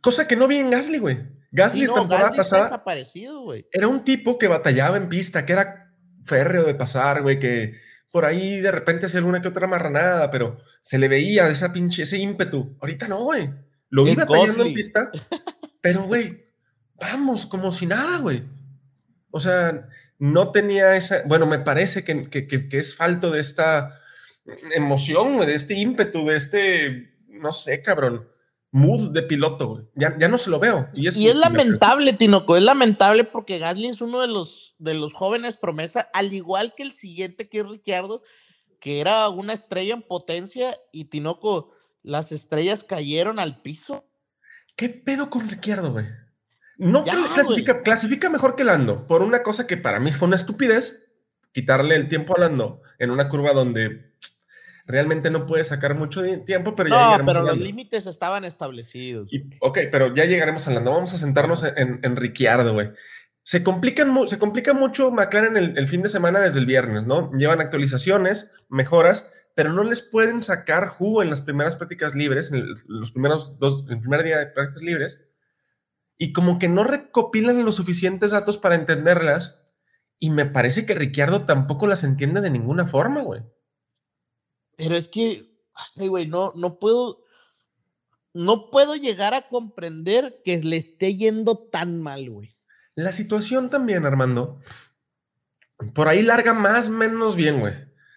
Cosa 0.00 0.26
que 0.26 0.36
no 0.36 0.48
vi 0.48 0.58
en 0.58 0.70
Gasly, 0.70 0.98
güey. 0.98 1.18
Gasly, 1.52 1.86
temporada 1.86 2.32
pasada. 2.32 2.64
Desaparecido, 2.64 3.42
güey. 3.42 3.66
Era 3.70 3.88
un 3.88 4.04
tipo 4.04 4.38
que 4.38 4.48
batallaba 4.48 4.96
en 4.96 5.08
pista, 5.08 5.44
que 5.44 5.52
era 5.52 5.92
férreo 6.24 6.64
de 6.64 6.74
pasar, 6.74 7.22
güey, 7.22 7.38
que 7.38 7.74
por 8.10 8.24
ahí 8.24 8.60
de 8.60 8.70
repente 8.70 9.06
hacía 9.06 9.18
alguna 9.18 9.40
que 9.40 9.48
otra 9.48 9.66
marranada, 9.66 10.30
pero 10.30 10.58
se 10.80 10.98
le 10.98 11.08
veía 11.08 11.48
esa 11.48 11.72
pinche, 11.72 12.02
ese 12.02 12.18
ímpetu. 12.18 12.76
Ahorita 12.80 13.08
no, 13.08 13.22
güey. 13.24 13.50
Lo 13.90 14.04
vi 14.04 14.14
batallando 14.14 14.64
en 14.64 14.74
pista, 14.74 15.10
pero, 15.80 16.04
güey, 16.04 16.46
vamos, 16.98 17.46
como 17.46 17.72
si 17.72 17.86
nada, 17.86 18.18
güey. 18.18 18.44
O 19.30 19.40
sea, 19.40 19.88
no 20.18 20.50
tenía 20.52 20.96
esa. 20.96 21.22
Bueno, 21.26 21.46
me 21.46 21.58
parece 21.58 22.02
que, 22.02 22.28
que, 22.30 22.46
que 22.46 22.78
es 22.78 22.96
falto 22.96 23.30
de 23.30 23.40
esta 23.40 23.98
emoción, 24.74 25.38
de 25.40 25.54
este 25.54 25.74
ímpetu, 25.74 26.26
de 26.26 26.36
este 26.36 27.11
no 27.42 27.52
sé, 27.52 27.82
cabrón, 27.82 28.28
mood 28.70 29.12
de 29.12 29.22
piloto, 29.22 29.68
güey. 29.68 29.84
Ya, 29.94 30.16
ya 30.18 30.28
no 30.28 30.38
se 30.38 30.50
lo 30.50 30.58
veo. 30.58 30.88
Y 30.94 31.06
es, 31.06 31.36
lamentable, 31.36 32.14
Tinoco, 32.14 32.56
es 32.56 32.62
lamentable 32.62 33.24
porque 33.24 33.58
Gasly 33.58 33.88
es 33.88 34.00
uno 34.00 34.20
de 34.20 34.28
los, 34.28 34.74
de 34.78 34.94
los 34.94 35.12
jóvenes 35.12 35.58
promesa, 35.58 36.08
al 36.14 36.32
igual 36.32 36.74
que 36.74 36.82
el 36.82 36.92
siguiente 36.92 37.48
que 37.48 37.60
es 37.60 37.68
Ricciardo, 37.68 38.22
que 38.80 39.00
era 39.00 39.28
una 39.28 39.52
estrella 39.52 39.94
en 39.94 40.02
potencia 40.02 40.76
y 40.90 41.04
Tinoco, 41.04 41.70
las 42.02 42.32
estrellas 42.32 42.82
cayeron 42.82 43.38
al 43.38 43.60
piso. 43.60 44.08
¿Qué 44.74 44.88
pedo 44.88 45.28
con 45.28 45.48
Ricciardo, 45.48 45.92
güey? 45.92 46.06
No 46.78 47.04
clasifica, 47.04 47.82
clasifica 47.82 48.28
mejor 48.30 48.56
que 48.56 48.64
Lando, 48.64 49.06
por 49.06 49.22
una 49.22 49.42
cosa 49.42 49.66
que 49.66 49.76
para 49.76 50.00
mí 50.00 50.10
fue 50.10 50.26
una 50.26 50.36
estupidez, 50.36 51.04
quitarle 51.52 51.94
el 51.94 52.08
tiempo 52.08 52.34
a 52.34 52.40
Lando 52.40 52.80
en 52.98 53.10
una 53.10 53.28
curva 53.28 53.52
donde 53.52 54.11
realmente 54.86 55.30
no 55.30 55.46
puede 55.46 55.64
sacar 55.64 55.94
mucho 55.94 56.22
tiempo, 56.44 56.74
pero 56.74 56.88
ya 56.88 57.18
no, 57.18 57.26
pero 57.26 57.42
los 57.42 57.58
límites 57.58 58.06
estaban 58.06 58.44
establecidos. 58.44 59.30
ok, 59.60 59.78
pero 59.90 60.14
ya 60.14 60.24
llegaremos 60.24 60.66
a 60.68 60.72
No 60.72 60.92
Vamos 60.92 61.14
a 61.14 61.18
sentarnos 61.18 61.62
en, 61.62 62.00
en 62.02 62.16
Ricciardo, 62.16 62.72
güey. 62.72 62.90
Se, 63.44 63.62
complican, 63.62 64.28
se 64.28 64.38
complica 64.38 64.72
mucho 64.72 65.10
McLaren 65.10 65.56
el, 65.56 65.76
el 65.76 65.88
fin 65.88 66.02
de 66.02 66.08
semana 66.08 66.40
desde 66.40 66.60
el 66.60 66.66
viernes, 66.66 67.04
¿no? 67.04 67.32
Llevan 67.32 67.60
actualizaciones, 67.60 68.52
mejoras, 68.68 69.30
pero 69.54 69.72
no 69.72 69.84
les 69.84 70.02
pueden 70.02 70.42
sacar 70.42 70.88
jugo 70.88 71.22
en 71.22 71.30
las 71.30 71.40
primeras 71.40 71.76
prácticas 71.76 72.14
libres, 72.14 72.52
en 72.52 72.74
los 72.86 73.12
primeros 73.12 73.58
dos, 73.58 73.84
en 73.86 73.94
el 73.94 74.00
primer 74.00 74.22
día 74.22 74.38
de 74.38 74.46
prácticas 74.46 74.82
libres, 74.82 75.24
y 76.16 76.32
como 76.32 76.58
que 76.58 76.68
no 76.68 76.84
recopilan 76.84 77.64
los 77.64 77.76
suficientes 77.76 78.30
datos 78.30 78.58
para 78.58 78.74
entenderlas, 78.74 79.62
y 80.18 80.30
me 80.30 80.46
parece 80.46 80.86
que 80.86 80.94
Ricciardo 80.94 81.44
tampoco 81.44 81.86
las 81.86 82.04
entiende 82.04 82.40
de 82.40 82.50
ninguna 82.50 82.86
forma, 82.86 83.22
güey. 83.22 83.42
Pero 84.76 84.96
es 84.96 85.08
que, 85.08 85.50
ay, 85.96 86.08
güey, 86.08 86.26
no, 86.26 86.52
no 86.54 86.78
puedo, 86.78 87.24
no 88.32 88.70
puedo 88.70 88.96
llegar 88.96 89.34
a 89.34 89.48
comprender 89.48 90.40
que 90.44 90.58
le 90.58 90.76
esté 90.76 91.14
yendo 91.14 91.58
tan 91.58 92.00
mal, 92.00 92.30
güey. 92.30 92.54
La 92.94 93.12
situación 93.12 93.70
también, 93.70 94.04
Armando, 94.04 94.60
por 95.94 96.08
ahí 96.08 96.22
larga 96.22 96.52
más 96.54 96.88
menos 96.88 97.36
bien, 97.36 97.60
güey. 97.60 97.74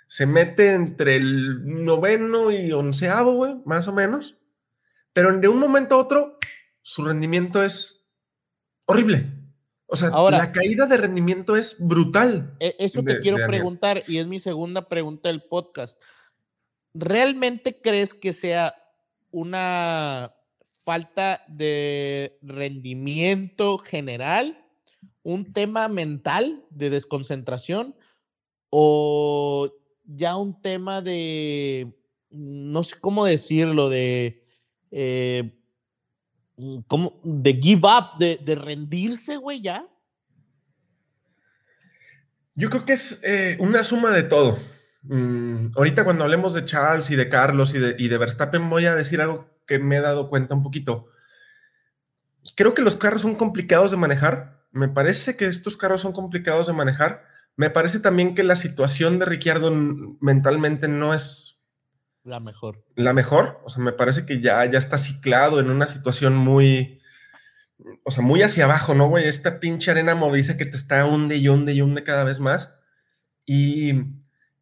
Se 0.08 0.26
mete 0.26 0.74
entre 0.74 1.16
el 1.16 1.84
noveno 1.84 2.52
y 2.52 2.72
onceavo, 2.72 3.34
güey, 3.34 3.56
más 3.66 3.88
o 3.88 3.94
menos. 3.94 4.36
Pero 5.14 5.38
de 5.38 5.48
un 5.48 5.60
momento 5.60 5.96
a 5.96 6.00
otro, 6.00 6.38
su 6.82 7.04
rendimiento 7.04 7.64
es 7.64 8.12
horrible. 8.86 9.32
O 9.88 9.96
sea, 9.96 10.10
la 10.10 10.52
caída 10.52 10.88
de 10.88 10.98
rendimiento 10.98 11.56
es 11.56 11.76
brutal. 11.80 12.56
E, 12.60 12.76
eso 12.80 13.04
te 13.04 13.20
quiero 13.20 13.38
preguntar, 13.46 14.04
y 14.08 14.18
es 14.18 14.28
mi 14.28 14.40
segunda 14.40 14.88
pregunta 14.88 15.30
del 15.30 15.44
podcast. 15.44 16.02
¿Realmente 16.98 17.82
crees 17.82 18.14
que 18.14 18.32
sea 18.32 18.74
una 19.30 20.34
falta 20.86 21.44
de 21.50 22.40
rendimiento 22.42 23.78
general, 23.78 24.66
un 25.22 25.52
tema 25.52 25.90
mental 25.90 26.64
de 26.70 26.90
desconcentración 26.90 27.96
o 28.70 29.74
ya 30.06 30.38
un 30.38 30.62
tema 30.62 31.02
de, 31.02 31.94
no 32.30 32.82
sé 32.84 32.96
cómo 33.02 33.26
decirlo, 33.26 33.90
de, 33.90 34.48
eh, 34.92 35.52
como, 36.88 37.20
de 37.26 37.60
give 37.62 37.82
up, 37.86 38.18
de, 38.20 38.56
rendirse, 38.56 39.36
güey, 39.36 39.62
ya? 39.62 39.86
Yo 42.54 42.70
creo 42.70 42.86
que 42.86 42.94
es 42.94 43.20
eh, 43.22 43.58
una 43.60 43.84
suma 43.84 44.12
de 44.12 44.24
todo. 44.24 44.58
Mm, 45.08 45.72
ahorita 45.76 46.04
cuando 46.04 46.24
hablemos 46.24 46.54
de 46.54 46.66
Charles 46.66 47.10
y 47.12 47.16
de 47.16 47.30
Carlos 47.30 47.74
y 47.76 47.80
de, 47.80 47.96
y 47.98 48.08
de 48.08 48.18
Verstappen 48.18 48.70
voy 48.70 48.86
a 48.86 48.96
decir 48.96 49.22
algo 49.22 49.50
que 49.68 49.80
me 49.80 49.98
he 49.98 50.02
dado 50.02 50.30
cuenta 50.30 50.56
un 50.56 50.64
poquito. 50.64 51.08
Creo 52.56 52.74
que 52.74 52.82
los 52.82 52.96
carros 52.96 53.22
son 53.22 53.36
complicados 53.36 53.92
de 53.92 53.98
manejar. 53.98 54.66
Me 54.72 54.88
parece 54.88 55.36
que 55.36 55.46
estos 55.46 55.78
carros 55.78 56.02
son 56.02 56.14
complicados 56.14 56.68
de 56.68 56.74
manejar. 56.74 57.24
Me 57.56 57.70
parece 57.70 58.00
también 58.00 58.36
que 58.36 58.44
la 58.44 58.56
situación 58.56 59.20
de 59.20 59.26
Ricciardo 59.26 59.72
mentalmente 60.20 60.88
no 60.88 61.14
es 61.14 61.56
la 62.26 62.40
mejor. 62.40 62.84
La 62.96 63.14
mejor. 63.14 63.62
O 63.64 63.70
sea, 63.70 63.84
me 63.84 63.94
parece 63.94 64.26
que 64.26 64.42
ya, 64.42 64.66
ya 64.66 64.80
está 64.80 64.98
ciclado 64.98 65.60
en 65.60 65.70
una 65.70 65.86
situación 65.86 66.36
muy, 66.36 67.00
o 68.04 68.10
sea, 68.10 68.24
muy 68.24 68.42
hacia 68.42 68.66
abajo, 68.66 68.96
¿no, 68.96 69.08
güey? 69.08 69.28
Esta 69.28 69.60
pinche 69.60 69.92
arena 69.92 70.16
movediza 70.16 70.58
que 70.58 70.66
te 70.66 70.76
está 70.76 71.06
hunde 71.06 71.38
y 71.38 71.48
hunde 71.48 71.74
y 71.74 71.82
hunde 71.82 72.04
cada 72.04 72.24
vez 72.24 72.40
más. 72.40 72.80
Y 73.46 73.94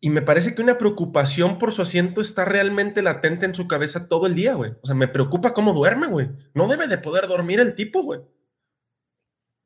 y 0.04 0.10
me 0.10 0.22
parece 0.22 0.54
que 0.54 0.62
una 0.62 0.78
preocupación 0.78 1.58
por 1.58 1.72
su 1.72 1.82
asiento 1.82 2.20
está 2.20 2.44
realmente 2.44 3.02
latente 3.02 3.46
en 3.46 3.56
su 3.56 3.70
cabeza 3.70 4.10
todo 4.10 4.28
el 4.28 4.36
día, 4.36 4.54
güey. 4.54 4.72
O 4.82 4.86
sea, 4.86 4.96
me 4.96 5.08
preocupa 5.08 5.54
cómo 5.54 5.72
duerme, 5.72 6.08
güey. 6.08 6.28
No 6.54 6.68
debe 6.68 6.88
de 6.88 6.98
poder 6.98 7.26
dormir 7.26 7.62
el 7.62 7.74
tipo, 7.74 8.04
güey. 8.04 8.20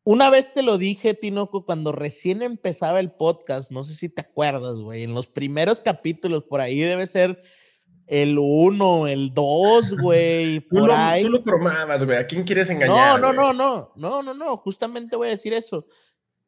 Una 0.04 0.30
vez 0.30 0.54
te 0.54 0.62
lo 0.62 0.78
dije, 0.78 1.16
Tinoco, 1.16 1.66
cuando 1.66 1.92
recién 1.92 2.44
empezaba 2.44 3.00
el 3.00 3.14
podcast, 3.14 3.72
no 3.72 3.84
sé 3.84 3.96
si 3.96 4.10
te 4.10 4.22
acuerdas, 4.22 4.76
güey, 4.76 5.02
en 5.02 5.16
los 5.16 5.26
primeros 5.26 5.80
capítulos, 5.80 6.44
por 6.44 6.62
ahí 6.62 6.82
debe 6.82 7.08
ser 7.08 7.40
el 8.06 8.38
uno, 8.40 9.08
el 9.08 9.34
dos, 9.34 9.96
güey, 10.00 10.60
por 10.60 10.90
tú 10.90 10.92
ahí. 10.92 11.24
Tú 11.24 11.30
lo 11.30 11.42
cromabas, 11.42 12.06
güey, 12.06 12.20
¿a 12.20 12.28
quién 12.28 12.44
quieres 12.44 12.70
engañar? 12.70 13.20
No, 13.20 13.34
no, 13.34 13.34
no, 13.34 13.54
no, 13.54 13.92
no, 13.96 14.22
no, 14.22 14.34
no, 14.36 14.56
justamente 14.56 15.16
voy 15.16 15.30
a 15.30 15.32
decir 15.32 15.54
eso, 15.54 15.88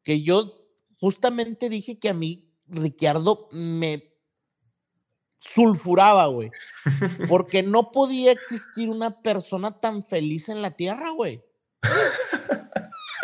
que 0.04 0.22
yo 0.22 0.64
justamente 1.00 1.68
dije 1.68 1.98
que 1.98 2.10
a 2.10 2.14
mí 2.14 2.49
Ricciardo 2.70 3.48
me 3.52 4.10
sulfuraba, 5.38 6.26
güey. 6.26 6.50
Porque 7.28 7.62
no 7.62 7.90
podía 7.92 8.32
existir 8.32 8.88
una 8.88 9.22
persona 9.22 9.80
tan 9.80 10.04
feliz 10.04 10.48
en 10.48 10.62
la 10.62 10.70
tierra, 10.70 11.10
güey. 11.10 11.42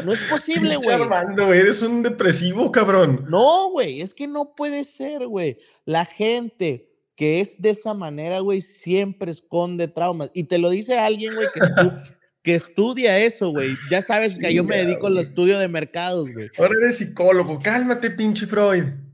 No 0.05 0.13
es 0.13 0.21
posible, 0.21 0.77
güey. 0.77 1.03
Armando, 1.03 1.53
eres 1.53 1.83
un 1.83 2.03
depresivo, 2.03 2.71
cabrón. 2.71 3.27
No, 3.29 3.71
güey, 3.71 4.01
es 4.01 4.15
que 4.15 4.27
no 4.27 4.55
puede 4.55 4.85
ser, 4.85 5.27
güey. 5.27 5.59
La 5.85 6.05
gente 6.05 6.91
que 7.15 7.41
es 7.41 7.61
de 7.63 7.71
esa 7.71 7.95
manera, 7.95 8.41
güey, 8.41 8.61
siempre 8.61 9.31
esconde 9.31 9.89
traumas. 9.89 10.31
Y 10.35 10.45
te 10.45 10.59
lo 10.59 10.69
dice 10.69 10.99
alguien, 10.99 11.35
güey, 11.35 11.49
que, 11.53 11.61
que 12.43 12.55
estudia 12.55 13.19
eso, 13.19 13.51
güey. 13.51 13.75
Ya 13.91 14.03
sabes 14.03 14.39
que 14.39 14.53
yo 14.53 14.65
me 14.65 14.77
dedico 14.77 15.07
al 15.07 15.19
estudio 15.19 15.59
de 15.59 15.69
mercados, 15.69 16.31
güey. 16.31 16.51
Ahora 16.59 16.75
eres 16.83 16.99
psicólogo. 16.99 17.59
Cálmate, 17.59 18.11
pinche 18.11 18.47
Freud. 18.47 19.06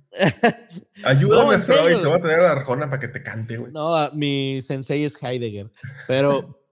Ayúdame, 1.04 1.58
Freud, 1.58 2.02
te 2.02 2.06
voy 2.06 2.18
a 2.18 2.20
traer 2.20 2.40
a 2.40 2.42
la 2.44 2.52
Arjona 2.52 2.86
para 2.86 3.00
que 3.00 3.08
te 3.08 3.22
cante, 3.22 3.56
güey. 3.56 3.72
No, 3.72 4.10
mi 4.12 4.60
sensei 4.62 5.04
es 5.04 5.20
Heidegger, 5.22 5.70
pero 6.06 6.62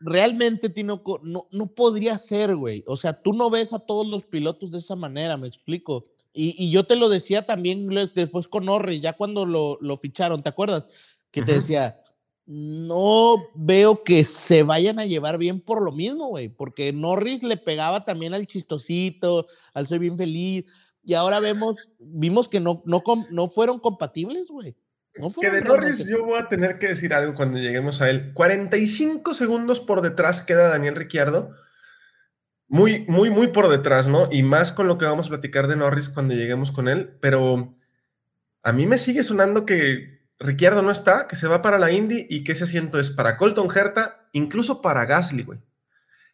realmente, 0.00 0.68
Tinoco, 0.68 1.20
no, 1.22 1.46
no 1.50 1.66
podría 1.68 2.18
ser, 2.18 2.56
güey. 2.56 2.82
O 2.86 2.96
sea, 2.96 3.12
tú 3.12 3.32
no 3.32 3.50
ves 3.50 3.72
a 3.72 3.78
todos 3.78 4.06
los 4.06 4.24
pilotos 4.24 4.70
de 4.70 4.78
esa 4.78 4.96
manera, 4.96 5.36
me 5.36 5.46
explico. 5.46 6.06
Y, 6.32 6.54
y 6.62 6.70
yo 6.70 6.84
te 6.84 6.96
lo 6.96 7.08
decía 7.08 7.46
también 7.46 7.88
después 8.14 8.46
con 8.46 8.66
Norris, 8.66 9.00
ya 9.00 9.14
cuando 9.14 9.46
lo, 9.46 9.78
lo 9.80 9.96
ficharon, 9.96 10.42
¿te 10.42 10.48
acuerdas? 10.48 10.86
Que 11.30 11.42
te 11.42 11.54
decía, 11.54 12.00
no 12.46 13.36
veo 13.54 14.02
que 14.02 14.24
se 14.24 14.62
vayan 14.62 14.98
a 14.98 15.06
llevar 15.06 15.38
bien 15.38 15.60
por 15.60 15.82
lo 15.82 15.92
mismo, 15.92 16.28
güey, 16.28 16.48
porque 16.48 16.92
Norris 16.92 17.42
le 17.42 17.56
pegaba 17.56 18.04
también 18.04 18.34
al 18.34 18.46
chistosito, 18.46 19.46
al 19.74 19.86
soy 19.86 19.98
bien 19.98 20.16
feliz 20.16 20.64
y 21.02 21.14
ahora 21.14 21.40
vemos, 21.40 21.92
vimos 21.98 22.48
que 22.48 22.60
no, 22.60 22.82
no, 22.84 23.02
no 23.30 23.48
fueron 23.50 23.80
compatibles, 23.80 24.48
güey. 24.50 24.76
que 25.40 25.50
de 25.50 25.62
Norris 25.62 26.06
yo 26.06 26.24
voy 26.24 26.38
a 26.38 26.48
tener 26.48 26.78
que 26.78 26.88
decir 26.88 27.14
algo 27.14 27.34
cuando 27.34 27.58
lleguemos 27.58 28.00
a 28.00 28.10
él. 28.10 28.32
45 28.34 29.34
segundos 29.34 29.80
por 29.80 30.02
detrás 30.02 30.42
queda 30.42 30.68
Daniel 30.68 30.96
Ricciardo. 30.96 31.54
Muy, 32.68 33.04
muy, 33.08 33.30
muy 33.30 33.48
por 33.48 33.68
detrás, 33.68 34.06
¿no? 34.06 34.28
Y 34.30 34.42
más 34.42 34.72
con 34.72 34.86
lo 34.86 34.96
que 34.96 35.04
vamos 35.04 35.26
a 35.26 35.30
platicar 35.30 35.66
de 35.66 35.76
Norris 35.76 36.08
cuando 36.08 36.34
lleguemos 36.34 36.70
con 36.70 36.86
él. 36.86 37.16
Pero 37.20 37.74
a 38.62 38.72
mí 38.72 38.86
me 38.86 38.98
sigue 38.98 39.22
sonando 39.22 39.66
que 39.66 40.20
Ricciardo 40.38 40.82
no 40.82 40.90
está, 40.90 41.26
que 41.26 41.36
se 41.36 41.48
va 41.48 41.62
para 41.62 41.78
la 41.78 41.90
Indy 41.90 42.26
y 42.28 42.44
que 42.44 42.52
ese 42.52 42.64
asiento 42.64 43.00
es 43.00 43.10
para 43.10 43.36
Colton 43.36 43.68
Herta, 43.74 44.28
incluso 44.32 44.80
para 44.80 45.04
Gasly, 45.06 45.42
güey. 45.42 45.58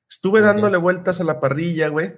Estuve 0.09 0.41
dándole 0.41 0.77
vueltas 0.77 1.21
a 1.21 1.25
la 1.25 1.41
parrilla, 1.41 1.89
güey. 1.89 2.15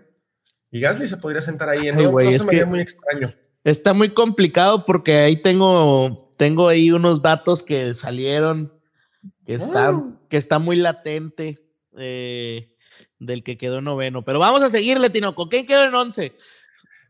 Y 0.71 0.81
Gasly 0.81 1.09
se 1.09 1.17
podría 1.17 1.43
sentar 1.43 1.69
ahí 1.69 1.89
en 1.89 1.99
Ay, 1.99 2.35
es 2.35 2.45
que 2.45 2.65
muy 2.65 2.81
extraño. 2.81 3.33
Está 3.65 3.95
muy 3.95 4.11
complicado 4.11 4.85
porque 4.85 5.17
ahí 5.17 5.37
tengo, 5.37 6.31
tengo 6.37 6.69
ahí 6.69 6.91
unos 6.91 7.23
datos 7.23 7.63
que 7.63 7.95
salieron 7.95 8.73
que 9.47 9.55
está, 9.55 9.89
ah. 9.89 10.05
que 10.29 10.37
está 10.37 10.59
muy 10.59 10.77
latente 10.77 11.59
eh, 11.97 12.75
del 13.19 13.43
que 13.43 13.57
quedó 13.57 13.81
noveno. 13.81 14.25
Pero 14.25 14.39
vamos 14.39 14.63
a 14.63 14.69
seguirle, 14.69 15.11
Tinoco. 15.11 15.49
¿Quién 15.49 15.67
quedó 15.67 15.85
en 15.85 15.95
once? 15.95 16.37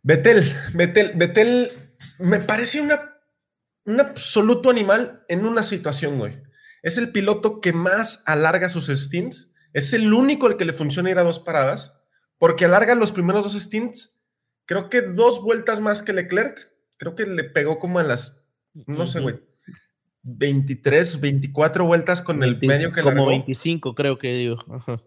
Betel, 0.05 0.45
Betel, 0.73 1.13
Betel 1.17 1.73
me 2.19 2.39
parece 2.39 2.81
una, 2.81 3.17
un 3.85 4.01
absoluto 4.01 4.71
animal 4.71 5.25
en 5.29 5.47
una 5.47 5.65
situación, 5.65 6.19
güey. 6.19 6.41
Es 6.83 6.97
el 6.97 7.11
piloto 7.11 7.61
que 7.61 7.73
más 7.73 8.23
alarga 8.25 8.69
sus 8.69 8.87
stints. 8.87 9.51
Es 9.73 9.93
el 9.93 10.13
único 10.13 10.47
al 10.47 10.57
que 10.57 10.65
le 10.65 10.73
funciona 10.73 11.11
ir 11.11 11.19
a 11.19 11.25
dos 11.25 11.41
paradas 11.41 11.98
porque 12.39 12.65
alarga 12.65 12.95
los 12.95 13.13
primeros 13.13 13.45
dos 13.45 13.61
stints, 13.61 14.15
creo 14.65 14.89
que 14.89 15.03
dos 15.03 15.43
vueltas 15.43 15.81
más 15.81 16.03
que 16.03 16.13
Leclerc, 16.13 16.73
creo 16.97 17.15
que 17.15 17.27
le 17.27 17.45
pegó 17.45 17.79
como 17.79 17.99
a 17.99 18.03
las, 18.03 18.43
no 18.87 19.07
sé, 19.07 19.21
güey, 19.21 19.41
23, 20.23 21.21
24 21.21 21.87
vueltas 21.87 22.21
con 22.21 22.43
el 22.43 22.59
medio 22.61 22.93
que 22.93 23.03
Como 23.03 23.27
25, 23.27 23.95
creo 23.95 24.19
que 24.19 24.35
digo. 24.35 24.59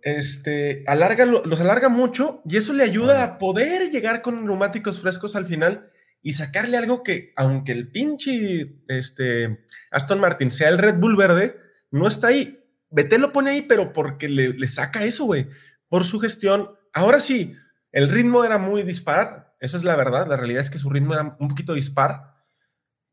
Este, 0.02 0.84
alarga, 0.88 1.26
los 1.26 1.60
alarga 1.60 1.90
mucho 1.90 2.42
y 2.46 2.58
eso 2.58 2.74
le 2.74 2.84
ayuda 2.84 3.24
a 3.24 3.38
poder 3.38 3.92
llegar 3.92 4.22
con 4.22 4.46
neumáticos 4.46 5.00
frescos 5.00 5.36
al 5.36 5.46
final 5.46 5.92
y 6.24 6.34
sacarle 6.34 6.78
algo 6.78 7.04
que, 7.04 7.34
aunque 7.36 7.72
el 7.72 7.92
pinche 7.92 8.78
este, 8.88 9.66
Aston 9.92 10.20
Martin 10.20 10.52
sea 10.52 10.70
el 10.70 10.78
Red 10.78 10.96
Bull 10.96 11.16
verde, 11.16 11.58
no 11.92 12.08
está 12.08 12.28
ahí. 12.28 12.60
Vete 12.90 13.18
lo 13.18 13.32
pone 13.32 13.52
ahí, 13.52 13.62
pero 13.62 13.94
porque 13.94 14.28
le, 14.28 14.50
le 14.50 14.68
saca 14.68 15.06
eso, 15.06 15.26
güey. 15.26 15.48
Por 15.88 16.06
su 16.06 16.20
gestión, 16.20 16.72
ahora 16.94 17.20
sí, 17.20 17.56
el 17.92 18.10
ritmo 18.10 18.44
era 18.44 18.58
muy 18.58 18.84
dispar, 18.84 19.56
esa 19.60 19.78
es 19.78 19.84
la 19.84 19.96
verdad, 19.96 20.28
la 20.28 20.38
realidad 20.38 20.62
es 20.62 20.70
que 20.70 20.78
su 20.78 20.90
ritmo 20.90 21.14
era 21.14 21.38
un 21.40 21.48
poquito 21.48 21.74
dispar, 21.74 22.36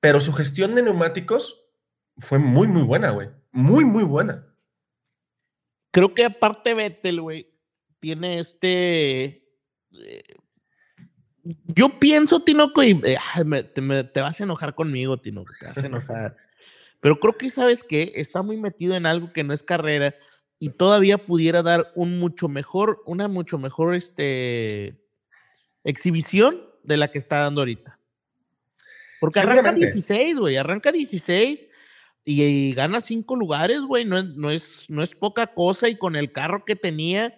pero 0.01 0.21
su 0.21 0.33
gestión 0.33 0.75
de 0.75 0.83
neumáticos 0.83 1.65
fue 2.19 2.39
muy, 2.39 2.69
muy 2.69 2.83
buena, 2.83 3.11
güey. 3.11 3.31
Muy, 3.51 3.85
muy 3.85 4.05
buena. 4.05 4.47
Creo 5.91 6.15
que 6.15 6.25
aparte 6.25 6.75
Vettel, 6.75 7.21
güey, 7.21 7.53
tiene 7.99 8.39
este... 8.39 9.25
Eh, 9.93 10.23
yo 11.43 11.99
pienso, 11.99 12.41
Tinoco, 12.41 12.83
y 12.83 13.01
eh, 13.05 13.17
te, 14.13 14.21
vas 14.21 14.41
a 14.41 14.45
enojar 14.45 14.75
conmigo, 14.75 15.17
Tinoco, 15.17 15.53
te 15.59 15.67
vas 15.67 15.79
a 15.79 15.87
enojar. 15.87 16.37
Pero 17.01 17.19
creo 17.19 17.39
que, 17.39 17.49
¿sabes 17.49 17.85
qué? 17.85 18.13
Está 18.17 18.43
muy 18.43 18.57
metido 18.57 18.95
en 18.95 19.07
algo 19.07 19.33
que 19.33 19.45
no 19.45 19.55
es 19.55 19.63
carrera 19.63 20.15
y 20.59 20.71
todavía 20.71 21.19
pudiera 21.19 21.63
dar 21.63 21.93
un 21.95 22.19
mucho 22.19 22.49
mejor, 22.49 23.03
una 23.07 23.29
mucho 23.29 23.59
mejor 23.59 23.95
este, 23.95 25.01
exhibición 25.85 26.69
de 26.83 26.97
la 26.97 27.11
que 27.11 27.19
está 27.19 27.41
dando 27.41 27.61
ahorita. 27.61 27.99
Porque 29.21 29.41
arranca 29.41 29.73
16, 29.73 30.39
güey, 30.39 30.57
arranca 30.57 30.93
16 30.93 31.69
y, 32.25 32.73
gana 32.75 33.01
cinco 33.01 33.37
lugares, 33.37 33.81
güey, 33.83 34.05
no 34.05 34.19
es, 34.19 34.27
no, 34.37 34.51
es, 34.51 34.91
no 34.91 35.03
es 35.03 35.15
poca 35.15 35.47
cosa 35.49 35.89
y 35.89 35.97
con 35.97 36.15
el 36.15 36.33
carro 36.33 36.65
que 36.65 36.77
tenía, 36.77 37.37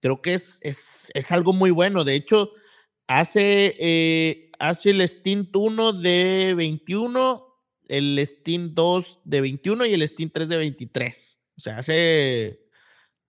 creo 0.00 0.22
que 0.22 0.34
es, 0.34 0.58
es, 0.62 1.10
es 1.14 1.30
algo 1.30 1.52
muy 1.52 1.70
bueno. 1.70 2.04
De 2.04 2.14
hecho, 2.14 2.50
hace, 3.06 3.74
eh, 3.78 4.50
hace 4.58 4.90
el 4.90 5.02
stint 5.02 5.54
1 5.54 5.92
de 5.92 6.54
21, 6.56 7.46
el 7.88 8.18
stint 8.26 8.72
2 8.72 9.20
de 9.24 9.40
21 9.40 9.86
y 9.86 9.94
el 9.94 10.02
stint 10.08 10.32
3 10.32 10.48
de 10.48 10.56
23. 10.56 11.33
O 11.56 11.60
sea, 11.60 11.78
hace, 11.78 12.60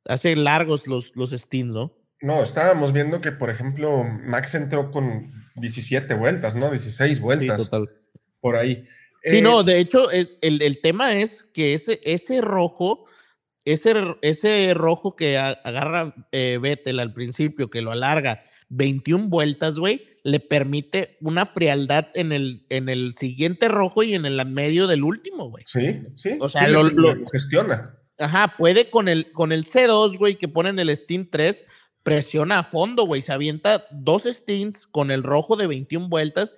hace 0.06 0.36
largos 0.36 0.88
los, 0.88 1.16
los 1.16 1.32
stints, 1.32 1.74
¿no? 1.74 1.94
No, 2.22 2.42
estábamos 2.42 2.94
viendo 2.94 3.22
que, 3.22 3.32
por 3.32 3.50
ejemplo, 3.50 4.04
Max 4.04 4.56
entró 4.56 4.90
con 4.92 5.32
17 5.56 6.14
vueltas, 6.16 6.56
¿no? 6.56 6.72
16 6.72 7.20
vueltas. 7.20 7.64
Sí, 7.64 7.70
total. 7.70 7.90
Por 8.40 8.56
ahí. 8.56 8.88
Sí, 9.24 9.42
no, 9.42 9.62
eh, 9.62 9.64
de 9.64 9.80
hecho, 9.80 10.10
el, 10.12 10.82
tema 10.82 11.14
es 11.14 11.44
que 11.44 11.74
ese, 11.74 12.00
ese 12.04 12.42
rojo, 12.42 13.06
ese, 13.66 13.94
ese 14.22 14.74
rojo 14.74 15.16
que 15.16 15.38
agarra 15.38 16.16
eh, 16.32 16.60
Vettel 16.62 17.00
al 17.00 17.14
principio, 17.14 17.70
que 17.70 17.82
lo 17.82 17.92
alarga 17.92 18.40
21 18.70 19.30
vueltas, 19.30 19.78
güey, 19.78 20.06
le 20.24 20.40
permite 20.40 21.18
una 21.22 21.46
frialdad 21.46 22.08
en 22.14 22.32
el, 22.32 22.66
en 22.70 22.90
el 22.90 23.16
siguiente 23.16 23.68
rojo 23.68 24.04
y 24.04 24.14
en 24.16 24.26
el 24.26 24.44
medio 24.48 24.88
del 24.88 25.04
último, 25.04 25.50
güey. 25.50 25.64
Sí, 25.68 26.02
sí. 26.16 26.38
O 26.40 26.50
sea, 26.50 26.68
lo, 26.68 26.84
gestiona. 27.32 28.00
Ajá, 28.18 28.56
puede 28.58 28.90
con 28.90 29.08
el, 29.08 29.32
con 29.32 29.52
el 29.52 29.66
C2, 29.66 30.18
güey, 30.18 30.36
que 30.36 30.48
pone 30.48 30.70
en 30.70 30.80
el 30.80 30.96
Steam 30.96 31.28
3, 31.30 31.66
presiona 32.04 32.60
a 32.60 32.64
fondo, 32.64 33.06
güey. 33.06 33.22
Se 33.22 33.34
avienta 33.34 33.88
dos 33.92 34.24
Steams 34.24 34.88
con 34.88 35.12
el 35.12 35.24
rojo 35.24 35.58
de 35.58 35.68
21 35.68 36.08
vueltas, 36.08 36.56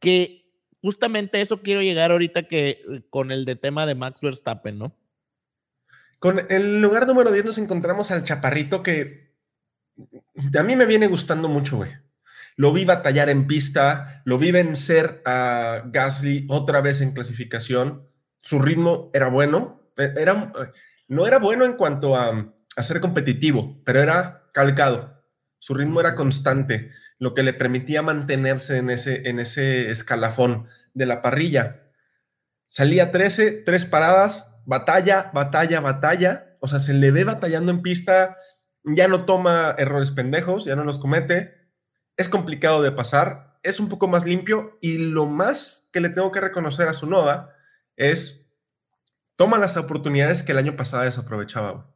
que 0.00 0.50
justamente 0.82 1.40
eso 1.40 1.62
quiero 1.62 1.80
llegar 1.82 2.10
ahorita 2.10 2.44
que 2.44 2.70
eh, 2.70 3.02
con 3.10 3.30
el 3.30 3.44
de 3.44 3.56
tema 3.56 3.86
de 3.86 3.94
Max 3.94 4.20
Verstappen, 4.20 4.78
¿no? 4.78 4.96
Con 6.18 6.44
el 6.50 6.80
lugar 6.80 7.06
número 7.06 7.30
10 7.30 7.44
nos 7.44 7.58
encontramos 7.58 8.10
al 8.10 8.24
chaparrito 8.24 8.82
que 8.82 9.28
a 10.58 10.62
mí 10.62 10.76
me 10.76 10.86
viene 10.86 11.06
gustando 11.06 11.48
mucho, 11.48 11.76
güey. 11.76 11.92
Lo 12.56 12.72
vi 12.72 12.84
batallar 12.84 13.28
en 13.28 13.46
pista, 13.46 14.22
lo 14.24 14.36
vi 14.36 14.50
vencer 14.50 15.22
a 15.24 15.84
Gasly 15.86 16.46
otra 16.48 16.80
vez 16.80 17.00
en 17.00 17.12
clasificación. 17.12 18.08
Su 18.40 18.58
ritmo 18.58 19.10
era 19.14 19.28
bueno, 19.28 19.92
e, 19.96 20.12
era, 20.16 20.52
no 21.08 21.26
era 21.26 21.38
bueno 21.38 21.64
en 21.64 21.72
cuanto 21.72 22.14
a, 22.14 22.54
a 22.76 22.82
ser 22.82 23.00
competitivo, 23.00 23.82
pero 23.84 24.00
era 24.00 24.50
calcado. 24.52 25.24
Su 25.58 25.74
ritmo 25.74 26.00
era 26.00 26.14
constante 26.14 26.92
lo 27.18 27.34
que 27.34 27.42
le 27.42 27.52
permitía 27.52 28.02
mantenerse 28.02 28.78
en 28.78 28.90
ese, 28.90 29.28
en 29.28 29.40
ese 29.40 29.90
escalafón 29.90 30.68
de 30.94 31.06
la 31.06 31.20
parrilla. 31.20 31.90
Salía 32.66 33.10
13, 33.10 33.62
tres 33.64 33.84
paradas, 33.84 34.56
batalla, 34.64 35.30
batalla, 35.34 35.80
batalla. 35.80 36.56
O 36.60 36.68
sea, 36.68 36.78
se 36.78 36.94
le 36.94 37.10
ve 37.10 37.24
batallando 37.24 37.72
en 37.72 37.82
pista, 37.82 38.36
ya 38.84 39.08
no 39.08 39.24
toma 39.24 39.74
errores 39.78 40.10
pendejos, 40.10 40.64
ya 40.64 40.76
no 40.76 40.84
los 40.84 40.98
comete. 40.98 41.72
Es 42.16 42.28
complicado 42.28 42.82
de 42.82 42.92
pasar, 42.92 43.58
es 43.62 43.80
un 43.80 43.88
poco 43.88 44.08
más 44.08 44.24
limpio 44.24 44.78
y 44.80 44.98
lo 44.98 45.26
más 45.26 45.88
que 45.92 46.00
le 46.00 46.10
tengo 46.10 46.30
que 46.32 46.40
reconocer 46.40 46.88
a 46.88 46.94
su 46.94 47.06
Noda 47.06 47.52
es 47.96 48.47
toma 49.38 49.56
las 49.58 49.76
oportunidades 49.76 50.42
que 50.42 50.50
el 50.50 50.58
año 50.58 50.74
pasado 50.74 51.04
desaprovechaba. 51.04 51.94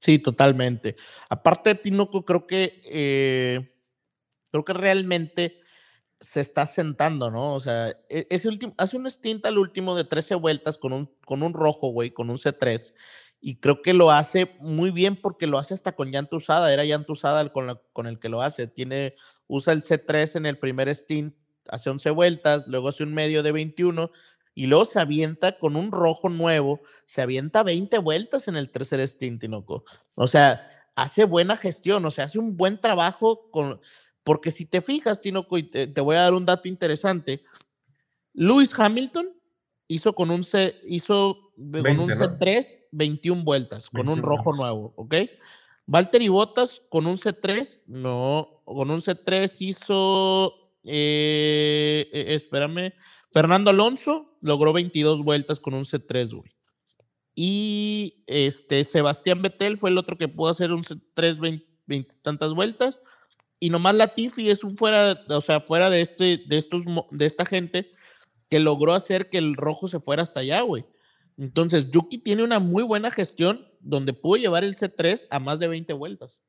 Sí, 0.00 0.18
totalmente. 0.18 0.96
Aparte 1.28 1.74
Tinoco, 1.74 2.24
creo 2.24 2.46
que 2.46 2.80
eh, 2.84 3.76
creo 4.50 4.64
que 4.64 4.72
realmente 4.72 5.58
se 6.18 6.40
está 6.40 6.64
sentando, 6.64 7.30
¿no? 7.30 7.52
O 7.52 7.60
sea, 7.60 7.90
e, 8.08 8.26
ese 8.30 8.48
último, 8.48 8.74
hace 8.78 8.96
un 8.96 9.10
stint 9.10 9.44
al 9.44 9.58
último 9.58 9.94
de 9.94 10.04
13 10.04 10.36
vueltas 10.36 10.78
con 10.78 10.94
un, 10.94 11.14
con 11.26 11.42
un 11.42 11.52
rojo, 11.52 11.88
güey, 11.88 12.12
con 12.12 12.30
un 12.30 12.38
C3. 12.38 12.94
Y 13.42 13.56
creo 13.60 13.82
que 13.82 13.92
lo 13.92 14.10
hace 14.10 14.56
muy 14.58 14.90
bien 14.90 15.16
porque 15.16 15.46
lo 15.46 15.58
hace 15.58 15.74
hasta 15.74 15.92
con 15.92 16.10
llanta 16.10 16.36
usada. 16.36 16.72
Era 16.72 16.84
llanta 16.84 17.12
usada 17.12 17.46
con, 17.52 17.78
con 17.92 18.06
el 18.06 18.18
que 18.18 18.30
lo 18.30 18.40
hace. 18.40 18.66
Tiene, 18.66 19.16
usa 19.46 19.74
el 19.74 19.82
C3 19.82 20.36
en 20.36 20.46
el 20.46 20.58
primer 20.58 20.94
stint, 20.94 21.34
hace 21.68 21.90
11 21.90 22.08
vueltas, 22.10 22.66
luego 22.68 22.88
hace 22.88 23.02
un 23.02 23.12
medio 23.12 23.42
de 23.42 23.52
21 23.52 24.10
y 24.60 24.66
luego 24.66 24.84
se 24.84 25.00
avienta 25.00 25.58
con 25.58 25.74
un 25.74 25.90
rojo 25.90 26.28
nuevo, 26.28 26.82
se 27.06 27.22
avienta 27.22 27.62
20 27.62 27.96
vueltas 27.96 28.46
en 28.46 28.56
el 28.56 28.68
tercer 28.68 29.00
stint, 29.08 29.40
Tinoco. 29.40 29.84
O 30.16 30.28
sea, 30.28 30.70
hace 30.94 31.24
buena 31.24 31.56
gestión, 31.56 32.04
o 32.04 32.10
sea, 32.10 32.26
hace 32.26 32.38
un 32.38 32.58
buen 32.58 32.78
trabajo 32.78 33.48
con... 33.50 33.80
Porque 34.22 34.50
si 34.50 34.66
te 34.66 34.82
fijas, 34.82 35.22
Tinoco, 35.22 35.56
y 35.56 35.62
te, 35.62 35.98
voy 36.02 36.16
a 36.16 36.20
dar 36.20 36.34
un 36.34 36.44
dato 36.44 36.68
interesante, 36.68 37.42
Lewis 38.34 38.78
Hamilton 38.78 39.30
hizo 39.88 40.14
con 40.14 40.30
un 40.30 40.44
C, 40.44 40.78
hizo 40.82 41.52
con 41.56 41.98
un 41.98 42.10
C3 42.10 42.80
21 42.92 43.42
vueltas, 43.44 43.88
con 43.88 44.10
un 44.10 44.20
rojo 44.20 44.52
nuevo, 44.52 44.92
¿ok? 44.96 45.14
Valtteri 45.86 46.28
Bottas 46.28 46.82
con 46.90 47.06
un 47.06 47.16
C3, 47.16 47.84
no, 47.86 48.60
con 48.66 48.90
un 48.90 49.00
C3 49.00 49.50
hizo, 49.60 50.52
eh, 50.84 52.10
eh, 52.12 52.34
espérame, 52.34 52.92
Fernando 53.32 53.70
Alonso 53.70 54.36
logró 54.40 54.72
22 54.72 55.22
vueltas 55.22 55.60
con 55.60 55.74
un 55.74 55.84
C3, 55.84 56.34
güey. 56.34 56.52
Y 57.34 58.24
este, 58.26 58.84
Sebastián 58.84 59.40
Vettel 59.40 59.78
fue 59.78 59.90
el 59.90 59.98
otro 59.98 60.18
que 60.18 60.28
pudo 60.28 60.50
hacer 60.50 60.72
un 60.72 60.82
C3 60.82 61.64
20, 61.86 62.14
tantas 62.22 62.52
vueltas. 62.52 63.00
Y 63.60 63.70
nomás 63.70 63.94
Latifi 63.94 64.50
es 64.50 64.64
un 64.64 64.76
fuera, 64.76 65.22
o 65.28 65.40
sea, 65.40 65.60
fuera 65.60 65.90
de, 65.90 66.00
este, 66.00 66.42
de, 66.46 66.58
estos, 66.58 66.84
de 67.10 67.26
esta 67.26 67.44
gente 67.44 67.92
que 68.48 68.58
logró 68.58 68.94
hacer 68.94 69.28
que 69.30 69.38
el 69.38 69.54
rojo 69.54 69.86
se 69.86 70.00
fuera 70.00 70.22
hasta 70.22 70.40
allá, 70.40 70.62
güey. 70.62 70.84
Entonces, 71.38 71.90
Yuki 71.90 72.18
tiene 72.18 72.42
una 72.42 72.58
muy 72.58 72.82
buena 72.82 73.10
gestión 73.10 73.66
donde 73.80 74.12
pudo 74.12 74.36
llevar 74.36 74.64
el 74.64 74.74
C3 74.74 75.26
a 75.30 75.38
más 75.38 75.58
de 75.58 75.68
20 75.68 75.92
vueltas. 75.94 76.42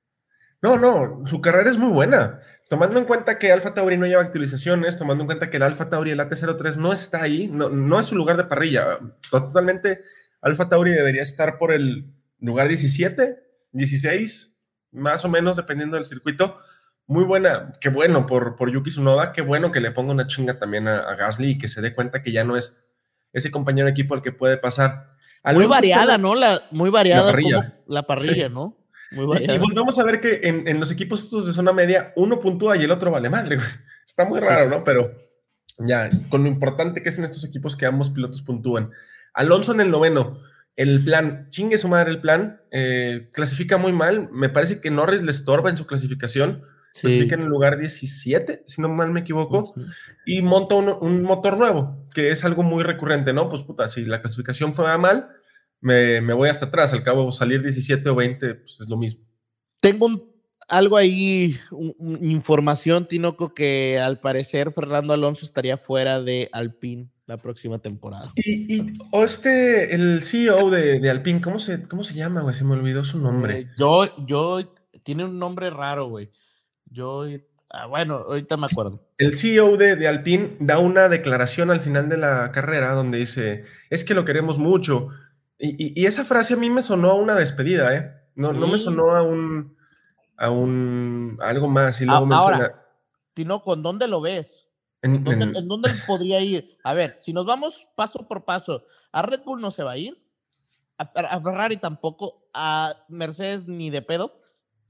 No, 0.61 0.77
no, 0.77 1.25
su 1.27 1.41
carrera 1.41 1.69
es 1.69 1.77
muy 1.77 1.91
buena. 1.91 2.39
Tomando 2.71 2.97
en 2.97 3.03
cuenta 3.03 3.37
que 3.37 3.51
Alfa 3.51 3.73
Tauri 3.73 3.97
no 3.97 4.05
lleva 4.05 4.21
actualizaciones, 4.21 4.97
tomando 4.97 5.23
en 5.23 5.25
cuenta 5.25 5.49
que 5.49 5.57
el 5.57 5.63
Alfa 5.63 5.89
Tauri, 5.89 6.11
el 6.11 6.21
AT03 6.21 6.77
no 6.77 6.93
está 6.93 7.21
ahí, 7.21 7.49
no, 7.49 7.67
no 7.67 7.99
es 7.99 8.05
su 8.05 8.15
lugar 8.15 8.37
de 8.37 8.45
parrilla. 8.45 8.97
Totalmente, 9.29 9.99
Alfa 10.41 10.69
Tauri 10.69 10.91
debería 10.91 11.21
estar 11.21 11.57
por 11.57 11.73
el 11.73 12.13
lugar 12.39 12.69
17, 12.69 13.43
16, 13.73 14.63
más 14.91 15.25
o 15.25 15.27
menos, 15.27 15.57
dependiendo 15.57 15.97
del 15.97 16.05
circuito. 16.05 16.59
Muy 17.07 17.25
buena, 17.25 17.73
qué 17.81 17.89
bueno 17.89 18.25
por, 18.25 18.55
por 18.55 18.71
Yuki 18.71 18.89
Tsunoda, 18.89 19.33
qué 19.33 19.41
bueno 19.41 19.73
que 19.73 19.81
le 19.81 19.91
ponga 19.91 20.13
una 20.13 20.27
chinga 20.27 20.57
también 20.57 20.87
a, 20.87 21.13
Gasly 21.15 21.49
y 21.49 21.57
que 21.57 21.67
se 21.67 21.81
dé 21.81 21.93
cuenta 21.93 22.23
que 22.23 22.31
ya 22.31 22.45
no 22.45 22.55
es 22.55 22.89
ese 23.33 23.51
compañero 23.51 23.87
de 23.87 23.91
equipo 23.91 24.15
al 24.15 24.21
que 24.21 24.31
puede 24.31 24.57
pasar. 24.57 25.17
muy 25.43 25.65
variada, 25.65 26.17
¿no? 26.17 26.35
La, 26.35 26.69
muy 26.71 26.89
variada 26.89 27.25
la 27.25 27.31
parrilla, 27.31 27.81
la 27.85 28.03
parrilla 28.03 28.47
¿no? 28.47 28.80
Y, 29.11 29.57
volvemos 29.57 29.99
a 29.99 30.03
ver 30.03 30.21
que 30.21 30.39
en, 30.43 30.79
los 30.79 30.91
equipos 30.91 31.23
estos 31.23 31.47
de 31.47 31.53
zona 31.53 31.73
media, 31.73 32.13
uno 32.15 32.39
puntúa 32.39 32.77
y 32.77 32.83
el 32.83 32.91
otro 32.91 33.11
vale 33.11 33.29
madre, 33.29 33.57
Está 34.05 34.25
muy 34.25 34.39
raro, 34.39 34.69
¿no? 34.69 34.83
Pero 34.83 35.11
ya, 35.77 36.09
con 36.29 36.43
lo 36.43 36.49
importante 36.49 37.01
que 37.01 37.09
es 37.09 37.17
en 37.17 37.23
estos 37.23 37.45
equipos 37.45 37.75
que 37.75 37.85
ambos 37.85 38.09
pilotos 38.09 38.41
puntúan. 38.41 38.91
Alonso 39.33 39.73
en 39.73 39.81
el 39.81 39.91
noveno, 39.91 40.41
el 40.75 41.03
plan, 41.03 41.47
chingue 41.49 41.77
su 41.77 41.87
madre 41.87 42.11
el 42.11 42.21
plan, 42.21 42.61
eh, 42.71 43.29
clasifica 43.33 43.77
muy 43.77 43.93
mal. 43.93 44.29
Me 44.31 44.49
parece 44.49 44.81
que 44.81 44.91
Norris 44.91 45.21
le 45.21 45.31
estorba 45.31 45.69
en 45.69 45.77
su 45.77 45.85
clasificación. 45.85 46.63
Clasifica 46.99 47.35
en 47.35 47.43
el 47.43 47.47
lugar 47.47 47.77
17, 47.79 48.65
si 48.67 48.81
no 48.81 48.89
mal 48.89 49.11
me 49.11 49.21
equivoco, 49.21 49.73
y 50.25 50.41
monta 50.41 50.75
un, 50.75 50.89
un, 50.89 51.21
motor 51.21 51.57
nuevo, 51.57 52.05
que 52.13 52.31
es 52.31 52.43
algo 52.43 52.63
muy 52.63 52.83
recurrente, 52.83 53.31
¿no? 53.31 53.47
Pues 53.47 53.61
puta, 53.61 53.87
si 53.87 54.03
la 54.03 54.19
clasificación 54.19 54.73
fue 54.73 54.97
mal, 54.97 55.29
me, 55.81 56.33
voy 56.33 56.49
hasta 56.49 56.67
atrás. 56.67 56.93
Al 56.93 57.03
cabo, 57.03 57.31
salir 57.31 57.61
17 57.61 58.07
o 58.09 58.15
20 58.15 58.55
pues, 58.55 58.77
es 58.79 58.89
lo 58.89 58.97
mismo. 58.97 59.21
Tengo 59.81 60.31
algo 60.69 60.95
ahí, 60.95 61.57
información, 62.21 63.05
Tinoco, 63.05 63.53
que 63.53 63.99
al 63.99 64.19
parecer 64.19 64.71
Fernando 64.71 65.13
Alonso 65.13 65.45
estaría 65.45 65.75
fuera 65.75 66.21
de 66.21 66.49
Alpine 66.53 67.09
la 67.25 67.37
próxima 67.37 67.79
temporada. 67.79 68.31
Y, 68.35 68.93
o 69.11 69.23
este, 69.23 69.93
el 69.95 70.21
CEO 70.21 70.69
de, 70.69 70.99
de 70.99 71.09
Alpine, 71.09 71.41
¿cómo 71.41 71.59
se, 71.59 71.83
¿cómo 71.83 72.03
se 72.03 72.13
llama, 72.13 72.41
güey? 72.41 72.55
Se 72.55 72.63
me 72.63 72.73
olvidó 72.73 73.03
su 73.03 73.19
nombre. 73.19 73.69
yo, 73.77 74.25
yo, 74.25 74.73
tiene 75.03 75.25
un 75.25 75.39
nombre 75.39 75.69
raro, 75.69 76.07
güey. 76.07 76.29
Yo, 76.85 77.25
ah, 77.69 77.87
bueno, 77.87 78.15
ahorita 78.27 78.57
me 78.57 78.67
acuerdo. 78.67 78.99
El 79.17 79.35
CEO 79.35 79.77
de, 79.77 79.95
de 79.95 80.07
Alpine 80.07 80.57
da 80.59 80.79
una 80.79 81.09
declaración 81.09 81.71
al 81.71 81.81
final 81.81 82.09
de 82.09 82.17
la 82.17 82.51
carrera 82.51 82.93
donde 82.93 83.17
dice, 83.17 83.63
es 83.89 84.03
que 84.03 84.13
lo 84.13 84.25
queremos 84.25 84.57
mucho, 84.57 85.09
y, 85.61 86.05
esa 86.05 86.25
frase 86.25 86.53
a 86.55 86.57
mí 86.57 86.69
me 86.69 86.81
sonó 86.81 87.11
a 87.11 87.15
una 87.15 87.35
despedida, 87.35 87.95
¿eh? 87.95 88.11
No, 88.35 88.53
no 88.53 88.67
me 88.67 88.79
sonó 88.79 89.11
a 89.11 89.21
un, 89.21 89.77
a 90.37 90.49
un, 90.49 91.37
algo 91.41 91.67
más. 91.67 92.01
Y 92.01 92.05
luego 92.05 92.33
Ahora, 92.33 92.85
Tino, 93.33 93.61
¿con 93.61 93.83
dónde 93.83 94.07
lo 94.07 94.21
ves? 94.21 94.67
¿En, 95.01 95.15
En- 95.15 95.23
dónde, 95.23 95.45
en- 95.45 95.55
en 95.55 95.67
dónde 95.67 95.89
podría 96.07 96.39
ir? 96.39 96.77
A 96.83 96.93
ver, 96.93 97.15
si 97.19 97.33
nos 97.33 97.45
vamos 97.45 97.87
paso 97.95 98.27
por 98.27 98.43
paso, 98.45 98.83
a 99.11 99.21
Red 99.21 99.41
Bull 99.43 99.61
no 99.61 99.71
se 99.71 99.83
va 99.83 99.91
a 99.93 99.97
ir, 99.97 100.17
a, 100.97 101.05
Fer- 101.07 101.27
a 101.29 101.39
Ferrari 101.41 101.77
tampoco, 101.77 102.47
a 102.53 102.93
Mercedes 103.09 103.67
ni 103.67 103.89
de 103.89 104.01
pedo, 104.01 104.35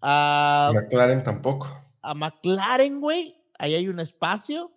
a, 0.02 0.72
McLaren 0.74 1.24
tampoco. 1.24 1.70
a 2.02 2.14
McLaren, 2.14 3.00
güey, 3.00 3.36
ahí 3.60 3.76
hay 3.76 3.88
un 3.88 4.00
espacio, 4.00 4.72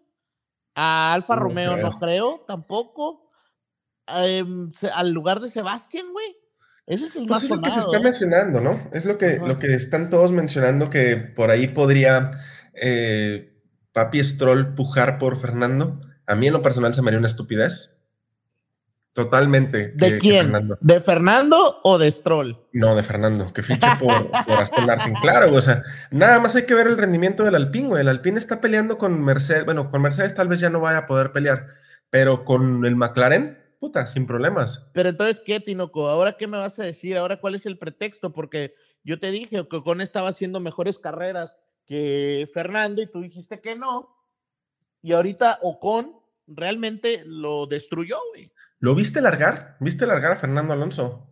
a 0.74 1.12
Alfa 1.14 1.36
No 1.36 1.42
Romeo 1.42 1.76
no 1.76 1.98
creo 1.98 2.44
tampoco, 2.46 3.23
em, 4.06 4.70
al 4.94 5.10
lugar 5.12 5.40
de 5.40 5.48
Sebastián, 5.48 6.06
güey. 6.12 6.36
Ese 6.86 7.06
es 7.06 7.16
el 7.16 7.26
Pues 7.26 7.30
más 7.30 7.44
es 7.44 7.50
lo 7.50 7.60
que 7.62 7.70
se 7.70 7.78
está 7.80 7.96
¿eh? 7.96 8.00
mencionando, 8.00 8.60
¿no? 8.60 8.90
Es 8.92 9.04
lo 9.04 9.16
que, 9.16 9.36
Ajá. 9.36 9.46
lo 9.46 9.58
que 9.58 9.74
están 9.74 10.10
todos 10.10 10.32
mencionando 10.32 10.90
que 10.90 11.16
por 11.16 11.50
ahí 11.50 11.68
podría 11.68 12.30
eh, 12.74 13.54
Papi 13.92 14.22
Stroll 14.22 14.74
pujar 14.74 15.18
por 15.18 15.40
Fernando. 15.40 16.00
A 16.26 16.34
mí 16.34 16.46
en 16.46 16.52
lo 16.52 16.62
personal 16.62 16.92
se 16.92 17.00
me 17.00 17.08
haría 17.08 17.18
una 17.18 17.28
estupidez. 17.28 17.94
Totalmente. 19.14 19.92
¿De 19.94 20.10
que 20.10 20.18
quién? 20.18 20.46
Fernando. 20.46 20.78
¿De 20.80 21.00
Fernando 21.00 21.80
o 21.84 21.98
de 21.98 22.10
Stroll? 22.10 22.56
No, 22.72 22.96
de 22.96 23.04
Fernando, 23.04 23.52
que 23.52 23.62
fiche 23.62 23.86
por, 24.00 24.28
por 24.30 24.60
Aston 24.60 24.86
Martin. 24.86 25.14
Claro, 25.14 25.54
o 25.54 25.62
sea, 25.62 25.84
nada 26.10 26.40
más 26.40 26.56
hay 26.56 26.64
que 26.64 26.74
ver 26.74 26.88
el 26.88 26.98
rendimiento 26.98 27.44
del 27.44 27.54
Alpine, 27.54 27.88
güey. 27.88 28.00
El 28.00 28.08
Alpine 28.08 28.38
está 28.38 28.60
peleando 28.60 28.98
con 28.98 29.22
Mercedes. 29.22 29.64
Bueno, 29.64 29.88
con 29.90 30.02
Mercedes 30.02 30.34
tal 30.34 30.48
vez 30.48 30.58
ya 30.58 30.68
no 30.68 30.80
vaya 30.80 30.98
a 30.98 31.06
poder 31.06 31.30
pelear, 31.30 31.68
pero 32.10 32.44
con 32.44 32.84
el 32.84 32.96
McLaren, 32.96 33.63
puta, 33.84 34.06
sin 34.06 34.26
problemas. 34.26 34.88
Pero 34.94 35.10
entonces, 35.10 35.42
¿qué, 35.44 35.60
Tinoco? 35.60 36.08
¿Ahora 36.08 36.38
qué 36.38 36.46
me 36.46 36.56
vas 36.56 36.78
a 36.78 36.84
decir? 36.84 37.18
¿Ahora 37.18 37.38
cuál 37.38 37.54
es 37.54 37.66
el 37.66 37.76
pretexto? 37.76 38.32
Porque 38.32 38.72
yo 39.02 39.18
te 39.18 39.30
dije 39.30 39.68
que 39.68 39.76
Ocon 39.76 40.00
estaba 40.00 40.30
haciendo 40.30 40.58
mejores 40.58 40.98
carreras 40.98 41.58
que 41.84 42.48
Fernando 42.50 43.02
y 43.02 43.10
tú 43.10 43.20
dijiste 43.20 43.60
que 43.60 43.76
no. 43.76 44.08
Y 45.02 45.12
ahorita 45.12 45.58
Ocon 45.60 46.16
realmente 46.46 47.24
lo 47.26 47.66
destruyó, 47.66 48.16
güey. 48.30 48.50
¿Lo 48.78 48.94
viste 48.94 49.20
largar? 49.20 49.76
¿Viste 49.80 50.06
largar 50.06 50.32
a 50.32 50.36
Fernando 50.36 50.72
Alonso? 50.72 51.28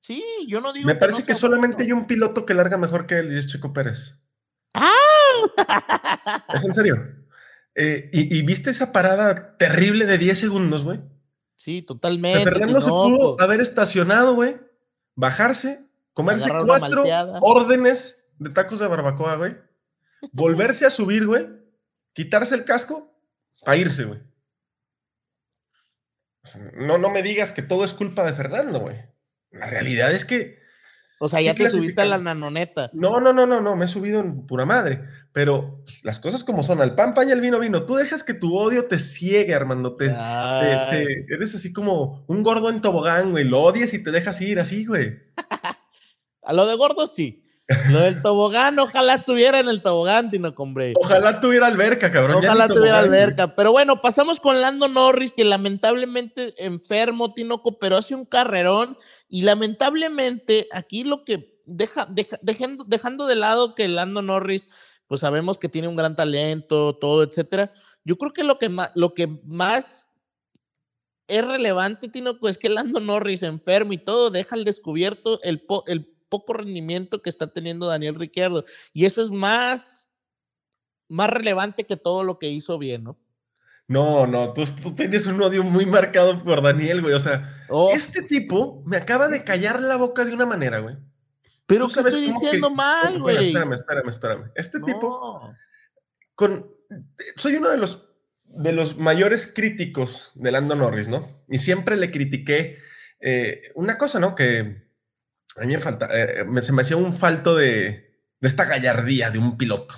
Sí, 0.00 0.22
yo 0.46 0.60
no 0.60 0.72
digo 0.72 0.86
Me 0.86 0.92
que 0.92 1.00
parece 1.00 1.22
no 1.22 1.26
que 1.26 1.34
solamente 1.34 1.82
hay 1.82 1.90
un 1.90 2.06
piloto 2.06 2.46
que 2.46 2.54
larga 2.54 2.78
mejor 2.78 3.08
que 3.08 3.18
él 3.18 3.32
y 3.32 3.38
es 3.38 3.48
Checo 3.48 3.72
Pérez. 3.72 4.14
¡Ah! 4.74 6.46
¿Es 6.54 6.64
en 6.64 6.74
serio? 6.74 7.04
Eh, 7.74 8.08
y, 8.12 8.38
y 8.38 8.42
viste 8.42 8.70
esa 8.70 8.92
parada 8.92 9.56
terrible 9.56 10.06
de 10.06 10.18
10 10.18 10.38
segundos, 10.38 10.84
güey? 10.84 11.00
Sí, 11.58 11.80
O 11.82 11.86
totalmente. 11.86 12.36
sea, 12.36 12.44
Fernando 12.44 12.80
se 12.80 12.86
Tinoco. 12.86 13.08
pudo 13.36 13.40
haber 13.40 13.60
estacionado, 13.60 14.34
güey, 14.36 14.56
bajarse, 15.16 15.84
comerse 16.12 16.48
cuatro 16.64 17.04
órdenes 17.40 18.24
de 18.38 18.50
tacos 18.50 18.78
de 18.78 18.86
barbacoa, 18.86 19.34
güey, 19.34 19.56
volverse 20.30 20.86
a 20.86 20.90
subir, 20.90 21.26
güey, 21.26 21.48
quitarse 22.12 22.54
el 22.54 22.64
casco 22.64 23.12
para 23.64 23.76
irse, 23.76 24.04
güey. 24.04 24.20
O 26.44 26.46
sea, 26.46 26.62
no, 26.74 26.96
no 26.96 27.10
me 27.10 27.24
digas 27.24 27.52
que 27.52 27.62
todo 27.62 27.84
es 27.84 27.92
culpa 27.92 28.24
de 28.24 28.34
Fernando, 28.34 28.78
güey. 28.78 28.96
La 29.50 29.66
realidad 29.66 30.12
es 30.12 30.24
que 30.24 30.57
O 31.20 31.26
sea, 31.28 31.40
sí 31.40 31.46
ya 31.46 31.54
te 31.54 31.68
subiste 31.70 32.00
a 32.00 32.04
la 32.04 32.18
nanoneta. 32.18 32.90
no, 32.92 33.18
no, 33.20 33.32
no, 33.32 33.44
no, 33.46 33.60
no, 33.60 33.74
me 33.74 33.86
he 33.86 33.88
subido 33.88 34.20
en 34.20 34.46
pura 34.46 34.64
madre. 34.66 35.02
Pero 35.32 35.80
pues, 35.84 36.04
las 36.04 36.20
cosas 36.20 36.44
como 36.44 36.62
son, 36.62 36.80
al 36.80 36.94
pan, 36.94 37.12
pan 37.14 37.28
y 37.28 37.32
al 37.32 37.40
vino, 37.40 37.58
vino. 37.58 37.82
Tú 37.84 37.96
dejas 37.96 38.22
que 38.22 38.34
tu 38.34 38.56
odio 38.56 38.86
te 38.86 38.98
ciegue, 39.00 39.54
Armando. 39.54 39.96
Te, 39.96 40.08
te- 40.90 41.26
eres 41.34 41.54
así 41.54 41.72
como 41.72 42.24
un 42.28 42.42
gordo 42.42 42.70
en 42.70 42.80
tobogán, 42.80 43.32
güey. 43.32 43.44
Lo 43.44 43.60
odias 43.62 43.92
y 43.94 44.02
te 44.02 44.10
dejas 44.12 44.40
ir 44.40 44.60
así, 44.60 44.84
güey. 44.86 45.18
A 46.42 46.52
lo 46.52 46.66
de 46.66 46.76
gordo, 46.76 47.06
sí. 47.06 47.44
Lo 47.90 48.00
del 48.00 48.22
tobogán, 48.22 48.78
ojalá 48.78 49.14
estuviera 49.14 49.60
en 49.60 49.68
el 49.68 49.82
tobogán, 49.82 50.30
Tinoco, 50.30 50.62
hombre. 50.62 50.94
Ojalá 50.96 51.38
tuviera 51.38 51.66
alberca, 51.66 52.10
cabrón. 52.10 52.36
Ojalá 52.36 52.66
tuviera 52.66 52.98
alberca. 52.98 53.54
Pero 53.54 53.72
bueno, 53.72 54.00
pasamos 54.00 54.40
con 54.40 54.60
Lando 54.60 54.88
Norris, 54.88 55.34
que 55.34 55.44
lamentablemente 55.44 56.54
enfermo, 56.64 57.34
Tinoco, 57.34 57.78
pero 57.78 57.98
hace 57.98 58.14
un 58.14 58.24
carrerón. 58.24 58.96
Y 59.28 59.42
lamentablemente, 59.42 60.66
aquí 60.72 61.04
lo 61.04 61.24
que 61.24 61.60
deja, 61.66 62.06
deja- 62.06 62.38
dejando, 62.40 62.84
dejando 62.84 63.26
de 63.26 63.36
lado 63.36 63.74
que 63.74 63.86
Lando 63.86 64.22
Norris, 64.22 64.66
pues 65.06 65.20
sabemos 65.20 65.58
que 65.58 65.68
tiene 65.68 65.88
un 65.88 65.96
gran 65.96 66.16
talento, 66.16 66.96
todo, 66.96 67.22
etcétera. 67.22 67.70
Yo 68.02 68.16
creo 68.16 68.32
que 68.32 68.44
lo 68.44 68.58
que 68.58 68.70
más, 68.70 68.92
lo 68.94 69.12
que 69.12 69.26
más 69.44 70.08
es 71.26 71.44
relevante, 71.46 72.08
Tinoco, 72.08 72.48
es 72.48 72.56
que 72.56 72.70
Lando 72.70 73.00
Norris 73.00 73.42
enfermo 73.42 73.92
y 73.92 73.98
todo 73.98 74.30
deja 74.30 74.54
al 74.56 74.64
descubierto 74.64 75.38
el, 75.42 75.66
el 75.86 76.14
poco 76.28 76.52
rendimiento 76.54 77.22
que 77.22 77.30
está 77.30 77.46
teniendo 77.52 77.86
Daniel 77.86 78.14
Ricciardo. 78.14 78.64
Y 78.92 79.04
eso 79.06 79.22
es 79.24 79.30
más, 79.30 80.10
más 81.08 81.30
relevante 81.30 81.84
que 81.84 81.96
todo 81.96 82.24
lo 82.24 82.38
que 82.38 82.48
hizo 82.50 82.78
bien, 82.78 83.04
¿no? 83.04 83.18
No, 83.86 84.26
no, 84.26 84.52
tú, 84.52 84.64
tú 84.82 84.94
tienes 84.94 85.26
un 85.26 85.40
odio 85.40 85.64
muy 85.64 85.86
marcado 85.86 86.44
por 86.44 86.62
Daniel, 86.62 87.00
güey. 87.00 87.14
O 87.14 87.20
sea, 87.20 87.54
Oh, 87.70 87.90
este 87.94 88.22
tipo 88.22 88.82
me 88.86 88.96
acaba 88.98 89.28
de 89.28 89.44
callar 89.44 89.80
la 89.80 89.96
boca 89.96 90.24
de 90.24 90.32
una 90.34 90.44
manera, 90.46 90.78
güey. 90.80 90.96
pero 91.66 91.86
¿qué 91.88 91.94
sabes 91.94 92.14
estoy 92.14 92.28
que- 92.28 92.32
diciendo 92.34 92.70
mal, 92.70 93.18
güey? 93.20 93.46
espérame, 93.48 93.72
espérame, 93.74 94.08
espérame. 94.08 94.50
Este 94.54 94.80
tipo 94.80 95.52
con 96.34 96.70
soy 97.36 97.56
uno 97.56 97.68
de 97.70 97.76
los 97.78 98.04
de 98.44 98.72
los 98.72 98.96
mayores 98.96 99.46
críticos 99.46 100.32
de 100.34 100.50
Lando 100.52 100.74
Norris, 100.74 101.08
¿no? 101.08 101.42
Y 101.48 101.58
siempre 101.58 101.96
le 101.96 102.10
critiqué 102.10 102.78
eh, 103.20 103.72
una 103.74 103.98
cosa, 103.98 104.18
¿no? 104.20 104.34
Que 104.34 104.87
a 105.60 105.64
mí 105.66 105.74
me 105.74 105.80
falta, 105.80 106.08
eh, 106.12 106.44
me, 106.44 106.60
se 106.60 106.72
me 106.72 106.82
hacía 106.82 106.96
un 106.96 107.12
falto 107.12 107.54
de, 107.56 108.22
de 108.40 108.48
esta 108.48 108.64
gallardía 108.64 109.30
de 109.30 109.38
un 109.38 109.56
piloto. 109.56 109.94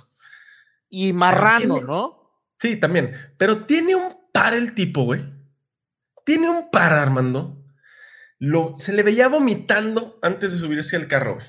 Y 0.88 1.12
marrano, 1.12 1.58
tiene- 1.74 1.80
¿no? 1.82 2.16
Sí, 2.58 2.76
también. 2.76 3.14
Pero 3.38 3.64
tiene 3.64 3.94
un 3.94 4.16
par 4.32 4.54
el 4.54 4.74
tipo, 4.74 5.04
güey. 5.04 5.24
Tiene 6.24 6.50
un 6.50 6.70
par, 6.70 6.92
Armando. 6.92 7.56
Lo, 8.38 8.74
se 8.78 8.92
le 8.92 9.02
veía 9.02 9.28
vomitando 9.28 10.18
antes 10.22 10.52
de 10.52 10.58
subirse 10.58 10.96
al 10.96 11.06
carro, 11.08 11.36
güey. 11.36 11.46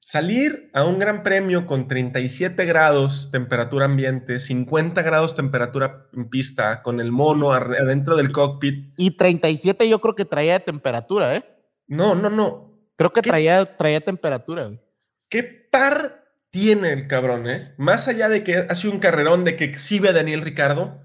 Salir 0.00 0.70
a 0.72 0.84
un 0.84 1.00
gran 1.00 1.24
premio 1.24 1.66
con 1.66 1.88
37 1.88 2.64
grados 2.64 3.30
temperatura 3.32 3.86
ambiente, 3.86 4.38
50 4.38 5.02
grados 5.02 5.34
temperatura 5.34 6.06
en 6.12 6.28
pista, 6.30 6.80
con 6.82 7.00
el 7.00 7.10
mono 7.10 7.50
adentro 7.52 8.14
del 8.14 8.30
cockpit. 8.30 8.92
Y 8.96 9.16
37 9.16 9.88
yo 9.88 10.00
creo 10.00 10.14
que 10.14 10.24
traía 10.24 10.52
de 10.54 10.60
temperatura, 10.60 11.34
¿eh? 11.34 11.44
No, 11.86 12.14
no, 12.14 12.30
no. 12.30 12.78
Creo 12.96 13.12
que 13.12 13.22
traía, 13.22 13.76
traía 13.76 14.00
temperatura, 14.00 14.66
güey. 14.66 14.80
¿Qué 15.28 15.42
par 15.42 16.24
tiene 16.50 16.92
el 16.92 17.06
cabrón, 17.06 17.48
eh? 17.48 17.74
Más 17.76 18.08
allá 18.08 18.28
de 18.28 18.42
que 18.42 18.56
hace 18.56 18.88
un 18.88 18.98
carrerón, 18.98 19.44
de 19.44 19.56
que 19.56 19.64
exhibe 19.64 20.08
a 20.08 20.12
Daniel 20.12 20.42
Ricardo, 20.42 21.00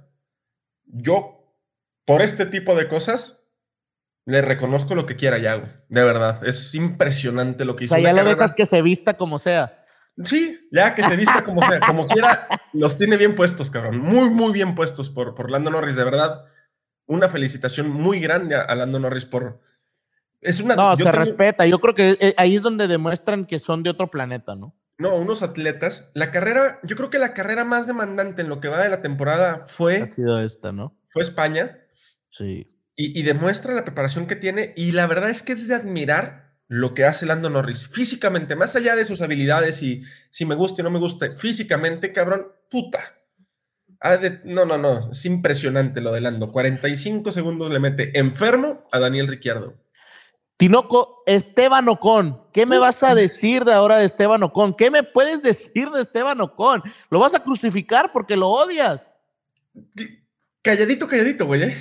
yo, 0.86 1.56
por 2.06 2.22
este 2.22 2.46
tipo 2.46 2.76
de 2.76 2.88
cosas, 2.88 3.44
le 4.26 4.42
reconozco 4.42 4.96
lo 4.96 5.06
que 5.06 5.16
quiera 5.16 5.38
ya, 5.40 5.56
güey. 5.56 5.72
De 5.90 6.04
verdad, 6.04 6.46
es 6.48 6.74
impresionante 6.76 7.66
lo 7.66 7.76
que 7.76 7.84
O 7.84 7.86
hizo. 7.86 7.96
sea, 7.96 8.04
ya 8.04 8.12
lo 8.12 8.18
carrera- 8.18 8.36
dejas 8.36 8.54
que 8.54 8.66
se 8.66 8.82
vista 8.82 9.16
como 9.16 9.40
sea. 9.40 9.78
Sí, 10.26 10.68
ya 10.72 10.94
que 10.94 11.04
se 11.04 11.16
vista 11.16 11.44
como 11.44 11.62
sea, 11.68 11.80
como 11.80 12.06
quiera, 12.08 12.48
los 12.74 12.98
tiene 12.98 13.18
bien 13.18 13.34
puestos, 13.36 13.72
cabrón. 13.72 14.00
Muy, 14.00 14.30
muy 14.30 14.52
bien 14.54 14.76
puestos 14.76 15.10
por, 15.10 15.36
por 15.36 15.50
Lando 15.50 15.72
Norris, 15.72 15.96
de 15.96 16.04
verdad. 16.04 16.46
Una 17.08 17.28
felicitación 17.30 17.90
muy 17.90 18.20
grande 18.20 18.56
a, 18.56 18.62
a 18.62 18.76
Lando 18.76 19.00
Norris 19.00 19.26
por... 19.26 19.60
Es 20.42 20.60
una... 20.60 20.76
No, 20.76 20.92
se 20.96 21.04
tengo- 21.04 21.12
respeta. 21.12 21.66
Yo 21.68 21.80
creo 21.80 21.94
que 21.96 22.18
eh, 22.20 22.34
ahí 22.38 22.56
es 22.56 22.62
donde 22.64 22.88
demuestran 22.88 23.46
que 23.46 23.60
son 23.60 23.84
de 23.84 23.90
otro 23.92 24.10
planeta, 24.10 24.56
¿no? 24.56 24.76
No, 24.98 25.16
unos 25.16 25.42
atletas. 25.42 26.12
La 26.14 26.30
carrera, 26.32 26.80
yo 26.84 26.96
creo 26.96 27.10
que 27.10 27.18
la 27.20 27.34
carrera 27.34 27.64
más 27.66 27.88
demandante 27.88 28.42
en 28.42 28.50
lo 28.50 28.60
que 28.60 28.68
va 28.68 28.80
de 28.84 28.90
la 28.90 29.02
temporada 29.02 29.62
Ha 29.64 29.68
fue, 29.68 30.06
sido 30.08 30.40
esta, 30.42 30.72
¿no? 30.72 30.96
fue 31.10 31.22
España 31.24 31.80
Sí. 32.30 32.72
y, 32.96 33.20
y 33.20 33.24
demuestra 33.24 33.74
la 33.74 33.84
preparación 33.84 34.28
que 34.28 34.36
tiene. 34.36 34.74
Y 34.76 34.92
la 34.92 35.08
verdad 35.08 35.30
es 35.30 35.42
que 35.42 35.54
es 35.54 35.68
de 35.68 35.76
admirar 35.76 36.52
lo 36.68 36.94
que 36.94 37.04
hace 37.06 37.26
Lando 37.26 37.50
Norris 37.50 37.88
físicamente, 37.88 38.56
más 38.56 38.76
allá 38.76 38.96
de 38.96 39.04
sus 39.06 39.22
habilidades 39.22 39.82
y 39.84 40.04
si 40.30 40.46
me 40.46 40.56
gusta 40.56 40.82
o 40.82 40.86
no 40.86 40.90
me 40.92 41.00
gusta, 41.00 41.32
físicamente, 41.34 42.12
cabrón, 42.14 42.48
puta. 42.70 43.00
Ha 44.00 44.18
no, 44.46 44.66
no, 44.66 44.78
no, 44.78 45.12
es 45.12 45.26
impresionante 45.26 46.00
lo 46.02 46.12
de 46.12 46.22
Lando. 46.22 46.48
45 46.48 47.32
segundos 47.32 47.72
le 47.72 47.80
mete 47.80 48.18
enfermo 48.18 48.88
a 48.92 49.00
Daniel 49.00 49.28
Ricciardo. 49.28 49.76
Tinoco, 50.62 51.24
Esteban 51.26 51.90
Ocon, 51.90 52.40
¿qué 52.54 52.68
me 52.68 52.78
vas 52.78 53.02
a 53.02 53.16
decir 53.16 53.66
de 53.66 53.74
ahora 53.74 53.98
de 53.98 54.06
Esteban 54.06 54.44
Ocon? 54.44 54.76
¿Qué 54.76 54.92
me 54.92 55.02
puedes 55.02 55.42
decir 55.42 55.90
de 55.90 56.04
Esteban 56.04 56.40
Ocon? 56.40 56.84
¿Lo 57.10 57.18
vas 57.18 57.34
a 57.34 57.40
crucificar 57.44 58.12
porque 58.14 58.38
lo 58.38 58.48
odias? 58.48 59.10
Calladito, 60.62 61.08
calladito, 61.08 61.48
güey. 61.48 61.64
¿eh? 61.64 61.78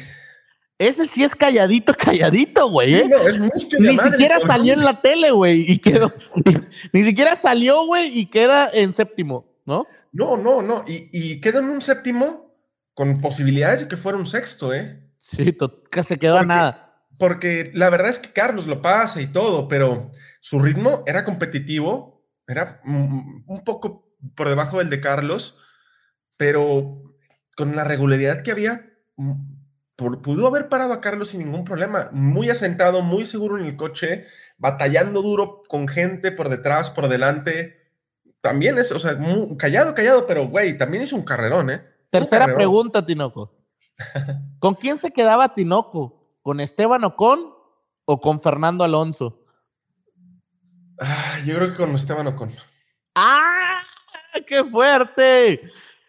Ese 0.79 1.05
sí 1.05 1.23
es 1.23 1.35
calladito, 1.35 1.93
calladito, 1.99 2.71
güey. 2.71 2.95
¿eh? 2.95 3.05
No, 3.07 3.19
es 3.19 3.69
Ni 3.79 3.95
madre, 3.97 4.13
siquiera 4.13 4.37
cabrón. 4.37 4.49
salió 4.49 4.73
en 4.73 4.85
la 4.87 5.03
tele, 5.03 5.31
güey, 5.31 5.71
y 5.71 5.79
quedó. 5.79 6.11
Ni 6.95 7.05
siquiera 7.05 7.37
salió, 7.37 7.85
güey, 7.85 8.19
y 8.19 8.31
queda 8.31 8.71
en 8.73 8.93
séptimo, 8.93 9.45
¿no? 9.67 9.87
No, 10.11 10.39
no, 10.39 10.63
no. 10.63 10.87
Y, 10.89 11.11
y 11.13 11.41
queda 11.43 11.59
en 11.59 11.67
un 11.67 11.83
séptimo 11.83 12.55
con 12.95 13.21
posibilidades 13.21 13.81
de 13.81 13.89
que 13.89 13.99
fuera 13.99 14.17
un 14.17 14.25
sexto, 14.25 14.73
¿eh? 14.73 15.03
Sí, 15.19 15.55
se 16.03 16.19
quedó 16.19 16.39
a 16.39 16.47
nada. 16.47 16.90
Porque 17.21 17.71
la 17.75 17.91
verdad 17.91 18.09
es 18.09 18.19
que 18.19 18.33
Carlos 18.33 18.67
lo 18.67 18.81
pasa 18.81 19.21
y 19.21 19.27
todo, 19.27 19.69
pero 19.69 20.11
su 20.41 20.59
ritmo 20.59 21.05
era 21.07 21.23
competitivo, 21.23 22.25
era 22.49 22.81
un 22.85 23.63
poco 23.63 24.09
por 24.35 24.49
debajo 24.49 24.79
del 24.79 24.89
de 24.89 25.03
Carlos, 25.03 25.59
pero 26.39 27.15
con 27.57 27.77
la 27.77 27.85
regularidad 27.85 28.43
que 28.43 28.53
había, 28.53 28.91
mm, 29.17 29.35
pudo 30.23 30.47
haber 30.47 30.71
parado 30.71 30.95
a 30.95 31.03
Carlos 31.03 31.29
sin 31.29 31.41
ningún 31.41 31.65
problema. 31.65 32.09
Muy 32.11 32.49
asentado, 32.49 33.03
muy 33.03 33.27
seguro 33.27 33.59
en 33.59 33.67
el 33.67 33.77
coche, 33.77 34.25
batallando 34.57 35.21
duro 35.21 35.63
con 35.69 35.89
gente 35.89 36.33
por 36.33 36.49
detrás, 36.49 36.89
por 36.89 37.09
delante. 37.09 37.93
También 38.41 38.79
es, 38.79 38.93
o 38.93 38.99
sea, 38.99 39.19
callado, 39.59 39.95
callado, 39.95 40.27
pero 40.27 40.49
güey, 40.49 40.79
también 40.79 41.03
es 41.03 41.13
un 41.13 41.23
carrerón, 41.23 41.69
¿eh? 41.69 41.83
Tercera 42.09 42.55
pregunta, 42.55 43.05
Tinoco. 43.05 43.55
¿Con 44.59 44.75
quién 44.75 44.97
se 44.97 45.11
quedaba 45.11 45.53
Tinoco? 45.53 46.20
¿Con 46.51 46.59
Esteban 46.59 47.05
Ocon 47.05 47.55
o 48.07 48.21
con 48.21 48.41
Fernando 48.41 48.83
Alonso? 48.83 49.45
Ah, 50.99 51.39
yo 51.47 51.55
creo 51.55 51.71
que 51.71 51.77
con 51.77 51.95
Esteban 51.95 52.27
Ocon. 52.27 52.53
¡Ah! 53.15 53.85
¡Qué 54.49 54.65
fuerte! 54.65 55.61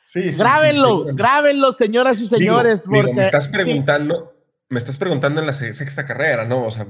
Sí, 0.04 0.32
sí, 0.32 0.40
grábenlo, 0.40 1.06
grábenlo, 1.14 1.72
señoras 1.72 2.20
y 2.22 2.26
señores. 2.26 2.86
porque... 2.88 3.14
me 3.14 3.24
estás 3.24 3.50
preguntando, 3.50 4.34
me 4.68 4.80
estás 4.80 4.98
preguntando 4.98 5.42
en 5.42 5.46
la 5.46 5.54
sexta 5.54 6.08
carrera, 6.08 6.44
¿no? 6.44 6.66
O 6.66 6.72
sea, 6.72 6.88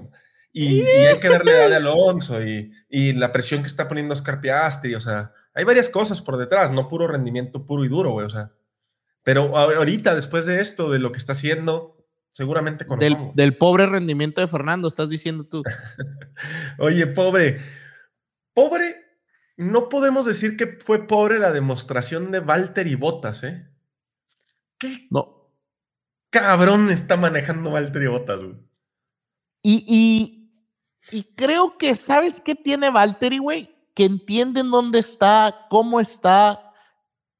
y, 0.54 0.84
hay 0.84 1.20
que 1.20 1.28
darle 1.28 1.52
edad 1.52 1.70
de 1.72 1.76
Alonso 1.76 2.41
y, 2.41 2.72
y, 2.89 3.12
la 3.12 3.34
presión 3.34 3.64
que 3.64 3.68
está 3.68 3.89
poniendo 3.89 4.14
Oscar 4.14 4.39
Piastri, 4.39 4.95
o 4.95 5.02
sea, 5.02 5.34
hay 5.54 5.66
varias 5.66 5.89
cosas 5.89 6.22
por 6.22 6.38
detrás, 6.38 6.72
no 6.72 6.88
puro 6.88 7.06
rendimiento 7.06 7.66
puro 7.66 7.84
y 7.84 7.89
duro, 7.89 8.12
güey, 8.12 8.28
o 8.28 8.30
sea. 8.30 8.54
Pero 9.24 9.58
ahorita, 9.58 10.16
después 10.16 10.45
de 10.45 10.62
esto, 10.62 10.89
de 10.89 10.99
lo 10.99 11.12
que 11.12 11.18
está 11.18 11.34
haciendo, 11.34 12.01
seguramente 12.32 12.86
con 12.86 13.00
del, 13.00 13.18
del 13.34 13.58
pobre 13.58 13.86
rendimiento 13.86 14.42
de 14.42 14.48
Fernando, 14.48 14.88
estás 14.88 15.10
diciendo 15.10 15.46
tú. 15.46 15.64
Oye, 16.80 17.08
pobre, 17.08 17.60
pobre, 18.54 18.96
no 19.58 19.90
podemos 19.90 20.26
decir 20.26 20.58
que 20.58 20.80
fue 20.84 21.08
pobre 21.08 21.40
la 21.40 21.52
demostración 21.52 22.32
de 22.32 22.40
Walter 22.40 22.88
y 22.88 22.96
Botas, 22.96 23.44
¿eh? 23.44 23.68
¿Qué? 24.78 25.08
No. 25.10 25.42
Cabrón 26.32 26.90
está 26.90 27.18
manejando 27.18 27.72
Walter 27.72 28.02
y 28.02 28.08
Botas, 28.08 28.44
güey. 28.44 28.56
Y, 29.64 29.86
y, 29.88 31.16
y, 31.16 31.24
creo 31.36 31.78
que, 31.78 31.94
¿sabes 31.94 32.42
qué 32.42 32.56
tiene 32.56 32.90
Valtteri, 32.90 33.38
güey? 33.38 33.76
Que 33.94 34.06
entienden 34.06 34.72
dónde 34.72 35.00
está, 35.00 35.68
cómo 35.70 36.00
está, 36.00 36.74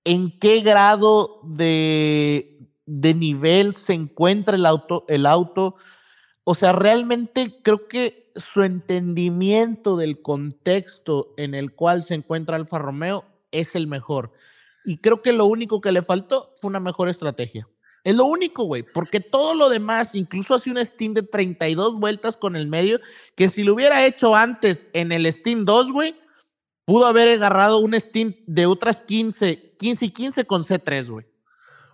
en 0.04 0.38
qué 0.40 0.62
grado 0.62 1.42
de, 1.44 2.51
de 2.86 3.14
nivel 3.14 3.76
se 3.76 3.94
encuentra 3.94 4.56
el 4.56 4.66
auto, 4.66 5.06
el 5.08 5.26
auto. 5.26 5.76
O 6.44 6.56
sea, 6.56 6.72
realmente 6.72 7.62
creo 7.64 7.88
que 7.88 8.32
su 8.36 8.64
entendimiento 8.64 9.98
del 9.98 10.22
contexto 10.22 11.34
en 11.38 11.54
el 11.54 11.74
cual 11.74 12.04
se 12.04 12.16
encuentra 12.16 12.56
Alfa 12.56 12.80
Romeo 12.80 13.26
es 13.52 13.76
el 13.76 13.88
mejor. 13.88 14.32
Y 14.86 14.98
creo 14.98 15.22
que 15.22 15.34
lo 15.34 15.46
único 15.46 15.82
que 15.82 15.92
le 15.92 16.02
faltó 16.02 16.54
fue 16.60 16.70
una 16.70 16.80
mejor 16.80 17.10
estrategia. 17.10 17.68
Es 18.04 18.16
lo 18.16 18.26
único, 18.26 18.64
güey, 18.64 18.82
porque 18.82 19.20
todo 19.20 19.54
lo 19.54 19.70
demás, 19.70 20.16
incluso 20.16 20.56
hace 20.56 20.72
un 20.72 20.84
Steam 20.84 21.14
de 21.14 21.22
32 21.22 22.00
vueltas 22.00 22.36
con 22.36 22.56
el 22.56 22.68
medio, 22.68 23.00
que 23.36 23.48
si 23.48 23.64
lo 23.64 23.76
hubiera 23.76 24.06
hecho 24.06 24.36
antes 24.36 24.88
en 24.94 25.12
el 25.12 25.32
Steam 25.32 25.66
2, 25.66 25.92
güey, 25.92 26.16
pudo 26.86 27.06
haber 27.06 27.28
agarrado 27.28 27.78
un 27.78 28.00
Steam 28.00 28.36
de 28.48 28.66
otras 28.66 29.02
15, 29.02 29.76
15 29.78 30.06
y 30.06 30.10
15 30.10 30.46
con 30.46 30.64
C3, 30.64 31.10
güey. 31.12 31.26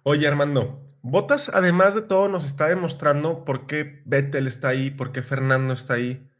Oye, 0.09 0.25
Armando, 0.25 0.87
Botas, 1.01 1.51
además 1.53 1.93
de 1.93 2.01
todo, 2.01 2.29
nos 2.29 2.45
está 2.45 2.69
demostrando 2.69 3.43
por 3.43 3.67
qué 3.67 4.03
Vettel 4.05 4.47
está 4.47 4.69
ahí, 4.69 4.89
por 4.89 5.11
qué 5.11 5.21
Fernando 5.21 5.73
está 5.73 5.95
ahí. 5.95 6.31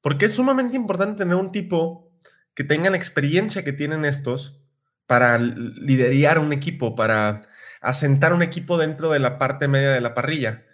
Porque 0.00 0.24
es 0.24 0.34
sumamente 0.34 0.76
importante 0.76 1.18
tener 1.18 1.36
un 1.36 1.52
tipo 1.52 2.10
que 2.52 2.64
tenga 2.64 2.90
la 2.90 2.96
experiencia 2.96 3.62
que 3.62 3.72
tienen 3.72 4.04
estos 4.04 4.66
para 5.06 5.38
liderar 5.38 6.40
un 6.40 6.52
equipo, 6.52 6.96
para 6.96 7.42
asentar 7.80 8.32
un 8.32 8.42
equipo 8.42 8.76
dentro 8.76 9.12
de 9.12 9.20
la 9.20 9.38
parte 9.38 9.68
media 9.68 9.92
de 9.92 10.00
la 10.00 10.12
parrilla. 10.12 10.66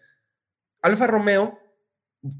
Alfa 0.80 1.06
Romeo, 1.06 1.58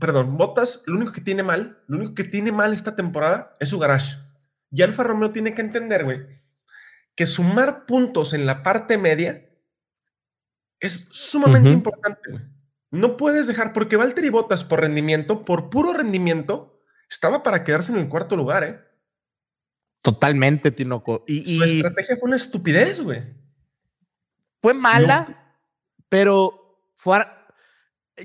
perdón, 0.01 0.39
Botas, 0.39 0.85
lo 0.87 0.97
único 0.97 1.13
que 1.13 1.21
tiene 1.21 1.43
mal, 1.43 1.83
lo 1.87 1.99
único 1.99 2.15
que 2.15 2.25
tiene 2.25 2.51
mal 2.51 2.73
esta 2.73 2.97
temporada 2.97 3.59
es 3.61 3.69
su 3.69 3.79
garage. 3.79 4.17
Y 4.71 4.81
Alfa 4.81 5.03
Romeo 5.03 5.33
tiene 5.33 5.53
que 5.53 5.61
entender, 5.61 6.05
güey, 6.05 6.23
que 7.15 7.27
sumar 7.27 7.85
puntos 7.85 8.33
en 8.33 8.47
la 8.47 8.63
parte 8.63 8.97
media 8.97 9.51
es 10.83 11.09
sumamente 11.13 11.71
importante. 11.71 12.43
No 12.91 13.17
puedes 13.17 13.47
dejar, 13.47 13.73
porque 13.73 13.97
Valtteri 13.97 14.29
Bottas 14.29 14.65
por 14.65 14.81
rendimiento, 14.81 15.45
por 15.45 15.71
puro 15.71 15.95
rendimiento, 15.95 16.83
estaba 17.09 17.43
para 17.43 17.65
quedarse 17.65 17.93
en 17.93 17.99
el 17.99 18.09
cuarto 18.09 18.37
lugar, 18.37 18.65
¿eh? 18.65 18.81
Totalmente, 20.03 20.73
Tinoco. 20.73 21.25
Y, 21.29 21.57
Su 21.57 21.65
estrategia 21.65 22.17
fue 22.17 22.27
una 22.27 22.37
estupidez, 22.37 23.01
güey. 23.01 23.23
Fue 24.61 24.75
mala, 24.75 25.57
pero 26.09 26.83
fue, 26.97 27.25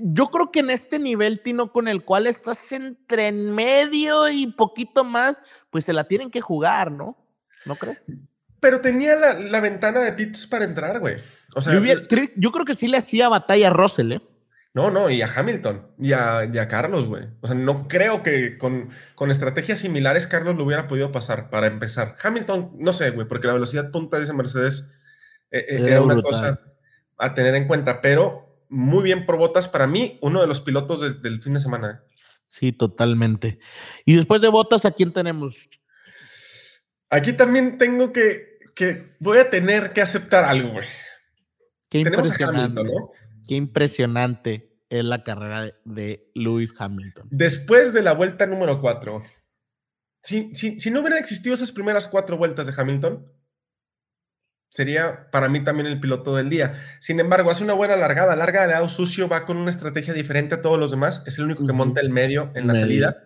yo 0.02 0.28
creo 0.28 0.52
que 0.52 0.60
en 0.60 0.72
este 0.72 0.98
nivel, 0.98 1.42
Tino, 1.42 1.72
con 1.72 1.88
el 1.88 2.04
cual 2.04 2.26
estás 2.26 2.72
entre 2.72 3.28
en 3.28 3.54
medio 3.54 4.28
y 4.30 4.48
poquito 4.48 5.04
más, 5.04 5.42
pues 5.70 5.86
se 5.86 5.94
la 5.94 6.08
tienen 6.08 6.32
que 6.32 6.42
jugar, 6.42 6.92
¿no? 6.92 7.16
¿No 7.66 7.76
crees? 7.76 8.06
Pero 8.60 8.82
tenía 8.82 9.16
la, 9.16 9.60
ventana 9.60 10.00
de 10.00 10.14
pits 10.14 10.48
para 10.48 10.66
entrar, 10.66 11.00
güey. 11.00 11.18
O 11.54 11.62
sea, 11.62 11.74
yo, 11.74 12.52
creo 12.52 12.66
que 12.66 12.74
sí 12.74 12.88
le 12.88 12.98
hacía 12.98 13.30
batalla 13.30 13.68
a 13.68 13.74
Russell, 13.74 14.14
¿eh? 14.14 14.22
No, 14.74 14.92
no, 14.92 15.10
y 15.10 15.22
a 15.24 15.32
Hamilton, 15.34 15.88
y 15.98 16.14
a, 16.14 16.68
Carlos, 16.68 17.06
güey. 17.06 17.26
O 17.42 17.48
sea, 17.48 17.56
no 17.56 17.88
creo 17.88 18.22
que 18.22 18.58
con, 18.58 18.90
con, 19.16 19.32
estrategias 19.32 19.80
similares 19.80 20.28
Carlos 20.28 20.56
lo 20.56 20.66
hubiera 20.66 20.88
podido 20.88 21.12
pasar 21.12 21.50
para 21.50 21.68
empezar. 21.68 22.16
Hamilton, 22.22 22.74
no 22.78 22.94
sé, 22.94 23.10
güey, 23.10 23.28
porque 23.28 23.48
la 23.48 23.54
velocidad 23.54 23.90
punta 23.92 24.18
de 24.18 24.24
ese 24.24 24.34
Mercedes 24.34 24.92
eh, 25.50 25.66
eh, 25.70 25.78
era, 25.88 26.02
una 26.02 26.22
cosa 26.22 26.60
a 27.18 27.34
tener 27.34 27.56
en 27.56 27.68
cuenta, 27.68 28.02
pero 28.02 28.66
muy 28.70 29.04
bien 29.04 29.26
por 29.26 29.38
Botas. 29.38 29.68
Para 29.68 29.88
mí, 29.88 30.20
uno 30.22 30.42
de 30.42 30.48
los 30.48 30.62
pilotos 30.62 31.22
del 31.22 31.42
fin 31.42 31.54
de 31.54 31.60
semana. 31.60 31.92
¿eh? 31.92 32.08
Sí, 32.48 32.72
totalmente. 32.72 33.60
Y 34.06 34.16
después 34.16 34.42
de 34.42 34.50
Botas, 34.50 34.86
¿a 34.86 34.92
quién 34.92 35.12
tenemos? 35.12 35.70
Aquí 37.10 37.34
también 37.34 37.78
tengo 37.78 38.12
que, 38.12 38.47
que 38.78 39.16
voy 39.20 39.40
a 39.40 39.50
tener 39.50 39.92
que 39.92 40.02
aceptar 40.02 40.44
algo, 40.44 40.70
güey. 40.70 40.86
Qué 41.90 41.98
impresionante. 42.00 42.84
Qué 43.48 43.56
impresionante 43.56 44.84
es 44.90 45.04
la 45.04 45.24
carrera 45.24 45.72
de, 45.84 46.32
Lewis 46.36 46.76
Hamilton. 46.78 47.28
Después 47.32 47.92
de 47.92 48.04
la 48.04 48.14
vuelta 48.14 48.46
número 48.46 48.80
4, 48.80 49.24
si, 50.22 50.54
si, 50.54 50.80
si 50.80 50.92
no 50.92 51.00
hubieran 51.00 51.18
existido 51.18 51.56
esas 51.56 51.72
primeras 51.72 52.08
cuatro 52.08 52.38
vueltas 52.38 52.68
de 52.68 52.74
Hamilton, 52.80 53.26
sería 54.70 55.32
para 55.32 55.50
mí 55.50 55.64
también 55.64 55.88
el 55.88 56.00
piloto 56.00 56.36
del 56.36 56.50
día. 56.50 56.76
Sin 57.00 57.20
embargo, 57.20 57.50
hace 57.50 57.64
una 57.64 57.74
buena 57.74 57.96
largada, 57.96 58.36
larga 58.36 58.62
de 58.62 58.68
lado 58.68 58.90
sucio, 58.90 59.28
va 59.28 59.46
con 59.46 59.58
una 59.58 59.72
estrategia 59.72 60.14
diferente 60.14 60.54
a 60.54 60.62
todos 60.62 60.78
los 60.78 60.92
demás, 60.92 61.24
es 61.26 61.40
el 61.40 61.46
único 61.46 61.66
que 61.66 61.74
monta 61.74 62.00
el 62.00 62.12
medio 62.12 62.52
en 62.54 62.68
la 62.68 62.76
salida. 62.76 63.24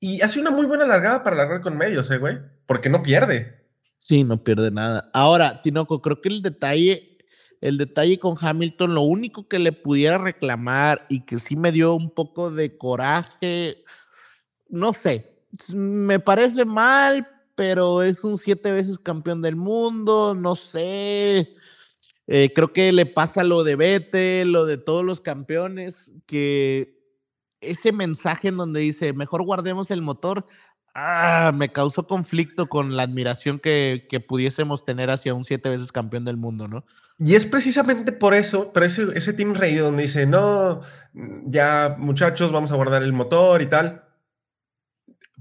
Y 0.00 0.22
hace 0.22 0.40
una 0.40 0.50
muy 0.50 0.66
buena 0.66 0.86
largada 0.86 1.22
para 1.22 1.36
largar 1.36 1.60
con 1.60 1.78
medios, 1.78 2.10
¿eh, 2.10 2.18
güey? 2.18 2.40
Porque 2.66 2.88
no 2.88 3.04
pierde. 3.04 3.61
Sí, 4.02 4.24
no 4.24 4.42
pierde 4.42 4.70
nada. 4.70 5.10
Ahora, 5.14 5.62
Tinoco, 5.62 6.02
creo 6.02 6.20
que 6.20 6.28
el 6.28 6.42
detalle, 6.42 7.18
el 7.60 7.78
detalle 7.78 8.18
con 8.18 8.36
Hamilton, 8.38 8.94
lo 8.94 9.02
único 9.02 9.46
que 9.46 9.60
le 9.60 9.72
pudiera 9.72 10.18
reclamar 10.18 11.06
y 11.08 11.24
que 11.24 11.38
sí 11.38 11.54
me 11.54 11.70
dio 11.70 11.94
un 11.94 12.10
poco 12.10 12.50
de 12.50 12.76
coraje, 12.76 13.84
no 14.68 14.92
sé, 14.92 15.44
me 15.74 16.18
parece 16.18 16.64
mal, 16.64 17.28
pero 17.54 18.02
es 18.02 18.24
un 18.24 18.36
siete 18.36 18.72
veces 18.72 18.98
campeón 18.98 19.40
del 19.40 19.54
mundo, 19.54 20.34
no 20.34 20.56
sé. 20.56 21.54
Eh, 22.26 22.52
creo 22.54 22.72
que 22.72 22.90
le 22.92 23.06
pasa 23.06 23.44
lo 23.44 23.62
de 23.62 23.76
Bete, 23.76 24.44
lo 24.44 24.66
de 24.66 24.78
todos 24.78 25.04
los 25.04 25.20
campeones, 25.20 26.12
que 26.26 26.98
ese 27.60 27.92
mensaje 27.92 28.48
en 28.48 28.56
donde 28.56 28.80
dice, 28.80 29.12
mejor 29.12 29.44
guardemos 29.44 29.90
el 29.92 30.02
motor, 30.02 30.46
ah, 30.94 31.52
me 31.54 31.70
causó 31.70 32.06
conflicto 32.06 32.68
con 32.68 32.96
la 32.96 33.02
admiración 33.02 33.58
que, 33.58 34.06
que, 34.08 34.20
pudiésemos 34.20 34.84
tener 34.84 35.10
hacia 35.10 35.34
un 35.34 35.44
siete 35.44 35.68
veces 35.68 35.92
campeón 35.92 36.24
del 36.24 36.36
mundo, 36.36 36.68
¿no? 36.68 36.84
Y 37.18 37.34
es 37.34 37.46
precisamente 37.46 38.12
por 38.12 38.34
eso, 38.34 38.72
por 38.72 38.84
ese, 38.84 39.06
ese 39.14 39.32
Team 39.32 39.54
Rey 39.54 39.76
donde 39.76 40.02
dice, 40.02 40.26
no, 40.26 40.80
ya 41.44 41.96
muchachos, 41.98 42.52
vamos 42.52 42.72
a 42.72 42.76
guardar 42.76 43.02
el 43.02 43.12
motor 43.12 43.62
y 43.62 43.66
tal 43.66 44.08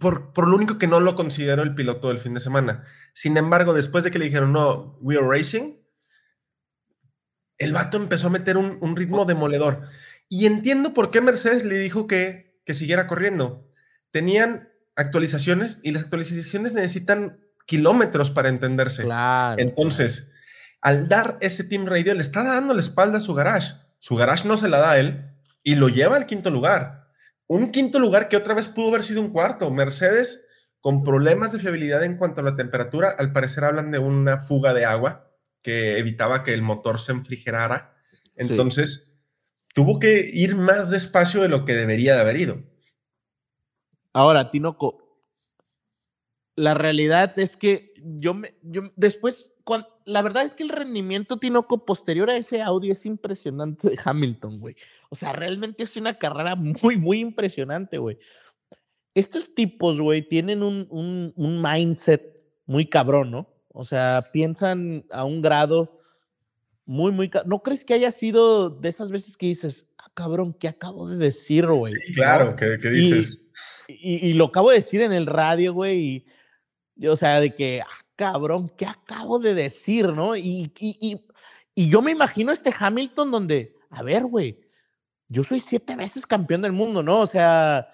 por, 0.02 0.48
lo 0.48 0.56
único 0.56 0.78
que 0.80 0.88
no 0.88 1.00
lo 1.00 1.16
considero 1.16 1.62
el 1.62 1.76
piloto 1.76 2.08
del 2.08 2.18
fin 2.18 2.34
de 2.34 2.40
semana. 2.40 2.86
Sin 3.14 3.38
embargo, 3.38 3.74
después 3.74 4.04
de 4.04 4.12
que 4.12 4.20
le 4.20 4.26
dijeron, 4.26 4.52
no, 4.52 4.98
we 5.00 5.16
are 5.16 5.28
racing, 5.28 5.76
el 7.60 7.72
vato 7.72 7.98
empezó 7.98 8.28
a 8.28 8.32
meter 8.32 8.58
un, 8.58 8.96
ritmo 8.96 9.26
demoledor. 9.26 9.84
Y 10.28 10.48
entiendo 10.48 10.94
por 10.94 11.12
qué 11.12 11.22
Mercedes 11.22 11.64
le 11.64 11.78
dijo 11.78 12.08
que, 12.08 12.60
que 12.66 12.74
siguiera 12.74 13.06
corriendo. 13.06 13.70
Tenían 14.10 14.70
actualizaciones 14.96 15.80
y 15.84 15.92
las 15.92 16.04
actualizaciones 16.04 16.74
necesitan 16.74 17.40
kilómetros 17.66 18.32
para 18.32 18.50
entenderse. 18.50 19.04
Claro. 19.04 19.62
Entonces, 19.62 20.32
al 20.82 21.08
dar 21.08 21.38
ese 21.42 21.64
team 21.64 21.86
radio, 21.86 22.14
le 22.14 22.22
está 22.22 22.44
dando 22.44 22.74
la 22.74 22.80
espalda 22.80 23.20
a 23.20 23.22
su 23.22 23.34
garage. 23.34 23.74
Su 24.00 24.16
garage 24.16 24.48
no 24.48 24.58
se 24.58 24.68
la 24.68 24.80
da 24.80 24.92
a 24.92 25.00
él 25.00 25.32
y 25.64 25.76
lo 25.76 25.90
lleva 25.90 26.18
al 26.18 26.26
quinto 26.26 26.50
lugar. 26.50 27.08
Un 27.48 27.72
quinto 27.72 28.00
lugar 28.00 28.30
que 28.30 28.38
otra 28.38 28.54
vez 28.54 28.68
pudo 28.68 28.90
haber 28.90 29.04
sido 29.04 29.22
un 29.22 29.32
cuarto. 29.32 29.70
Mercedes 29.72 30.46
con 30.80 31.04
problemas 31.04 31.52
de 31.52 31.60
fiabilidad 31.60 32.04
en 32.04 32.18
cuanto 32.18 32.42
a 32.42 32.44
la 32.44 32.56
temperatura. 32.56 33.16
Al 33.18 33.32
parecer 33.32 33.64
hablan 33.64 33.92
de 33.92 34.00
una 34.00 34.38
fuga 34.38 34.74
de 34.74 34.86
agua 34.86 35.32
que 35.62 36.00
evitaba 36.00 36.44
que 36.44 36.54
el 36.54 36.64
motor 36.64 37.00
se 37.00 37.12
enfrigerara. 37.12 37.94
Entonces, 38.36 39.12
tuvo 39.74 40.00
que 40.00 40.30
ir 40.34 40.56
más 40.56 40.90
despacio 40.90 41.42
de 41.42 41.50
lo 41.50 41.66
que 41.66 41.76
debería 41.76 42.16
de 42.16 42.22
haber 42.22 42.38
ido. 42.38 42.64
Ahora, 44.14 44.52
Tinoco, 44.52 45.02
la 46.56 46.74
realidad 46.74 47.38
es 47.40 47.56
que 47.56 47.94
yo 48.04 48.34
me, 48.34 48.56
yo 48.62 48.84
después, 48.96 49.54
la 50.06 50.22
verdad 50.22 50.44
es 50.44 50.54
que 50.54 50.64
el 50.64 50.70
rendimiento 50.70 51.38
Tinoco 51.38 51.86
posterior 51.86 52.30
a 52.30 52.38
ese 52.38 52.62
audio 52.62 52.94
es 52.94 53.06
impresionante 53.06 53.90
de 53.90 54.00
Hamilton, 54.04 54.60
güey. 54.60 54.76
O 55.10 55.16
sea, 55.16 55.34
realmente 55.34 55.84
es 55.84 55.96
una 55.98 56.18
carrera 56.18 56.56
muy, 56.56 56.98
muy 56.98 57.20
impresionante, 57.20 57.98
güey. 57.98 58.18
Estos 59.14 59.54
tipos, 59.54 60.00
güey, 60.00 60.22
tienen 60.22 60.64
un, 60.64 60.88
un, 60.90 61.34
un 61.36 61.62
mindset 61.62 62.42
muy 62.66 62.86
cabrón, 62.86 63.32
¿no? 63.32 63.50
O 63.74 63.84
sea, 63.84 64.30
piensan 64.32 65.06
a 65.12 65.26
un 65.26 65.42
grado 65.42 66.00
muy, 66.86 67.12
muy... 67.12 67.32
¿No 67.46 67.62
crees 67.62 67.86
que 67.86 67.94
haya 67.94 68.12
sido 68.12 68.70
de 68.70 68.90
esas 68.90 69.12
veces 69.12 69.38
que 69.38 69.48
dices, 69.48 69.88
ah, 69.98 70.12
cabrón, 70.14 70.54
¿qué 70.54 70.68
acabo 70.68 71.08
de 71.08 71.18
decir, 71.18 71.66
güey? 71.68 71.94
Sí, 71.94 72.14
claro, 72.14 72.56
¿qué, 72.56 72.78
dices? 72.78 73.34
Y, 73.34 73.41
lo 74.34 74.46
acabo 74.46 74.70
de 74.70 74.78
decir 74.78 75.02
en 75.02 75.14
el 75.14 75.26
radio, 75.26 75.74
güey, 75.74 76.26
y, 76.98 77.08
o 77.08 77.16
sea, 77.16 77.40
de 77.40 77.54
que, 77.56 77.82
ah, 77.82 78.06
cabrón, 78.16 78.70
¿qué 78.78 78.86
acabo 78.86 79.40
de 79.40 79.54
decir, 79.54 80.08
no? 80.10 80.36
Y, 80.36 80.72
y, 80.80 81.26
y 81.74 81.90
yo 81.90 82.02
me 82.02 82.12
imagino 82.12 82.52
este 82.52 82.72
Hamilton 82.78 83.32
donde, 83.32 83.76
a 83.90 84.04
ver, 84.04 84.26
güey, 84.26 84.60
yo 85.30 85.44
soy 85.44 85.60
siete 85.60 85.96
veces 85.96 86.26
campeón 86.26 86.62
del 86.62 86.74
mundo, 86.74 87.02
¿no? 87.02 87.22
O 87.22 87.28
sea, 87.28 87.88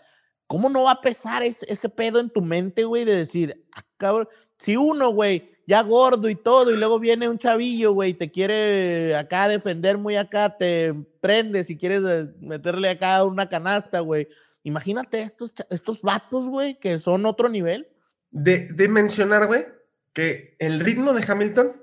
¿cómo 0.48 0.70
no 0.70 0.84
va 0.84 0.94
a 0.94 1.02
pesar 1.02 1.44
ese, 1.44 1.66
ese 1.70 1.88
pedo 1.88 2.20
en 2.20 2.30
tu 2.30 2.42
mente, 2.42 2.84
güey, 2.84 3.06
de 3.06 3.16
decir, 3.16 3.66
ah, 3.76 3.84
cabrón, 3.98 4.28
si 4.58 4.76
uno, 4.76 5.10
güey, 5.12 5.44
ya 5.68 5.84
gordo 5.84 6.30
y 6.30 6.36
todo, 6.36 6.72
y 6.72 6.78
luego 6.78 7.00
viene 7.00 7.30
un 7.30 7.38
chavillo, 7.38 7.94
güey, 7.94 8.16
te 8.16 8.32
quiere 8.32 9.16
acá 9.16 9.48
defender 9.48 9.98
muy 9.98 10.16
acá, 10.16 10.58
te 10.58 10.94
prende 11.22 11.64
si 11.64 11.78
quieres 11.78 12.02
eh, 12.08 12.34
meterle 12.40 12.90
acá 12.90 13.24
una 13.24 13.48
canasta, 13.48 14.00
güey. 14.00 14.28
Imagínate 14.68 15.22
estos, 15.22 15.54
estos 15.70 16.02
vatos, 16.02 16.46
güey, 16.46 16.78
que 16.78 17.00
son 17.00 17.26
otro 17.26 17.48
nivel. 17.48 17.88
De, 18.32 18.68
de 18.68 18.90
mencionar, 18.90 19.48
güey, 19.48 19.66
que 20.12 20.58
el 20.60 20.82
ritmo 20.82 21.14
de 21.14 21.24
Hamilton 21.26 21.82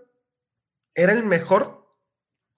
era 0.95 1.13
el 1.13 1.25
mejor 1.25 1.97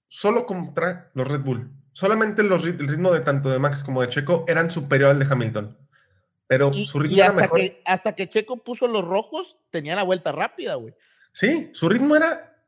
solo 0.09 0.45
contra 0.45 1.13
los 1.15 1.29
Red 1.29 1.43
Bull. 1.43 1.71
Solamente 1.93 2.43
los, 2.43 2.65
el 2.65 2.89
ritmo 2.89 3.13
de 3.13 3.21
tanto 3.21 3.51
de 3.51 3.61
Max 3.61 3.85
como 3.85 4.03
de 4.03 4.09
Checo 4.09 4.45
eran 4.49 4.69
superior 4.69 5.11
al 5.11 5.21
de 5.21 5.27
Hamilton. 5.31 5.79
Pero 6.49 6.73
su 6.73 6.99
ritmo 6.99 7.23
hasta 7.23 7.33
era 7.33 7.43
mejor. 7.43 7.61
Que, 7.61 7.83
hasta 7.85 8.17
que 8.17 8.29
Checo 8.29 8.65
puso 8.65 8.89
los 8.89 9.07
rojos, 9.07 9.59
tenía 9.71 9.95
la 9.95 10.03
vuelta 10.03 10.33
rápida, 10.33 10.75
güey. 10.75 10.93
Sí, 11.33 11.71
su 11.73 11.89
ritmo 11.89 12.17
era 12.17 12.65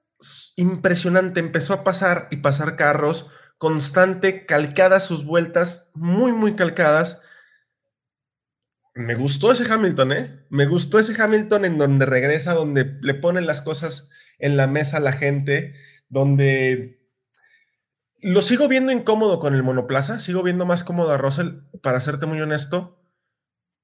impresionante. 0.54 1.40
Empezó 1.40 1.74
a 1.74 1.82
pasar 1.82 2.28
y 2.30 2.36
pasar 2.36 2.76
carros 2.76 3.32
constante, 3.56 4.46
calcadas 4.46 5.04
sus 5.04 5.24
vueltas, 5.24 5.90
muy, 5.92 6.30
muy 6.30 6.54
calcadas. 6.54 7.20
Me 8.98 9.14
gustó 9.14 9.52
ese 9.52 9.70
Hamilton, 9.72 10.12
¿eh? 10.12 10.46
Me 10.50 10.66
gustó 10.66 10.98
ese 10.98 11.20
Hamilton 11.20 11.64
en 11.64 11.78
donde 11.78 12.06
regresa, 12.06 12.54
donde 12.54 12.98
le 13.00 13.14
ponen 13.14 13.46
las 13.46 13.62
cosas 13.62 14.10
en 14.38 14.56
la 14.56 14.66
mesa 14.66 14.98
a 14.98 15.00
la 15.00 15.12
gente, 15.12 15.74
donde 16.08 16.98
lo 18.20 18.42
sigo 18.42 18.68
viendo 18.68 18.92
incómodo 18.92 19.38
con 19.40 19.54
el 19.54 19.62
monoplaza, 19.62 20.20
sigo 20.20 20.42
viendo 20.42 20.66
más 20.66 20.84
cómodo 20.84 21.12
a 21.12 21.18
Russell, 21.18 21.60
para 21.82 22.00
serte 22.00 22.26
muy 22.26 22.40
honesto 22.40 22.98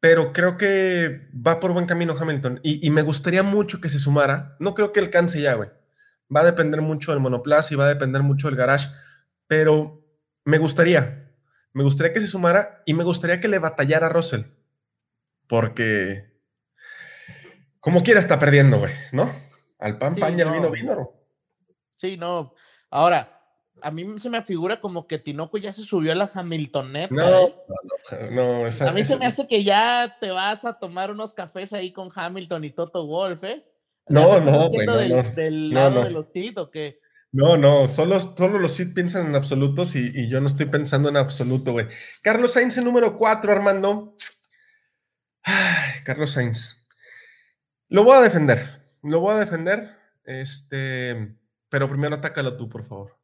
pero 0.05 0.35
creo 0.35 0.59
que 0.59 1.31
va 1.35 1.61
por 1.61 1.73
buen 1.73 1.87
camino 1.87 2.15
Hamilton 2.15 2.61
y, 2.63 2.91
me 2.91 3.01
gustaría 3.01 3.43
mucho 3.43 3.81
que 3.81 3.89
se 3.89 3.99
sumara. 3.99 4.55
No 4.61 4.75
creo 4.75 4.93
que 4.93 5.01
alcance 5.01 5.41
ya, 5.41 5.55
güey. 5.55 5.71
Va 6.29 6.43
a 6.43 6.45
depender 6.45 6.83
mucho 6.83 7.13
del 7.13 7.23
monoplaza 7.23 7.73
y 7.73 7.79
va 7.79 7.87
a 7.87 7.95
depender 7.95 8.23
mucho 8.23 8.49
del 8.49 8.57
garage, 8.59 8.91
pero 9.47 10.05
me 10.45 10.59
gustaría, 10.59 11.33
me 11.73 11.85
gustaría 11.85 12.13
que 12.13 12.21
se 12.21 12.27
sumara 12.27 12.83
y 12.85 12.93
me 12.93 13.03
gustaría 13.03 13.41
que 13.41 13.49
le 13.49 13.59
batallara 13.59 14.09
a 14.09 14.11
Russell, 14.11 14.43
porque 15.55 16.33
como 17.79 18.03
quiera 18.03 18.19
está 18.19 18.41
perdiendo, 18.41 18.81
güey, 18.81 18.93
¿no? 19.13 19.31
Al 19.79 19.99
pan, 19.99 20.17
pan 20.17 20.37
y 20.37 20.43
al 20.43 20.51
vino, 20.51 20.69
vino. 20.69 21.13
Sí, 21.95 22.17
no. 22.17 22.55
Ahora, 22.91 23.41
a 23.81 23.93
mí 23.93 24.05
se 24.19 24.31
me 24.31 24.43
figura 24.43 24.81
como 24.81 25.07
que 25.07 25.21
Tinoco 25.21 25.57
ya 25.57 25.73
se 25.73 25.85
subió 25.85 26.11
a 26.11 26.17
la 26.17 26.29
Hamiltoneta. 26.35 27.15
No, 27.15 27.47
¿eh? 27.47 27.55
no, 28.33 28.65
no, 28.65 28.89
A 28.89 28.93
mí 28.93 29.05
se 29.05 29.17
me 29.17 29.27
hace 29.27 29.47
que 29.47 29.63
ya 29.63 30.17
te 30.19 30.33
vas 30.33 30.65
a 30.65 30.77
tomar 30.77 31.13
unos 31.13 31.35
cafés 31.35 31.73
ahí 31.73 31.93
con 31.93 32.11
Hamilton 32.13 32.65
y 32.65 32.71
Toto 32.71 33.07
Wolf, 33.07 33.45
¿eh? 33.45 33.65
No, 34.09 34.41
no, 34.41 34.69
güey, 34.71 34.89
no, 34.89 34.97
del, 34.97 35.35
del 35.37 35.71
lado 35.71 36.03
de 36.03 36.11
los 36.11 36.33
Sid 36.33 36.59
o 36.59 36.69
qué? 36.69 36.99
No, 37.31 37.57
no, 37.57 37.87
solo, 37.87 38.19
solo 38.19 38.59
los 38.59 38.73
Sid 38.73 38.93
piensan 38.93 39.27
en 39.27 39.37
absolutos 39.37 39.95
y, 39.95 40.11
y, 40.13 40.29
yo 40.29 40.41
no 40.41 40.49
estoy 40.49 40.67
pensando 40.67 41.09
en 41.11 41.17
absoluto, 41.17 41.71
güey. 41.71 41.87
Carlos 42.23 42.55
Sainz 42.55 42.77
número 42.79 43.17
4, 43.17 43.53
Armando. 43.53 44.17
Carlos 46.05 46.33
Sainz. 46.33 46.85
Lo 47.89 48.05
voy 48.05 48.17
a 48.17 48.23
defender, 48.23 48.97
lo 49.03 49.21
voy 49.21 49.35
a 49.35 49.41
defender, 49.41 49.97
este, 50.25 51.37
pero 51.69 51.89
primero 51.89 52.17
atácalo 52.17 52.57
tú, 52.57 52.69
por 52.69 52.85
favor. 52.85 53.19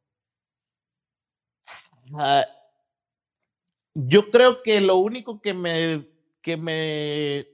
Ah, 2.13 2.45
yo 3.93 4.29
creo 4.29 4.61
que 4.61 4.79
lo 4.81 4.97
único 4.97 5.41
que 5.41 5.53
me, 5.53 6.07
que 6.41 6.57
me, 6.57 7.47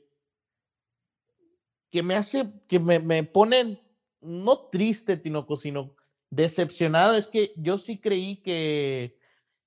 que 1.90 2.04
me 2.04 2.16
hace, 2.16 2.52
que 2.68 2.80
me, 2.80 3.00
me 3.00 3.24
pone, 3.24 3.82
no 4.22 4.60
triste, 4.70 5.18
Tinoco, 5.18 5.56
sino 5.56 5.96
decepcionado, 6.30 7.16
es 7.16 7.28
que 7.28 7.54
yo 7.56 7.78
sí 7.78 8.00
creí 8.00 8.38
que 8.38 9.18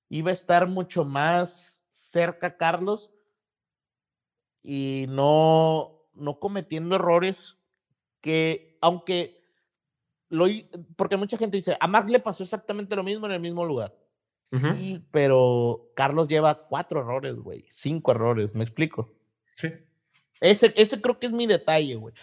iba 0.09 0.31
a 0.31 0.35
estar 0.35 0.67
mucho 0.67 1.05
más 1.05 1.85
cerca 1.89 2.57
Carlos 2.57 3.11
y 4.63 5.07
no, 5.09 6.07
no 6.15 6.39
cometiendo 6.39 6.97
errores 6.97 7.57
que, 8.21 8.79
aunque 8.81 9.41
lo, 10.29 10.47
porque 10.97 11.17
mucha 11.17 11.37
gente 11.37 11.57
dice, 11.57 11.77
a 11.81 11.87
Max 11.89 12.09
le 12.09 12.21
pasó 12.21 12.43
exactamente 12.43 12.97
lo 12.97 13.03
mismo 13.03 13.27
en 13.27 13.33
el 13.33 13.41
mismo 13.41 13.65
lugar. 13.65 13.97
Sí, 14.45 15.01
pero 15.13 15.93
Carlos 15.95 16.27
lleva 16.27 16.67
cuatro 16.67 17.01
errores, 17.01 17.37
güey. 17.37 17.65
Cinco 17.71 18.11
errores, 18.11 18.53
¿me 18.57 18.65
explico? 18.65 19.15
Sí. 19.55 19.69
Ese, 20.41 20.73
ese 20.77 21.01
creo 21.01 21.21
que 21.21 21.27
es 21.27 21.33
mi 21.33 21.47
detalle, 21.47 21.95
güey. 21.95 22.15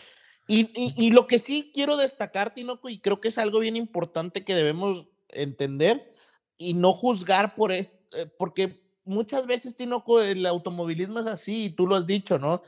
Y, 0.46 0.70
y, 0.76 1.12
lo 1.12 1.28
que 1.28 1.40
sí 1.40 1.72
quiero 1.74 1.98
destacar, 1.98 2.54
Tinoco, 2.54 2.90
y 2.90 3.00
creo 3.00 3.20
que 3.20 3.28
es 3.28 3.38
algo 3.38 3.60
bien 3.60 3.76
importante 3.76 4.46
que 4.46 4.56
debemos 4.56 5.06
entender 5.30 6.10
y 6.58 6.74
no 6.74 6.94
juzgar 6.94 7.56
por 7.56 7.74
esto, 7.74 8.00
eh, 8.18 8.28
porque 8.38 8.76
muchas 9.08 9.48
veces, 9.48 9.76
Tinoco, 9.76 10.22
el 10.22 10.46
automovilismo 10.46 11.20
es 11.20 11.28
así, 11.28 11.66
y 11.66 11.70
tú 11.70 11.88
lo 11.88 11.96
has 11.96 12.06
dicho, 12.06 12.38
¿no? 12.38 12.62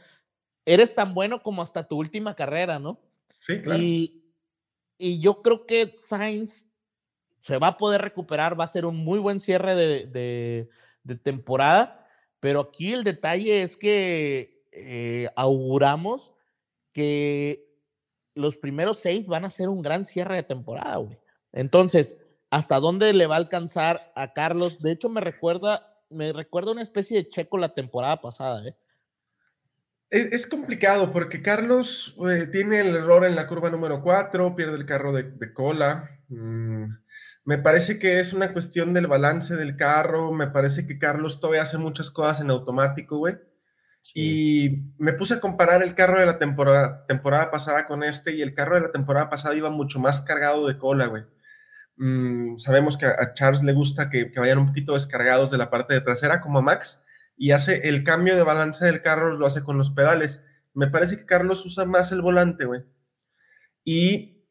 Eres 0.65 0.95
tan 0.95 1.13
bueno 1.13 1.41
como 1.41 1.61
hasta 1.61 1.87
tu 1.87 1.97
última 1.97 2.35
carrera, 2.35 2.79
¿no? 2.79 2.99
Sí, 3.39 3.61
claro. 3.61 3.81
Y, 3.81 4.23
y 4.97 5.19
yo 5.19 5.41
creo 5.41 5.65
que 5.65 5.93
Sainz 5.95 6.69
se 7.39 7.57
va 7.57 7.67
a 7.67 7.77
poder 7.77 8.01
recuperar, 8.01 8.59
va 8.59 8.65
a 8.65 8.67
ser 8.67 8.85
un 8.85 8.97
muy 8.97 9.19
buen 9.19 9.39
cierre 9.39 9.73
de, 9.75 10.69
temporada, 11.23 12.05
pero 12.39 12.59
aquí 12.59 12.93
el 12.93 13.03
detalle 13.03 13.63
es 13.63 13.77
que 13.77 14.61
eh, 14.71 15.29
auguramos 15.35 16.33
que 16.91 17.65
los 18.35 18.57
primeros 18.57 18.99
seis 18.99 19.27
van 19.27 19.45
a 19.45 19.49
ser 19.49 19.69
un 19.69 19.81
gran 19.81 20.05
cierre 20.05 20.35
de 20.35 20.43
temporada, 20.43 20.97
güey. 20.97 21.17
Entonces, 21.51 22.17
¿hasta 22.51 22.79
dónde 22.79 23.11
le 23.13 23.25
va 23.25 23.35
a 23.35 23.39
alcanzar 23.39 24.11
a 24.15 24.33
Carlos? 24.33 24.79
De 24.81 24.91
hecho, 24.91 25.09
me 25.09 25.21
recuerda, 25.21 25.98
me 26.09 26.33
recuerda 26.33 26.71
una 26.71 26.81
especie 26.81 27.17
de 27.17 27.29
checo 27.29 27.57
la 27.57 27.73
temporada 27.73 28.21
pasada, 28.21 28.67
¿eh? 28.67 28.75
Es, 30.09 30.47
complicado 30.47 31.11
porque 31.11 31.43
Carlos 31.43 32.15
eh, 32.27 32.47
tiene 32.51 32.79
el 32.79 32.95
error 32.95 33.25
en 33.25 33.35
la 33.35 33.45
curva 33.45 33.69
número 33.69 34.01
4, 34.01 34.55
pierde 34.55 34.75
el 34.75 34.87
carro 34.87 35.13
de, 35.13 35.53
cola. 35.53 36.09
Mm, 36.29 36.85
me 37.45 37.57
parece 37.59 37.99
que 37.99 38.19
es 38.19 38.33
una 38.33 38.51
cuestión 38.51 38.93
del 38.95 39.05
balance 39.05 39.55
del 39.55 39.75
carro. 39.75 40.31
Me 40.31 40.47
parece 40.47 40.87
que 40.87 40.97
Carlos 40.97 41.39
todavía 41.39 41.61
hace 41.61 41.77
muchas 41.77 42.09
cosas 42.09 42.41
en 42.41 42.49
automático, 42.49 43.19
güey. 43.19 43.37
Y 44.15 44.93
me 44.97 45.13
puse 45.13 45.35
a 45.35 45.39
comparar 45.39 45.83
el 45.83 45.93
carro 45.93 46.19
de 46.19 46.25
la 46.25 46.39
temporada, 46.39 47.05
temporada 47.05 47.51
pasada 47.51 47.85
con 47.85 48.03
este 48.03 48.31
y 48.31 48.41
el 48.41 48.55
carro 48.55 48.75
de 48.75 48.81
la 48.81 48.91
temporada 48.91 49.29
pasada 49.29 49.55
iba 49.55 49.69
mucho 49.69 49.99
más 49.99 50.21
cargado 50.21 50.67
de 50.67 50.77
cola, 50.79 51.05
güey. 51.05 51.23
Mm, 51.99 52.57
sabemos 52.59 52.95
que 52.95 53.05
a, 53.05 53.33
Charles 53.33 53.61
le 53.61 53.73
gusta 53.73 54.09
que, 54.09 54.31
vayan 54.37 54.57
un 54.59 54.67
poquito 54.67 54.93
descargados 54.93 55.51
de 55.51 55.57
la 55.57 55.69
parte 55.69 55.93
de 55.93 56.01
trasera, 56.01 56.39
como 56.39 56.59
a 56.59 56.61
Max, 56.61 57.03
y 57.37 57.51
hace 57.51 57.89
el 57.89 58.03
cambio 58.05 58.35
de 58.37 58.43
balance 58.43 58.85
del 58.85 59.01
carro, 59.01 59.37
lo 59.37 59.45
hace 59.45 59.63
con 59.63 59.77
los 59.77 59.91
pedales. 59.91 60.41
Me 60.73 60.87
parece 60.87 61.17
que 61.17 61.25
Carlos 61.25 61.65
usa 61.65 61.85
más 61.85 62.11
el 62.13 62.21
volante, 62.21 62.65
güey. 62.65 62.83
Y 63.83 64.45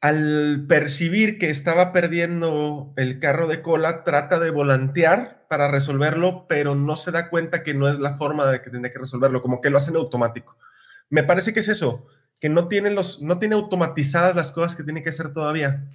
al 0.00 0.66
percibir 0.68 1.38
que 1.38 1.50
estaba 1.50 1.92
perdiendo 1.92 2.92
el 2.96 3.20
carro 3.20 3.46
de 3.46 3.62
cola, 3.62 4.02
trata 4.02 4.40
de 4.40 4.50
volantear 4.50 5.46
para 5.48 5.70
resolverlo, 5.70 6.46
pero 6.48 6.74
no 6.74 6.96
se 6.96 7.12
da 7.12 7.30
cuenta 7.30 7.62
que 7.62 7.74
no 7.74 7.88
es 7.88 8.00
la 8.00 8.16
forma 8.16 8.46
de 8.46 8.60
que 8.60 8.70
tiene 8.70 8.90
que 8.90 8.98
resolverlo, 8.98 9.40
como 9.40 9.60
que 9.60 9.70
lo 9.70 9.76
hacen 9.76 9.94
automático. 9.94 10.58
Me 11.10 11.22
parece 11.22 11.52
que 11.52 11.60
es 11.60 11.68
eso, 11.68 12.08
que 12.40 12.48
no 12.48 12.66
tiene, 12.66 12.90
los, 12.90 13.22
no 13.22 13.38
tiene 13.38 13.54
automatizadas 13.54 14.34
las 14.34 14.50
cosas 14.50 14.74
que 14.74 14.82
tiene 14.82 15.02
que 15.02 15.10
hacer 15.10 15.32
todavía. 15.32 15.86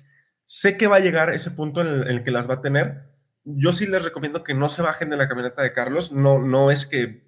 Sé 0.48 0.78
que 0.78 0.88
va 0.88 0.96
a 0.96 1.02
llegar 1.02 1.30
ese 1.34 1.52
punto 1.52 1.82
en 1.82 2.08
el, 2.08 2.24
que 2.24 2.32
las 2.32 2.50
va 2.50 2.56
a 2.56 2.62
tener. 2.62 3.04
Yo 3.44 3.74
sí 3.74 3.86
les 3.86 4.04
recomiendo 4.04 4.44
que 4.44 4.54
no 4.54 4.70
se 4.70 4.82
bajen 4.82 5.10
de 5.10 5.18
la 5.18 5.28
camioneta 5.28 5.62
de 5.62 5.74
Carlos, 5.74 6.12
no, 6.12 6.40
no 6.40 6.72
es 6.72 6.88
que, 6.88 7.28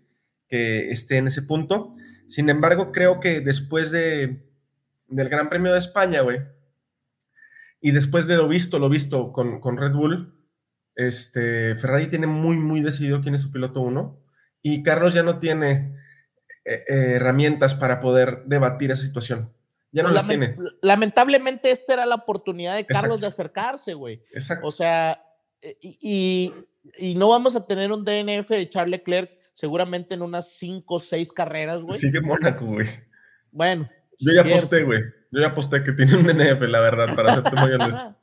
esté 0.50 1.18
en 1.18 1.28
ese 1.28 1.44
punto. 1.44 1.96
Sin 2.28 2.50
embargo, 2.50 2.92
creo 2.92 3.20
que 3.20 3.42
después 3.42 3.92
de, 3.92 4.50
del 5.08 5.30
Gran 5.30 5.50
Premio 5.50 5.74
de 5.74 5.78
España, 5.78 6.22
güey, 6.22 6.40
y 7.82 7.92
después 7.92 8.26
de 8.26 8.38
lo 8.38 8.48
visto, 8.48 8.80
lo 8.80 8.90
visto 8.90 9.32
con, 9.32 9.60
con 9.60 9.78
Red 9.78 9.92
Bull, 9.92 10.34
este, 10.96 11.76
Ferrari 11.76 12.08
tiene 12.08 12.26
muy, 12.26 12.58
muy 12.58 12.82
decidido 12.82 13.22
quién 13.22 13.36
es 13.36 13.42
su 13.42 13.52
piloto 13.52 13.82
uno, 13.82 14.24
y 14.64 14.82
Carlos 14.82 15.14
ya 15.14 15.24
no 15.24 15.40
tiene 15.40 15.96
eh, 16.66 16.84
eh, 16.88 17.14
herramientas 17.16 17.76
para 17.76 18.00
poder 18.00 18.44
debatir 18.46 18.92
esa 18.92 19.04
situación. 19.04 19.54
Ya 19.92 20.04
no 20.04 20.10
las 20.12 20.26
Lament- 20.26 20.56
tiene. 20.56 20.56
Lamentablemente, 20.82 21.72
esta 21.72 21.94
era 21.94 22.06
la 22.06 22.16
oportunidad 22.16 22.76
de 22.76 22.86
Carlos 22.86 23.18
Exacto. 23.18 23.22
de 23.22 23.28
acercarse, 23.28 23.94
güey. 23.94 24.24
Exacto. 24.34 24.68
O 24.68 24.72
sea, 24.72 25.22
eh, 25.62 25.78
y, 25.82 26.54
no 27.16 27.30
vamos 27.30 27.56
a 27.56 27.66
tener 27.66 27.92
un 27.92 28.06
DNF 28.06 28.50
de 28.56 28.70
Charles 28.70 28.92
Leclerc 28.92 29.32
seguramente 29.54 30.14
en 30.16 30.22
unas 30.22 30.54
5 30.58 30.96
o 30.96 31.00
6 31.00 31.34
carreras, 31.34 31.82
güey. 31.82 32.00
Sigue 32.00 32.22
Mónaco, 32.22 32.66
güey. 32.66 32.88
Bueno. 33.52 33.90
Yo 34.20 34.32
ya 34.34 34.42
aposté, 34.42 34.84
güey. 34.84 35.02
Yo 35.32 35.42
ya 35.42 35.48
aposté 35.48 35.84
que 35.84 35.92
tiene 35.92 36.16
un 36.16 36.26
DNF, 36.26 36.62
la 36.68 36.80
verdad, 36.80 37.16
para 37.16 37.36
serte 37.36 37.56
muy 37.56 37.72
honesto. 37.74 38.16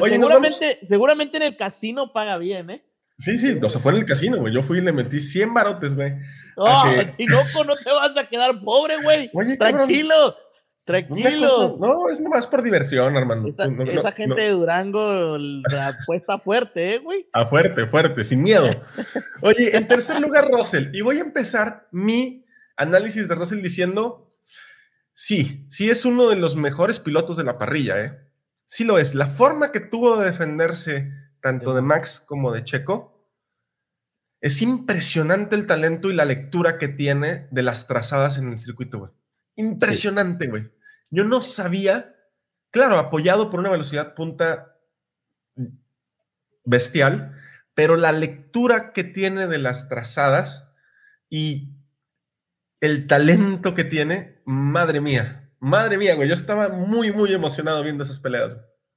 Oye, 0.00 0.12
seguramente, 0.14 0.78
seguramente 0.82 1.36
en 1.38 1.42
el 1.44 1.56
casino 1.56 2.12
paga 2.12 2.38
bien, 2.38 2.70
¿eh? 2.70 2.84
Sí, 3.18 3.36
sí, 3.36 3.58
o 3.62 3.68
sea, 3.70 3.80
fue 3.80 3.92
en 3.92 3.98
el 3.98 4.06
casino, 4.06 4.38
güey. 4.38 4.54
Yo 4.54 4.62
fui 4.62 4.78
y 4.78 4.80
le 4.80 4.92
metí 4.92 5.20
100 5.20 5.52
barotes, 5.52 5.94
güey. 5.94 6.14
Oh, 6.56 6.84
que- 6.88 7.04
Tinoco, 7.16 7.64
no 7.64 7.74
te 7.76 7.90
vas 7.90 8.16
a 8.16 8.26
quedar 8.28 8.60
pobre, 8.60 8.96
güey. 9.02 9.30
Oye, 9.34 9.58
cabrón, 9.58 9.88
Tranquilo, 10.90 11.76
no, 11.78 12.08
es 12.08 12.20
nomás 12.20 12.46
por 12.46 12.62
diversión, 12.62 13.16
Armando. 13.16 13.48
Esa, 13.48 13.66
No, 13.66 13.84
no, 13.84 13.90
esa 13.90 14.12
gente 14.12 14.34
no. 14.34 14.42
de 14.42 14.50
Durango 14.50 15.38
la 15.38 15.88
apuesta 15.88 16.38
fuerte, 16.38 16.94
¿eh, 16.94 16.98
güey? 16.98 17.28
A 17.32 17.46
fuerte, 17.46 17.86
fuerte, 17.86 18.24
sin 18.24 18.42
miedo. 18.42 18.68
Oye, 19.42 19.76
en 19.76 19.86
tercer 19.86 20.20
lugar, 20.20 20.48
Russell. 20.50 20.94
Y 20.94 21.00
voy 21.00 21.18
a 21.18 21.22
empezar 21.22 21.88
mi 21.92 22.44
análisis 22.76 23.28
de 23.28 23.34
Russell 23.34 23.62
diciendo, 23.62 24.32
sí, 25.12 25.66
sí 25.70 25.90
es 25.90 26.04
uno 26.04 26.28
de 26.28 26.36
los 26.36 26.56
mejores 26.56 26.98
pilotos 26.98 27.36
de 27.36 27.44
la 27.44 27.58
parrilla, 27.58 28.00
¿eh? 28.04 28.18
Sí 28.66 28.84
lo 28.84 28.98
es. 28.98 29.14
La 29.14 29.26
forma 29.26 29.72
que 29.72 29.80
tuvo 29.80 30.16
de 30.16 30.26
defenderse 30.26 31.10
tanto 31.40 31.74
de 31.74 31.82
Max 31.82 32.22
como 32.26 32.52
de 32.52 32.64
Checo, 32.64 33.28
es 34.40 34.62
impresionante 34.62 35.56
el 35.56 35.66
talento 35.66 36.10
y 36.10 36.14
la 36.14 36.24
lectura 36.24 36.78
que 36.78 36.88
tiene 36.88 37.48
de 37.50 37.62
las 37.62 37.86
trazadas 37.86 38.38
en 38.38 38.52
el 38.52 38.58
circuito, 38.58 38.98
güey. 38.98 39.10
Impresionante, 39.56 40.46
güey. 40.46 40.70
Yo 41.10 41.24
no 41.24 41.42
sabía, 41.42 42.16
claro, 42.70 42.98
apoyado 42.98 43.50
por 43.50 43.60
una 43.60 43.70
velocidad 43.70 44.14
punta 44.14 44.76
bestial, 46.64 47.36
pero 47.74 47.96
la 47.96 48.12
lectura 48.12 48.92
que 48.92 49.04
tiene 49.04 49.46
de 49.46 49.58
las 49.58 49.88
trazadas 49.88 50.72
y 51.28 51.70
el 52.80 53.06
talento 53.06 53.74
que 53.74 53.84
tiene, 53.84 54.40
madre 54.44 55.00
mía, 55.00 55.50
madre 55.58 55.98
mía, 55.98 56.14
güey, 56.14 56.28
yo 56.28 56.34
estaba 56.34 56.68
muy, 56.68 57.12
muy 57.12 57.32
emocionado 57.32 57.82
viendo 57.82 58.04
esas 58.04 58.18
peleas. 58.18 58.56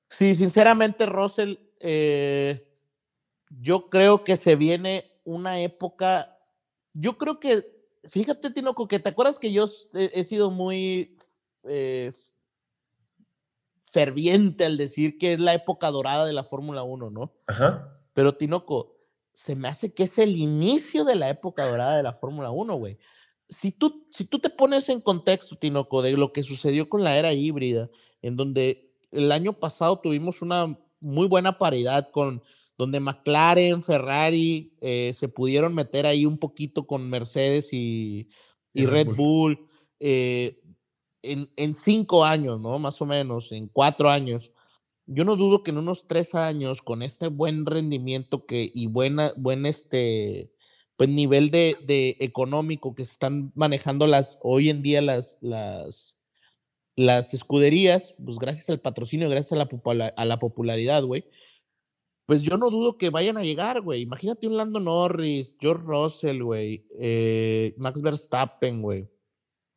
Sí, 0.09 0.36
sinceramente, 0.36 1.05
Russell, 1.05 1.55
eh, 1.80 2.68
yo 3.49 3.89
creo 3.89 4.24
que 4.24 4.38
se 4.38 4.55
viene 4.55 5.20
una 5.24 5.59
época. 5.59 6.38
Yo 6.93 7.18
creo 7.18 7.39
que, 7.39 7.64
fíjate, 8.05 8.51
Tinoco, 8.51 8.88
que 8.88 8.99
te 8.99 9.09
acuerdas 9.09 9.39
que 9.39 9.51
yo 9.51 9.66
he 9.93 10.24
sido 10.24 10.51
muy 10.51 11.18
eh, 11.66 12.11
ferviente 13.91 14.66
al 14.66 14.78
decir 14.78 15.18
que 15.18 15.34
es 15.34 15.39
la 15.39 15.53
época 15.53 15.91
dorada 15.91 16.26
de 16.26 16.34
la 16.34 16.43
Fórmula 16.43 16.84
1, 16.84 17.09
¿no? 17.11 17.34
Ajá. 17.47 17.99
Pero 18.14 18.36
Tinoco, 18.36 18.97
se 19.34 19.55
me 19.55 19.68
hace 19.68 19.93
que 19.93 20.03
es 20.03 20.18
el 20.18 20.36
inicio 20.38 21.05
de 21.05 21.16
la 21.16 21.30
época 21.30 21.66
dorada 21.66 21.97
de 21.97 22.03
la 22.03 22.14
Fórmula 22.14 22.51
1, 22.51 22.76
güey. 22.76 22.97
Si 23.49 23.72
tú, 23.72 24.07
si 24.11 24.26
tú 24.26 24.39
te 24.39 24.49
pones 24.49 24.89
en 24.89 25.01
contexto, 25.01 25.57
Tinoco, 25.57 26.01
de 26.01 26.18
lo 26.18 26.34
que 26.34 26.43
sucedió 26.43 26.89
con 26.89 27.03
la 27.03 27.18
era 27.18 27.34
híbrida, 27.34 27.89
en 28.22 28.36
donde 28.36 28.93
el 29.11 29.32
año 29.32 29.53
pasado 29.53 29.99
tuvimos 29.99 30.41
una 30.41 30.78
muy 30.99 31.28
buena 31.28 31.57
paridad 31.57 32.09
con 32.11 32.41
donde 32.78 32.99
McLaren, 32.99 33.84
Ferrari 33.84 34.74
eh, 34.82 35.11
se 35.14 35.28
pudieron 35.28 35.76
meter 35.76 36.07
ahí 36.07 36.26
un 36.26 36.39
poquito 36.39 36.88
con 36.88 37.07
Mercedes 37.09 37.72
y, 37.74 38.30
y 38.74 38.82
Y 38.82 38.86
Red 38.86 39.07
Red 39.07 39.16
Bull. 39.16 39.16
Bull. 39.16 39.68
eh, 39.99 40.59
en, 41.24 41.51
en 41.55 41.74
cinco 41.74 42.26
años, 42.26 42.61
¿no? 42.61 42.78
Más 42.80 43.01
o 43.01 43.05
menos, 43.05 43.51
en 43.51 43.67
cuatro 43.67 44.09
años. 44.09 44.51
Yo 45.05 45.26
no 45.26 45.36
dudo 45.36 45.63
que 45.63 45.71
en 45.71 45.78
unos 45.78 46.07
tres 46.07 46.36
años, 46.36 46.82
con 46.82 47.03
este 47.03 47.28
buen 47.28 47.65
rendimiento 47.65 48.45
que, 48.45 48.69
y 48.74 48.88
buena, 48.88 49.34
buen 49.36 49.65
este, 49.65 50.51
pues 50.95 51.09
nivel 51.09 51.51
de, 51.51 52.17
económico 52.19 52.95
que 52.95 53.05
se 53.05 53.13
están 53.13 53.51
manejando 53.55 54.07
las, 54.07 54.39
hoy 54.43 54.69
en 54.69 54.82
día 54.82 55.01
las, 55.01 55.38
las, 55.41 56.19
las 56.95 57.34
escuderías, 57.34 58.15
pues 58.24 58.38
gracias 58.39 58.69
al 58.69 58.80
patrocinio, 58.80 59.30
gracias 59.30 59.53
a 59.53 59.67
la, 59.93 60.05
a 60.15 60.26
la 60.26 60.39
popularidad, 60.39 61.03
güey, 61.03 61.26
pues 62.26 62.41
yo 62.41 62.57
no 62.57 62.69
dudo 62.69 62.97
que 62.97 63.09
vayan 63.09 63.38
a 63.38 63.43
llegar, 63.43 63.82
güey. 63.82 64.01
Imagínate 64.01 64.47
un 64.47 64.55
Lando 64.55 64.80
Norris, 64.80 65.55
George 65.59 65.84
Russell, 65.86 66.41
güey, 66.41 66.86
eh, 66.97 67.74
Max 67.78 68.01
Verstappen, 68.01 68.82
güey. 68.82 69.09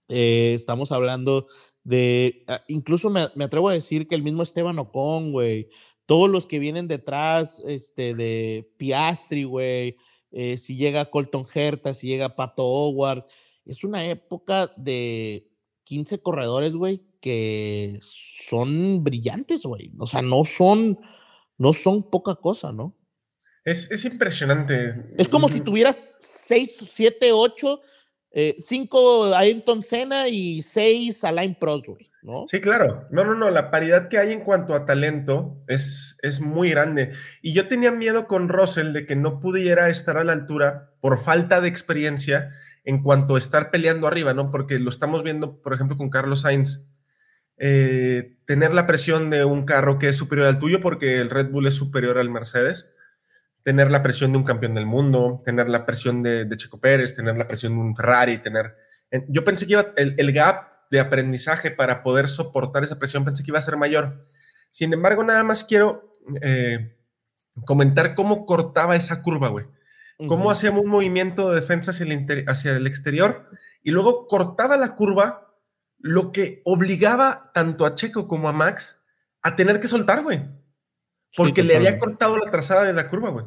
Eh, 0.08 0.52
estamos 0.54 0.92
hablando 0.92 1.46
de, 1.84 2.44
ah, 2.48 2.62
incluso 2.68 3.10
me, 3.10 3.28
me 3.34 3.44
atrevo 3.44 3.68
a 3.68 3.74
decir 3.74 4.08
que 4.08 4.14
el 4.14 4.22
mismo 4.22 4.42
Esteban 4.42 4.78
Ocon, 4.78 5.32
güey, 5.32 5.68
todos 6.06 6.30
los 6.30 6.46
que 6.46 6.58
vienen 6.58 6.88
detrás, 6.88 7.62
este, 7.66 8.14
de 8.14 8.72
Piastri, 8.76 9.44
güey, 9.44 9.96
eh, 10.30 10.56
si 10.56 10.76
llega 10.76 11.10
Colton 11.10 11.44
Herta, 11.52 11.94
si 11.94 12.08
llega 12.08 12.36
Pato 12.36 12.64
Howard, 12.64 13.24
es 13.64 13.84
una 13.84 14.06
época 14.06 14.72
de 14.76 15.50
15 15.84 16.20
corredores, 16.20 16.76
güey, 16.76 17.02
que 17.20 17.98
son 18.00 19.02
brillantes, 19.02 19.64
güey. 19.64 19.92
O 19.98 20.06
sea, 20.06 20.22
no 20.22 20.44
son, 20.44 20.98
no 21.58 21.72
son 21.72 22.08
poca 22.08 22.36
cosa, 22.36 22.72
¿no? 22.72 22.96
Es, 23.64 23.90
es 23.90 24.04
impresionante. 24.04 25.12
Es 25.18 25.26
como 25.26 25.48
si 25.48 25.60
tuvieras 25.60 26.16
6, 26.20 26.76
7, 26.92 27.32
8, 27.32 27.80
5 28.58 29.34
Ayrton 29.34 29.82
Senna 29.82 30.28
y 30.28 30.60
6 30.60 31.24
Alain 31.24 31.54
Prost, 31.54 31.86
¿no? 32.22 32.44
Sí, 32.48 32.60
claro. 32.60 32.98
No, 33.10 33.24
no, 33.24 33.34
no. 33.34 33.50
La 33.50 33.70
paridad 33.70 34.08
que 34.08 34.18
hay 34.18 34.32
en 34.32 34.40
cuanto 34.40 34.74
a 34.74 34.84
talento 34.84 35.62
es, 35.68 36.18
es 36.22 36.40
muy 36.40 36.70
grande. 36.70 37.12
Y 37.40 37.54
yo 37.54 37.66
tenía 37.66 37.92
miedo 37.92 38.26
con 38.26 38.48
Russell 38.48 38.92
de 38.92 39.06
que 39.06 39.16
no 39.16 39.40
pudiera 39.40 39.88
estar 39.88 40.18
a 40.18 40.24
la 40.24 40.32
altura 40.32 40.90
por 41.00 41.18
falta 41.18 41.60
de 41.60 41.68
experiencia 41.68 42.50
en 42.84 43.02
cuanto 43.02 43.34
a 43.34 43.38
estar 43.38 43.70
peleando 43.70 44.06
arriba, 44.06 44.34
¿no? 44.34 44.50
Porque 44.50 44.78
lo 44.78 44.90
estamos 44.90 45.22
viendo, 45.22 45.60
por 45.62 45.72
ejemplo, 45.72 45.96
con 45.96 46.10
Carlos 46.10 46.42
Sainz. 46.42 46.86
Eh, 47.58 48.36
tener 48.44 48.74
la 48.74 48.86
presión 48.86 49.30
de 49.30 49.46
un 49.46 49.64
carro 49.64 49.98
que 49.98 50.08
es 50.08 50.16
superior 50.16 50.46
al 50.46 50.58
tuyo 50.58 50.80
porque 50.82 51.20
el 51.20 51.30
Red 51.30 51.50
Bull 51.50 51.66
es 51.66 51.74
superior 51.74 52.18
al 52.18 52.28
Mercedes. 52.28 52.92
Tener 53.66 53.90
la 53.90 54.00
presión 54.00 54.30
de 54.30 54.38
un 54.38 54.44
campeón 54.44 54.74
del 54.74 54.86
mundo, 54.86 55.42
tener 55.44 55.68
la 55.68 55.84
presión 55.84 56.22
de, 56.22 56.44
de 56.44 56.56
Checo 56.56 56.78
Pérez, 56.78 57.16
tener 57.16 57.36
la 57.36 57.48
presión 57.48 57.72
de 57.74 57.80
un 57.80 57.96
Ferrari, 57.96 58.38
tener... 58.38 58.76
en- 59.10 59.26
Yo 59.28 59.42
pensé 59.42 59.66
que 59.66 59.72
iba, 59.72 59.86
el, 59.96 60.14
el 60.18 60.32
gap 60.32 60.68
de 60.88 61.00
aprendizaje 61.00 61.72
para 61.72 62.04
poder 62.04 62.28
soportar 62.28 62.84
esa 62.84 62.96
presión, 63.00 63.24
pensé 63.24 63.42
que 63.42 63.50
iba 63.50 63.58
a 63.58 63.62
ser 63.62 63.76
mayor. 63.76 64.22
Sin 64.70 64.92
embargo, 64.92 65.24
nada 65.24 65.42
más 65.42 65.64
quiero 65.64 66.12
eh, 66.42 66.96
comentar 67.64 68.14
cómo 68.14 68.46
cortaba 68.46 68.94
esa 68.94 69.20
curva, 69.20 69.48
güey. 69.48 69.66
Cómo 70.28 70.42
Ujú. 70.44 70.50
hacía 70.52 70.70
un 70.70 70.88
movimiento 70.88 71.50
de 71.50 71.56
defensa 71.60 71.90
hacia 71.90 72.06
el, 72.06 72.44
hacia 72.48 72.70
el 72.76 72.86
exterior 72.86 73.50
y 73.82 73.90
luego 73.90 74.28
cortaba 74.28 74.76
la 74.76 74.94
curva, 74.94 75.52
lo 75.98 76.30
que 76.30 76.62
obligaba 76.64 77.50
tanto 77.52 77.84
a 77.84 77.96
Checo 77.96 78.28
como 78.28 78.48
a 78.48 78.52
Max 78.52 79.02
a 79.42 79.56
tener 79.56 79.80
que 79.80 79.88
soltar, 79.88 80.22
güey. 80.22 80.44
Sí, 81.36 81.42
Porque 81.42 81.62
le 81.62 81.76
había 81.76 81.98
cortado 81.98 82.36
la 82.38 82.50
trazada 82.50 82.84
de 82.84 82.92
la 82.94 83.08
curva, 83.08 83.30
güey. 83.30 83.44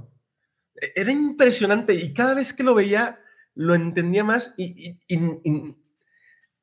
E- 0.76 0.92
Era 0.96 1.12
impresionante 1.12 1.94
y 1.96 2.14
cada 2.14 2.36
vez 2.36 2.54
que 2.54 2.64
lo 2.64 2.76
veía 2.76 3.20
lo 3.56 3.74
entendía 3.76 4.24
más 4.24 4.54
y, 4.58 4.90
y- 4.90 5.00
y- 5.08 5.40
y 5.44 5.76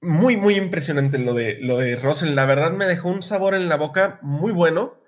muy, 0.00 0.36
muy 0.36 0.56
impresionante 0.56 1.18
lo 1.18 1.34
de, 1.34 1.58
lo 1.60 1.78
de 1.78 1.96
Russell. 1.96 2.34
La 2.34 2.46
verdad 2.46 2.70
me 2.72 2.86
dejó 2.86 3.08
un 3.08 3.22
sabor 3.22 3.54
en 3.54 3.68
la 3.68 3.76
boca 3.76 4.18
muy 4.22 4.52
bueno. 4.52 5.00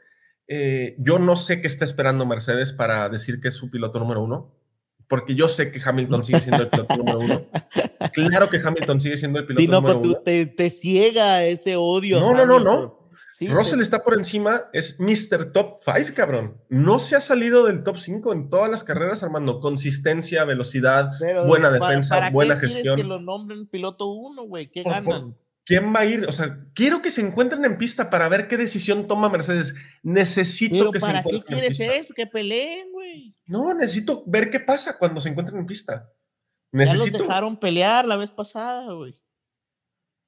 Eh, 0.49 0.97
yo 0.99 1.19
no 1.19 1.37
sé 1.37 1.61
qué 1.61 1.67
está 1.67 1.85
esperando 1.85 2.27
Mercedes 2.27 2.73
para 2.73 3.09
decir 3.09 3.41
que 3.41 3.49
es 3.49 3.55
su 3.55 3.71
piloto 3.71 3.99
número 4.01 4.23
uno, 4.23 4.55
porque 5.07 5.35
yo 5.35 5.47
sé 5.47 5.71
que 5.71 5.81
Hamilton 5.85 6.25
sigue 6.25 6.41
siendo 6.41 6.63
el 6.65 6.69
piloto 6.71 6.97
número 6.97 7.19
uno. 7.21 7.41
Claro 8.15 8.49
que 8.49 8.59
Hamilton 8.65 9.01
sigue 9.01 9.17
siendo 9.17 9.39
el 9.39 9.47
piloto 9.47 9.61
Tinoco, 9.61 9.81
número 9.89 10.01
tú 10.01 10.09
uno. 10.13 10.21
te, 10.25 10.47
te 10.47 10.71
ciega 10.71 11.45
ese 11.45 11.77
odio. 11.77 12.19
No, 12.19 12.33
no, 12.33 12.45
no, 12.47 12.59
no. 12.59 12.98
Sí, 13.39 13.47
te- 13.47 13.53
Russell 13.53 13.81
está 13.81 14.03
por 14.03 14.15
encima, 14.15 14.65
es 14.73 14.99
Mr. 14.99 15.53
Top 15.53 15.77
5, 15.85 16.11
cabrón. 16.13 16.61
No 16.69 16.99
se 16.99 17.15
ha 17.15 17.21
salido 17.21 17.67
del 17.67 17.85
top 17.85 17.97
5 17.99 18.33
en 18.33 18.51
todas 18.51 18.69
las 18.69 18.83
carreras, 18.83 19.23
Armando. 19.23 19.61
Consistencia, 19.61 20.45
velocidad, 20.45 21.13
pero 21.21 21.47
buena 21.47 21.69
¿para- 21.71 21.89
defensa, 21.91 22.17
¿para 22.17 22.29
qué 22.29 22.35
buena 22.35 22.55
quieres 22.55 22.75
gestión. 22.75 22.97
que 22.97 23.05
lo 23.05 23.21
nombren 23.21 23.69
piloto 23.69 24.07
uno, 24.07 24.43
güey? 24.43 24.69
¿Qué 24.73 24.83
Por- 24.83 24.93
por- 25.05 25.15
ganan? 25.15 25.37
¿Quién 25.65 25.95
va 25.95 26.01
a 26.01 26.05
ir? 26.07 26.27
O 26.27 26.33
sea, 26.33 26.65
quiero 26.75 27.01
que 27.03 27.11
se 27.11 27.21
encuentren 27.21 27.65
en 27.65 27.77
pista 27.79 28.09
para 28.11 28.29
ver 28.29 28.49
qué 28.49 28.57
decisión 28.57 29.07
toma 29.07 29.29
Mercedes. 29.29 29.75
Necesito 30.03 30.91
que 30.91 30.99
se 30.99 31.07
¿Para 31.07 31.23
qué 31.23 31.29
encuentren 31.29 31.59
en 31.59 31.61
quieres 31.61 31.79
pista. 31.79 31.95
eso? 31.95 32.15
Que 32.15 32.27
peleen, 32.27 32.91
güey. 32.91 33.37
No, 33.47 33.73
necesito 33.75 34.25
ver 34.27 34.51
qué 34.51 34.59
pasa 34.61 34.99
cuando 34.99 35.21
se 35.21 35.29
encuentren 35.29 35.59
en 35.61 35.67
pista. 35.67 36.11
Ya 36.73 36.85
los 36.85 36.93
Necesito. 36.95 37.23
dejaron 37.23 37.61
pelear 37.61 38.05
la 38.07 38.17
vez 38.17 38.33
pasada, 38.33 38.93
güey. 38.95 39.17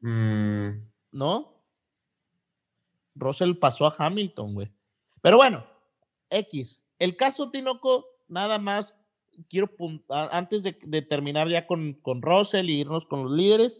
Mm, 0.00 0.86
¿No? 1.12 1.59
Russell 3.20 3.54
pasó 3.54 3.86
a 3.86 3.94
Hamilton, 3.96 4.54
güey. 4.54 4.70
Pero 5.22 5.36
bueno, 5.36 5.64
X. 6.30 6.82
El 6.98 7.16
caso 7.16 7.50
Tinoco, 7.50 8.06
nada 8.28 8.58
más 8.58 8.94
quiero 9.48 9.70
antes 10.08 10.62
de, 10.62 10.78
de 10.82 11.02
terminar 11.02 11.48
ya 11.48 11.66
con, 11.66 11.94
con 11.94 12.22
Russell 12.22 12.68
y 12.68 12.80
irnos 12.80 13.06
con 13.06 13.24
los 13.24 13.32
líderes. 13.32 13.78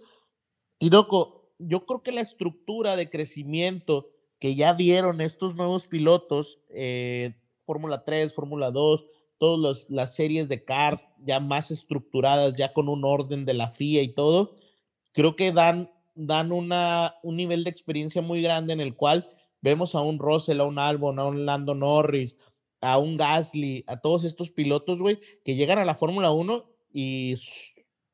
Tinoco, 0.79 1.53
yo 1.59 1.85
creo 1.85 2.03
que 2.03 2.13
la 2.13 2.21
estructura 2.21 2.97
de 2.97 3.11
crecimiento 3.11 4.11
que 4.41 4.55
ya 4.55 4.73
vieron 4.73 5.21
estos 5.21 5.55
nuevos 5.55 5.87
pilotos, 5.87 6.59
eh, 6.71 7.35
Fórmula 7.65 8.05
3, 8.05 8.35
Fórmula 8.35 8.71
2, 8.71 9.05
todas 9.39 9.91
las 9.91 10.15
series 10.15 10.49
de 10.49 10.65
kart 10.65 11.03
ya 11.25 11.39
más 11.39 11.71
estructuradas, 11.71 12.55
ya 12.55 12.73
con 12.73 12.89
un 12.89 13.05
orden 13.05 13.45
de 13.45 13.55
la 13.55 13.69
FIA 13.69 14.03
y 14.03 14.09
todo, 14.09 14.57
creo 15.13 15.37
que 15.37 15.53
dan, 15.53 15.91
dan 16.27 16.53
una, 16.53 17.15
un 17.23 17.37
nivel 17.37 17.65
de 17.65 17.71
experiencia 17.71 18.23
muy 18.23 18.43
grande 18.43 18.73
en 18.73 18.81
el 18.81 18.95
cual 18.95 19.31
vemos 19.61 19.95
a 19.95 20.01
un 20.01 20.19
Russell, 20.19 20.61
a 20.61 20.65
un 20.65 20.79
Albon, 20.79 21.19
a 21.19 21.25
un 21.25 21.47
Lando 21.47 21.75
Norris, 21.75 22.37
a 22.81 22.99
un 22.99 23.17
Gasly, 23.17 23.85
a 23.87 24.01
todos 24.01 24.25
estos 24.25 24.51
pilotos, 24.51 25.01
güey, 25.01 25.19
que 25.45 25.55
llegan 25.55 25.79
a 25.79 25.85
la 25.85 25.95
Fórmula 25.95 26.31
1 26.31 26.65
y 26.93 27.37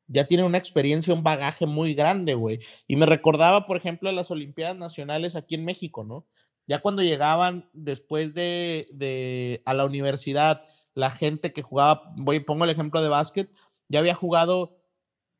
ya 0.09 0.25
tienen 0.25 0.47
una 0.47 0.59
experiencia, 0.59 1.15
un 1.15 1.23
bagaje 1.23 1.67
muy 1.67 1.95
grande, 1.95 2.35
güey. 2.35 2.61
Y 2.87 2.97
me 2.97 3.07
recordaba, 3.07 3.67
por 3.67 3.77
ejemplo, 3.77 4.09
a 4.09 4.13
las 4.13 4.31
Olimpiadas 4.31 4.77
Nacionales 4.77 5.37
aquí 5.37 5.55
en 5.55 5.65
México, 5.65 6.05
¿no? 6.05 6.27
Ya 6.67 6.81
cuando 6.81 7.03
llegaban 7.03 7.69
después 7.73 8.35
de, 8.35 8.89
de 8.93 9.63
a 9.65 9.75
la 9.75 9.85
universidad, 9.85 10.63
la 10.95 11.11
gente 11.11 11.53
que 11.53 11.63
jugaba, 11.63 12.13
voy, 12.17 12.41
pongo 12.41 12.65
el 12.65 12.71
ejemplo 12.71 13.03
de 13.03 13.09
básquet, 13.09 13.51
ya 13.89 14.01
había 14.01 14.15
jugado 14.15 14.77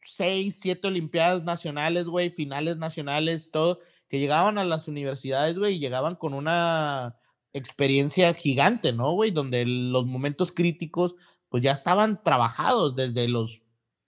seis, 0.07 0.59
siete 0.61 0.89
Olimpiadas 0.89 1.45
nacionales, 1.45 2.07
güey, 2.07 2.31
finales 2.31 2.77
nacionales, 2.77 3.51
todo, 3.51 3.79
que 4.09 4.19
llegaban 4.19 4.59
a 4.59 4.65
las 4.65 4.89
universidades, 4.89 5.59
güey, 5.59 5.77
y 5.77 5.79
llegaban 5.79 6.17
con 6.17 6.35
una 6.35 7.17
experiencia 7.53 8.33
gigante, 8.35 8.93
¿no, 8.93 9.13
güey? 9.13 9.31
Donde 9.31 9.65
los 9.67 10.07
momentos 10.07 10.53
críticos, 10.53 11.15
pues 11.49 11.63
ya 11.63 11.73
estaban 11.73 12.23
trabajados 12.23 12.97
desde 12.97 13.29
los, 13.29 13.63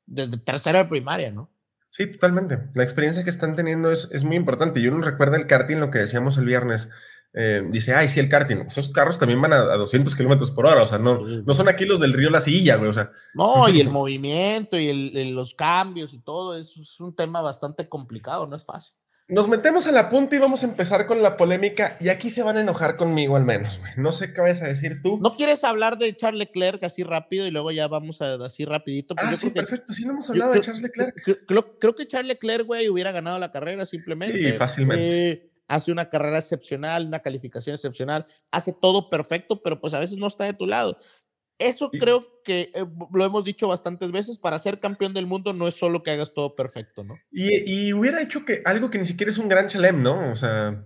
desde 0.06 0.38
tercero 0.38 0.78
de 0.78 0.84
primaria, 0.86 1.30
¿no? 1.30 1.50
Sí, 1.90 2.10
totalmente. 2.10 2.58
La 2.74 2.82
experiencia 2.82 3.24
que 3.24 3.30
están 3.30 3.56
teniendo 3.56 3.90
es, 3.90 4.08
es 4.12 4.22
muy 4.22 4.36
importante. 4.36 4.82
Yo 4.82 4.90
no 4.90 5.00
recuerdo 5.02 5.36
el 5.36 5.46
karting, 5.46 5.78
lo 5.78 5.90
que 5.90 5.98
decíamos 5.98 6.36
el 6.36 6.44
viernes. 6.44 6.88
Eh, 7.40 7.62
dice, 7.70 7.94
ay, 7.94 8.08
sí, 8.08 8.18
el 8.18 8.28
karting. 8.28 8.56
Esos 8.66 8.88
carros 8.88 9.18
también 9.18 9.40
van 9.40 9.52
a, 9.52 9.58
a 9.58 9.76
200 9.76 10.14
kilómetros 10.16 10.50
por 10.50 10.66
hora. 10.66 10.82
O 10.82 10.86
sea, 10.86 10.98
no, 10.98 11.20
no 11.20 11.54
son 11.54 11.68
aquí 11.68 11.84
los 11.84 12.00
del 12.00 12.12
río 12.12 12.30
La 12.30 12.40
Silla, 12.40 12.74
güey. 12.76 12.90
O 12.90 12.92
sea, 12.92 13.10
No, 13.34 13.68
y 13.68 13.80
el 13.80 13.90
movimiento 13.90 14.76
y 14.78 14.88
el- 14.88 15.16
el- 15.16 15.34
los 15.34 15.54
cambios 15.54 16.12
y 16.14 16.18
todo, 16.20 16.56
eso 16.58 16.80
es 16.82 16.98
un 16.98 17.14
tema 17.14 17.40
bastante 17.40 17.88
complicado, 17.88 18.46
no 18.46 18.56
es 18.56 18.64
fácil. 18.64 18.96
nos 19.30 19.46
metemos 19.46 19.86
a 19.86 19.92
la 19.92 20.08
punta 20.08 20.36
y 20.36 20.38
vamos 20.38 20.62
a 20.62 20.66
empezar 20.66 21.04
con 21.04 21.22
la 21.22 21.36
polémica. 21.36 21.98
Y 22.00 22.08
aquí 22.08 22.30
se 22.30 22.42
van 22.42 22.56
a 22.56 22.62
enojar 22.62 22.96
conmigo 22.96 23.36
al 23.36 23.44
menos, 23.44 23.78
güey. 23.78 23.92
No 23.98 24.10
sé 24.10 24.32
qué 24.32 24.40
vas 24.40 24.62
a 24.62 24.68
decir 24.68 25.02
tú. 25.02 25.18
¿No 25.20 25.34
quieres 25.36 25.64
hablar 25.64 25.98
de 25.98 26.16
Charles 26.16 26.38
Leclerc 26.38 26.82
así 26.82 27.02
rápido 27.02 27.46
y 27.46 27.50
luego 27.50 27.70
ya 27.70 27.88
vamos 27.88 28.22
a, 28.22 28.36
así 28.42 28.64
rapidito? 28.64 29.14
Pues 29.14 29.28
ah, 29.28 29.34
sí, 29.36 29.50
perfecto. 29.50 29.92
Sí, 29.92 30.06
no 30.06 30.12
hemos 30.12 30.28
yo 30.28 30.32
hablado 30.32 30.52
de 30.54 30.62
Charles 30.62 30.80
Leclerc. 30.82 31.14
Creo, 31.22 31.36
creo- 31.46 31.78
creo 31.78 31.94
que 31.94 32.06
Charles 32.06 32.28
Leclerc, 32.28 32.64
güey, 32.66 32.88
hubiera 32.88 33.12
ganado 33.12 33.38
la 33.38 33.52
carrera 33.52 33.84
simplemente. 33.84 34.52
Sí, 34.52 34.56
fácilmente. 34.56 35.28
Eh, 35.30 35.47
hace 35.68 35.92
una 35.92 36.08
carrera 36.08 36.38
excepcional, 36.38 37.06
una 37.06 37.20
calificación 37.20 37.74
excepcional, 37.74 38.24
hace 38.50 38.72
todo 38.72 39.08
perfecto, 39.10 39.62
pero 39.62 39.80
pues 39.80 39.94
a 39.94 40.00
veces 40.00 40.16
no 40.18 40.26
está 40.26 40.44
de 40.44 40.54
tu 40.54 40.66
lado. 40.66 40.96
Eso 41.58 41.90
Y- 41.92 41.98
creo 41.98 42.26
que 42.44 42.70
eh, 42.74 42.86
lo 43.12 43.24
hemos 43.24 43.44
dicho 43.44 43.68
bastantes 43.68 44.10
veces, 44.12 44.38
para 44.38 44.58
ser 44.58 44.80
campeón 44.80 45.12
del 45.12 45.26
mundo 45.26 45.52
no 45.52 45.66
es 45.68 45.74
solo 45.74 46.02
que 46.02 46.10
hagas 46.12 46.32
todo 46.32 46.54
perfecto, 46.56 47.04
¿no? 47.04 47.16
Y, 47.30 47.88
y 47.88 47.92
hubiera 47.92 48.22
hecho 48.22 48.44
que 48.44 48.62
algo 48.64 48.90
que 48.90 48.98
ni 48.98 49.04
siquiera 49.04 49.30
es 49.30 49.38
un 49.38 49.48
gran 49.48 49.66
chalem, 49.68 50.02
¿no? 50.02 50.30
O 50.30 50.36
sea, 50.36 50.84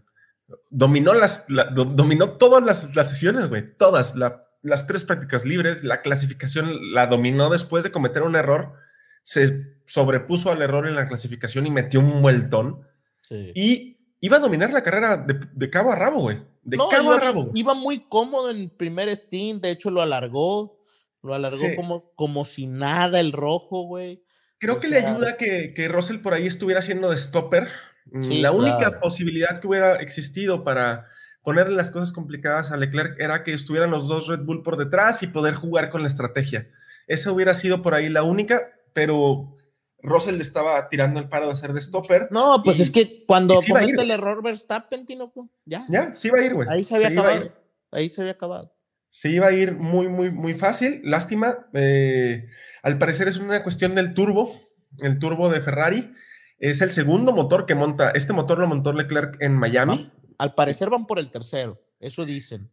dominó 0.70 1.14
las, 1.14 1.44
la- 1.50 1.64
do- 1.64 1.84
dominó 1.84 2.32
todas 2.38 2.62
las, 2.64 2.94
las 2.96 3.10
sesiones, 3.10 3.48
güey. 3.48 3.76
Todas. 3.76 4.16
La- 4.16 4.46
las 4.62 4.86
tres 4.86 5.04
prácticas 5.04 5.44
libres, 5.44 5.82
la 5.84 6.02
clasificación 6.02 6.92
la 6.94 7.06
dominó 7.06 7.50
después 7.50 7.84
de 7.84 7.90
cometer 7.90 8.22
un 8.22 8.36
error. 8.36 8.74
Se 9.22 9.76
sobrepuso 9.86 10.50
al 10.50 10.62
error 10.62 10.86
en 10.88 10.94
la 10.94 11.06
clasificación 11.08 11.66
y 11.66 11.70
metió 11.70 12.00
un 12.00 12.22
vueltón. 12.22 12.80
Sí. 13.28 13.52
Y 13.54 13.96
iba 14.22 14.38
a 14.38 14.40
dominar 14.40 14.72
la 14.72 14.82
carrera 14.82 15.18
de, 15.18 15.38
de 15.52 15.68
cabo 15.70 15.92
a 15.92 15.96
rabo, 15.96 16.20
güey. 16.20 16.38
De 16.62 16.78
No, 16.78 16.88
cabo 16.88 17.04
iba, 17.08 17.16
a 17.16 17.20
rabo. 17.20 17.50
iba 17.54 17.74
muy 17.74 18.06
cómodo 18.08 18.50
en 18.50 18.56
el 18.56 18.70
primer 18.70 19.14
stint, 19.14 19.62
de 19.62 19.70
hecho 19.70 19.90
lo 19.90 20.00
alargó, 20.00 20.78
lo 21.22 21.34
alargó 21.34 21.58
Sí. 21.58 21.76
como, 21.76 22.12
como 22.14 22.44
si 22.46 22.66
nada 22.66 23.20
el 23.20 23.32
rojo, 23.32 23.82
güey. 23.82 24.22
Creo 24.58 24.76
o 24.76 24.78
que 24.80 24.88
le 24.88 24.98
ayuda 25.04 25.36
que, 25.36 25.74
que 25.74 25.88
Russell 25.88 26.20
por 26.20 26.32
ahí 26.34 26.46
estuviera 26.46 26.78
haciendo 26.78 27.10
de 27.10 27.18
stopper. 27.18 27.68
Mm, 28.06 28.22
Sí, 28.22 28.40
la 28.40 28.52
única 28.52 29.00
posibilidad 29.00 29.58
que 29.60 29.66
hubiera 29.66 29.96
existido 29.96 30.64
para 30.64 31.06
ponerle 31.42 31.74
las 31.74 31.90
cosas 31.90 32.12
complicadas 32.12 32.70
a 32.70 32.76
Leclerc 32.76 33.18
era 33.20 33.42
que 33.42 33.52
estuvieran 33.52 33.90
los 33.90 34.06
dos 34.08 34.28
Red 34.28 34.40
Bull 34.44 34.62
por 34.62 34.76
detrás 34.76 35.22
y 35.24 35.26
poder 35.26 35.54
jugar 35.54 35.90
con 35.90 36.02
la 36.02 36.08
estrategia. 36.08 36.68
Esa 37.08 37.32
hubiera 37.32 37.54
sido 37.54 37.82
por 37.82 37.94
ahí 37.94 38.08
la 38.08 38.22
única, 38.22 38.68
pero 38.92 39.56
Russell 40.02 40.36
le 40.36 40.42
estaba 40.42 40.88
tirando 40.88 41.20
el 41.20 41.28
paro 41.28 41.46
de 41.46 41.52
hacer 41.52 41.72
de 41.72 41.80
stopper. 41.80 42.28
No, 42.30 42.62
pues 42.64 42.78
Y- 42.78 42.82
es 42.82 42.90
que 42.90 43.24
cuando 43.26 43.60
sí 43.60 43.70
comete 43.72 44.02
el 44.02 44.10
error 44.10 44.42
Verstappen, 44.42 45.06
Tinoco, 45.06 45.48
ya, 45.64 45.84
Ya, 45.88 46.14
sí 46.16 46.28
iba 46.28 46.38
a 46.38 46.44
ir, 46.44 46.54
güey. 46.54 46.68
ahí 46.68 46.82
se 46.84 46.94
había 46.96 47.08
acabado. 47.08 47.52
Ahí 47.90 48.08
se 48.08 48.20
había 48.22 48.32
acabado. 48.32 48.74
Se 49.10 49.28
iba 49.28 49.46
a 49.46 49.52
ir 49.52 49.74
muy, 49.76 50.08
muy, 50.08 50.30
muy 50.30 50.54
fácil. 50.54 51.00
Lástima. 51.04 51.66
eh, 51.74 52.48
al 52.82 52.98
parecer 52.98 53.28
es 53.28 53.36
una 53.38 53.62
cuestión 53.62 53.94
del 53.94 54.14
turbo. 54.14 54.54
El 54.98 55.18
turbo 55.18 55.50
de 55.50 55.60
Ferrari. 55.60 56.12
Es 56.58 56.80
el 56.80 56.90
segundo 56.90 57.32
motor 57.32 57.66
que 57.66 57.74
monta. 57.74 58.10
Este 58.10 58.32
motor 58.32 58.58
lo 58.58 58.66
montó 58.66 58.92
Leclerc 58.92 59.36
en 59.40 59.54
Miami. 59.54 60.10
Al 60.38 60.54
parecer 60.54 60.88
van 60.90 61.06
por 61.06 61.18
el 61.18 61.30
tercero, 61.30 61.80
eso 62.00 62.24
dicen. 62.24 62.70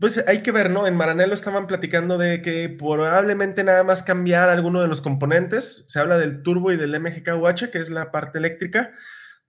Pues 0.00 0.22
hay 0.26 0.42
que 0.42 0.50
ver, 0.50 0.70
¿no? 0.70 0.86
En 0.86 0.96
Maranello 0.96 1.34
estaban 1.34 1.66
platicando 1.66 2.18
de 2.18 2.42
que 2.42 2.68
probablemente 2.68 3.62
nada 3.62 3.84
más 3.84 4.02
cambiar 4.02 4.48
alguno 4.48 4.82
de 4.82 4.88
los 4.88 5.00
componentes. 5.00 5.84
Se 5.86 6.00
habla 6.00 6.18
del 6.18 6.42
turbo 6.42 6.72
y 6.72 6.76
del 6.76 6.98
MGKUH, 7.00 7.70
que 7.70 7.78
es 7.78 7.90
la 7.90 8.10
parte 8.10 8.38
eléctrica. 8.38 8.92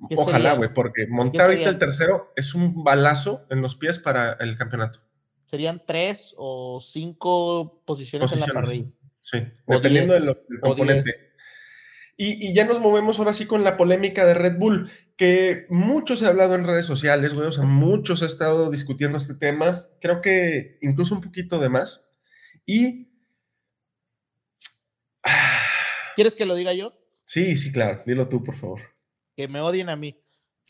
¿Qué 0.08 0.16
Ojalá, 0.18 0.54
güey, 0.54 0.72
porque 0.74 1.08
montar 1.08 1.50
ahorita 1.50 1.70
el 1.70 1.80
tercero 1.80 2.32
es 2.36 2.54
un 2.54 2.84
balazo 2.84 3.46
en 3.50 3.62
los 3.62 3.76
pies 3.76 3.98
para 3.98 4.34
el 4.34 4.56
campeonato. 4.58 5.00
Serían 5.46 5.82
tres 5.86 6.36
o 6.38 6.80
cinco 6.80 7.82
posiciones, 7.86 8.32
en 8.34 8.40
la 8.42 8.46
parrilla. 8.48 8.90
Sí, 9.22 9.38
O 9.66 9.74
dependiendo 9.76 10.14
diez, 10.14 10.24
de 10.26 10.28
lo- 10.28 10.42
del 10.48 10.60
componente. 10.60 11.04
diez. 11.04 11.22
Y, 12.18 12.48
y 12.48 12.54
ya 12.54 12.66
nos 12.66 12.80
movemos 12.80 13.20
ahora 13.20 13.34
sí 13.34 13.46
con 13.46 13.64
la 13.64 13.76
polémica 13.76 14.26
de 14.26 14.34
Red 14.34 14.58
Bull, 14.58 14.90
que 15.18 15.66
mucho 15.70 16.16
se 16.16 16.26
ha 16.26 16.30
hablado 16.30 16.56
en 16.56 16.66
redes 16.66 16.86
sociales, 16.86 17.34
güey, 17.34 17.48
o 17.48 17.52
sea, 17.52 17.66
muchos 17.66 18.24
ha 18.24 18.26
estado 18.26 18.72
discutiendo 18.72 19.18
este 19.18 19.34
tema, 19.34 19.88
creo 20.00 20.22
que 20.22 20.78
incluso 20.82 21.16
un 21.16 21.22
poquito 21.22 21.60
de 21.60 21.70
más. 21.70 22.10
Y... 22.66 23.10
¿Quieres 26.16 26.36
que 26.36 26.46
lo 26.46 26.56
diga 26.56 26.74
yo? 26.74 26.94
Sí, 27.26 27.58
sí, 27.58 27.72
claro, 27.72 28.02
dilo 28.06 28.30
tú, 28.30 28.44
por 28.44 28.56
favor. 28.56 28.82
Que 29.36 29.48
me 29.48 29.60
odien 29.60 29.90
a 29.90 29.96
mí. 29.96 30.18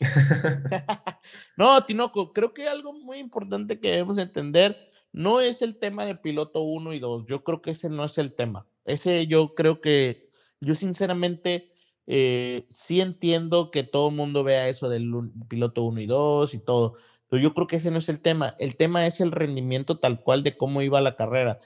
no, 1.56 1.84
Tinoco, 1.84 2.32
creo 2.32 2.52
que 2.52 2.68
algo 2.68 2.92
muy 2.92 3.18
importante 3.18 3.78
que 3.78 3.90
debemos 3.90 4.18
entender 4.18 4.90
no 5.12 5.40
es 5.40 5.62
el 5.62 5.78
tema 5.78 6.04
de 6.04 6.14
piloto 6.14 6.60
1 6.60 6.92
y 6.92 6.98
2. 6.98 7.24
Yo 7.26 7.42
creo 7.42 7.62
que 7.62 7.70
ese 7.70 7.88
no 7.88 8.04
es 8.04 8.18
el 8.18 8.34
tema. 8.34 8.68
Ese 8.84 9.26
yo 9.26 9.54
creo 9.54 9.80
que, 9.80 10.25
yo 10.60 10.74
sinceramente 10.74 11.72
eh, 12.06 12.64
sí 12.68 13.00
entiendo 13.00 13.70
que 13.70 13.82
todo 13.82 14.10
el 14.10 14.14
mundo 14.14 14.44
vea 14.44 14.68
eso 14.68 14.88
del 14.88 15.12
piloto 15.48 15.82
1 15.84 16.00
y 16.00 16.06
2 16.06 16.54
y 16.54 16.58
todo, 16.58 16.94
pero 17.28 17.42
yo 17.42 17.54
creo 17.54 17.66
que 17.66 17.76
ese 17.76 17.90
no 17.90 17.98
es 17.98 18.08
el 18.08 18.20
tema. 18.20 18.54
El 18.58 18.76
tema 18.76 19.06
es 19.06 19.20
el 19.20 19.32
rendimiento 19.32 19.98
tal 19.98 20.22
cual 20.22 20.42
de 20.42 20.56
cómo 20.56 20.82
iba 20.82 21.00
la 21.00 21.16
carrera. 21.16 21.58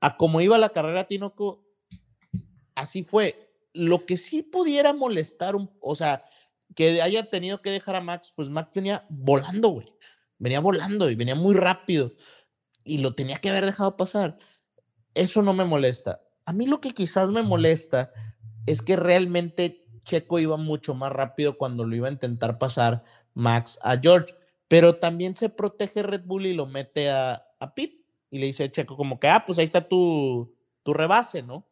A 0.00 0.16
cómo 0.16 0.40
iba 0.40 0.58
la 0.58 0.70
carrera, 0.70 1.06
Tinoco, 1.06 1.64
así 2.74 3.04
fue. 3.04 3.52
Lo 3.74 4.06
que 4.06 4.16
sí 4.16 4.42
pudiera 4.42 4.92
molestar, 4.92 5.56
un, 5.56 5.70
o 5.80 5.94
sea, 5.94 6.22
que 6.74 7.02
haya 7.02 7.28
tenido 7.28 7.60
que 7.60 7.70
dejar 7.70 7.96
a 7.96 8.00
Max, 8.00 8.32
pues 8.34 8.48
Max 8.48 8.70
venía 8.74 9.06
volando, 9.08 9.68
güey. 9.68 9.92
Venía 10.38 10.60
volando 10.60 11.10
y 11.10 11.16
venía 11.16 11.34
muy 11.34 11.54
rápido. 11.54 12.14
Y 12.84 12.98
lo 12.98 13.14
tenía 13.14 13.38
que 13.38 13.50
haber 13.50 13.66
dejado 13.66 13.96
pasar. 13.96 14.38
Eso 15.14 15.42
no 15.42 15.52
me 15.52 15.64
molesta. 15.64 16.22
A 16.48 16.54
mí 16.54 16.64
lo 16.64 16.80
que 16.80 16.92
quizás 16.92 17.30
me 17.30 17.42
molesta 17.42 18.10
es 18.64 18.80
que 18.80 18.96
realmente 18.96 19.84
Checo 20.02 20.38
iba 20.38 20.56
mucho 20.56 20.94
más 20.94 21.12
rápido 21.12 21.58
cuando 21.58 21.84
lo 21.84 21.94
iba 21.94 22.08
a 22.08 22.10
intentar 22.10 22.56
pasar 22.56 23.04
Max 23.34 23.78
a 23.82 23.98
George. 23.98 24.34
Pero 24.66 24.94
también 24.96 25.36
se 25.36 25.50
protege 25.50 26.02
Red 26.02 26.22
Bull 26.24 26.46
y 26.46 26.54
lo 26.54 26.64
mete 26.64 27.10
a, 27.10 27.44
a 27.60 27.74
Pit. 27.74 28.00
Y 28.30 28.38
le 28.38 28.46
dice 28.46 28.64
a 28.64 28.72
Checo 28.72 28.96
como 28.96 29.20
que, 29.20 29.28
ah, 29.28 29.44
pues 29.46 29.58
ahí 29.58 29.66
está 29.66 29.86
tu, 29.86 30.54
tu 30.84 30.94
rebase, 30.94 31.42
¿no? 31.42 31.66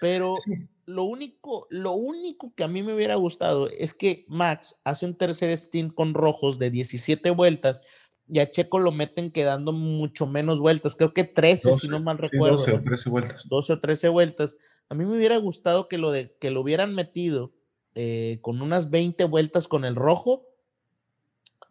Pero 0.00 0.34
Sí. 0.44 0.68
lo 0.84 1.04
único, 1.04 1.68
lo 1.70 1.92
único 1.92 2.52
que 2.56 2.64
a 2.64 2.68
mí 2.68 2.82
me 2.82 2.94
hubiera 2.94 3.14
gustado 3.14 3.68
es 3.68 3.94
que 3.94 4.24
Max 4.26 4.80
hace 4.82 5.06
un 5.06 5.14
tercer 5.16 5.56
stint 5.56 5.94
con 5.94 6.14
rojos 6.14 6.58
de 6.58 6.70
17 6.70 7.30
vueltas 7.30 7.82
y 8.28 8.38
a 8.38 8.50
Checo 8.50 8.78
lo 8.78 8.92
meten 8.92 9.30
quedando 9.30 9.72
mucho 9.72 10.26
menos 10.26 10.58
vueltas, 10.60 10.96
creo 10.96 11.12
que 11.12 11.24
13 11.24 11.74
si 11.74 11.88
no 11.88 12.00
mal 12.00 12.18
recuerdo. 12.18 12.56
12 12.56 12.72
o 12.72 12.80
13 12.80 13.10
vueltas. 13.10 13.48
12 13.48 13.72
o 13.72 13.80
13 13.80 14.08
vueltas. 14.08 14.56
A 14.88 14.94
mí 14.94 15.04
me 15.04 15.16
hubiera 15.16 15.36
gustado 15.36 15.88
que 15.88 15.98
lo, 15.98 16.10
de, 16.10 16.36
que 16.38 16.50
lo 16.50 16.60
hubieran 16.60 16.94
metido 16.94 17.52
eh, 17.94 18.38
con 18.42 18.62
unas 18.62 18.90
20 18.90 19.24
vueltas 19.24 19.68
con 19.68 19.84
el 19.84 19.96
rojo, 19.96 20.48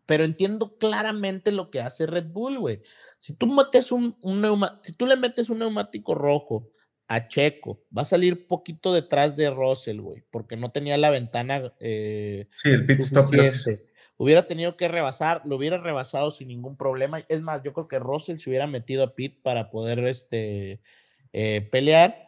pero 0.06 0.24
entiendo 0.24 0.78
claramente 0.78 1.52
lo 1.52 1.70
que 1.70 1.80
hace 1.80 2.06
Red 2.06 2.28
Bull, 2.28 2.60
güey. 2.60 2.82
Si 3.20 3.34
tú 3.34 3.48
metes 3.48 3.92
un, 3.92 4.18
un 4.22 4.46
si 4.84 4.94
tú 4.94 5.06
le 5.06 5.16
metes 5.16 5.50
un 5.50 5.60
neumático 5.60 6.16
rojo 6.16 6.72
a 7.12 7.28
Checo. 7.28 7.84
Va 7.96 8.04
a 8.04 8.06
salir 8.06 8.48
poquito 8.48 8.94
detrás 8.94 9.36
de 9.36 9.50
Russell, 9.50 10.00
güey, 10.00 10.24
porque 10.32 10.56
no 10.56 10.72
tenía 10.72 10.98
la 10.98 11.10
ventana. 11.10 11.74
Eh, 11.82 12.48
sí, 12.56 12.70
el 12.70 12.86
pit 12.86 13.02
stop. 13.02 13.26
Hubiera 14.22 14.46
tenido 14.46 14.78
que 14.78 14.88
rebasar, 14.88 15.42
lo 15.46 15.56
hubiera 15.56 15.80
rebasado 15.80 16.30
sin 16.30 16.50
ningún 16.50 16.76
problema. 16.76 17.26
Es 17.28 17.42
más, 17.42 17.64
yo 17.64 17.74
creo 17.74 17.88
que 17.88 17.98
Russell 17.98 18.38
se 18.38 18.52
hubiera 18.52 18.68
metido 18.68 19.04
a 19.04 19.16
pit 19.16 19.42
para 19.42 19.72
poder 19.72 19.98
este, 20.06 20.80
eh, 21.34 21.68
pelear, 21.72 22.22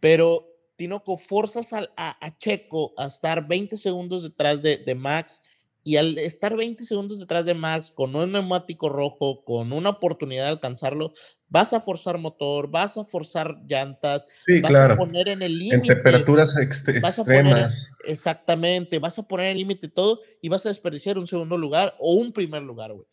pero 0.00 0.48
Tinoco, 0.74 1.16
forzas 1.16 1.72
a, 1.72 1.86
a, 1.96 2.38
Checo 2.38 2.92
a 2.98 3.06
estar 3.06 3.46
20 3.46 3.76
segundos 3.76 4.24
detrás 4.24 4.62
de, 4.62 4.78
de 4.78 4.96
Max 4.96 5.40
y 5.88 5.96
al 5.96 6.18
estar 6.18 6.54
20 6.54 6.84
segundos 6.84 7.18
detrás 7.18 7.46
de 7.46 7.54
Max 7.54 7.90
con 7.90 8.14
un 8.14 8.30
neumático 8.30 8.90
rojo, 8.90 9.42
con 9.42 9.72
una 9.72 9.88
oportunidad 9.88 10.44
de 10.44 10.50
alcanzarlo, 10.50 11.14
vas 11.48 11.72
a 11.72 11.80
forzar 11.80 12.18
motor, 12.18 12.70
vas 12.70 12.98
a 12.98 13.06
forzar 13.06 13.56
llantas, 13.66 14.26
vas 14.60 14.74
a 14.74 14.96
poner 14.96 15.28
en 15.28 15.40
el 15.40 15.58
límite. 15.58 15.76
En 15.76 15.82
temperaturas 15.84 16.58
extremas. 16.58 17.90
exactamente, 18.04 18.98
vas 18.98 19.18
a 19.18 19.22
poner 19.22 19.46
en 19.46 19.52
el 19.52 19.58
límite 19.60 19.88
todo 19.88 20.20
y 20.42 20.50
vas 20.50 20.66
a 20.66 20.68
desperdiciar 20.68 21.16
un 21.16 21.26
segundo 21.26 21.56
lugar 21.56 21.96
o 21.98 22.16
un 22.16 22.34
primer 22.34 22.62
lugar, 22.64 22.92
güey. 22.92 23.06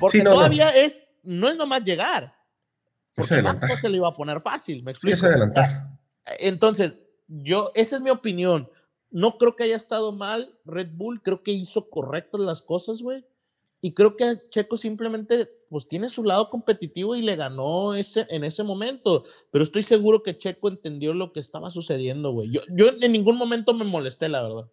Porque 0.00 0.22
todavía 0.22 0.70
es, 0.70 1.06
no 1.22 1.48
es 1.48 1.56
nomás 1.56 1.84
llegar. 1.84 2.34
Porque 3.14 3.40
más 3.40 3.60
no 3.60 3.76
se 3.80 3.88
le 3.88 3.98
iba 3.98 4.08
a 4.08 4.12
poner 4.12 4.40
fácil, 4.40 4.82
me 4.82 4.90
explico. 4.90 5.24
adelantar. 5.26 5.90
entonces, 6.40 6.96
yo, 7.28 7.70
esa 7.76 7.94
es 7.94 8.02
mi 8.02 8.10
opinión 8.10 8.68
no 9.10 9.38
creo 9.38 9.56
que 9.56 9.64
haya 9.64 9.76
estado 9.76 10.12
mal 10.12 10.54
Red 10.64 10.90
Bull, 10.92 11.22
creo 11.22 11.42
que 11.42 11.52
hizo 11.52 11.88
correctas 11.88 12.40
las 12.40 12.62
cosas, 12.62 13.02
güey. 13.02 13.24
Y 13.80 13.94
creo 13.94 14.16
que 14.16 14.40
Checo 14.50 14.76
simplemente 14.76 15.48
pues 15.68 15.86
tiene 15.86 16.08
su 16.08 16.24
lado 16.24 16.50
competitivo 16.50 17.14
y 17.14 17.22
le 17.22 17.36
ganó 17.36 17.94
ese, 17.94 18.26
en 18.30 18.44
ese 18.44 18.62
momento. 18.62 19.24
Pero 19.50 19.62
estoy 19.62 19.82
seguro 19.82 20.22
que 20.22 20.38
Checo 20.38 20.68
entendió 20.68 21.12
lo 21.14 21.32
que 21.32 21.40
estaba 21.40 21.70
sucediendo, 21.70 22.32
güey. 22.32 22.50
Yo, 22.50 22.60
yo 22.70 22.88
en 23.00 23.12
ningún 23.12 23.36
momento 23.36 23.74
me 23.74 23.84
molesté, 23.84 24.28
la 24.28 24.42
verdad. 24.42 24.70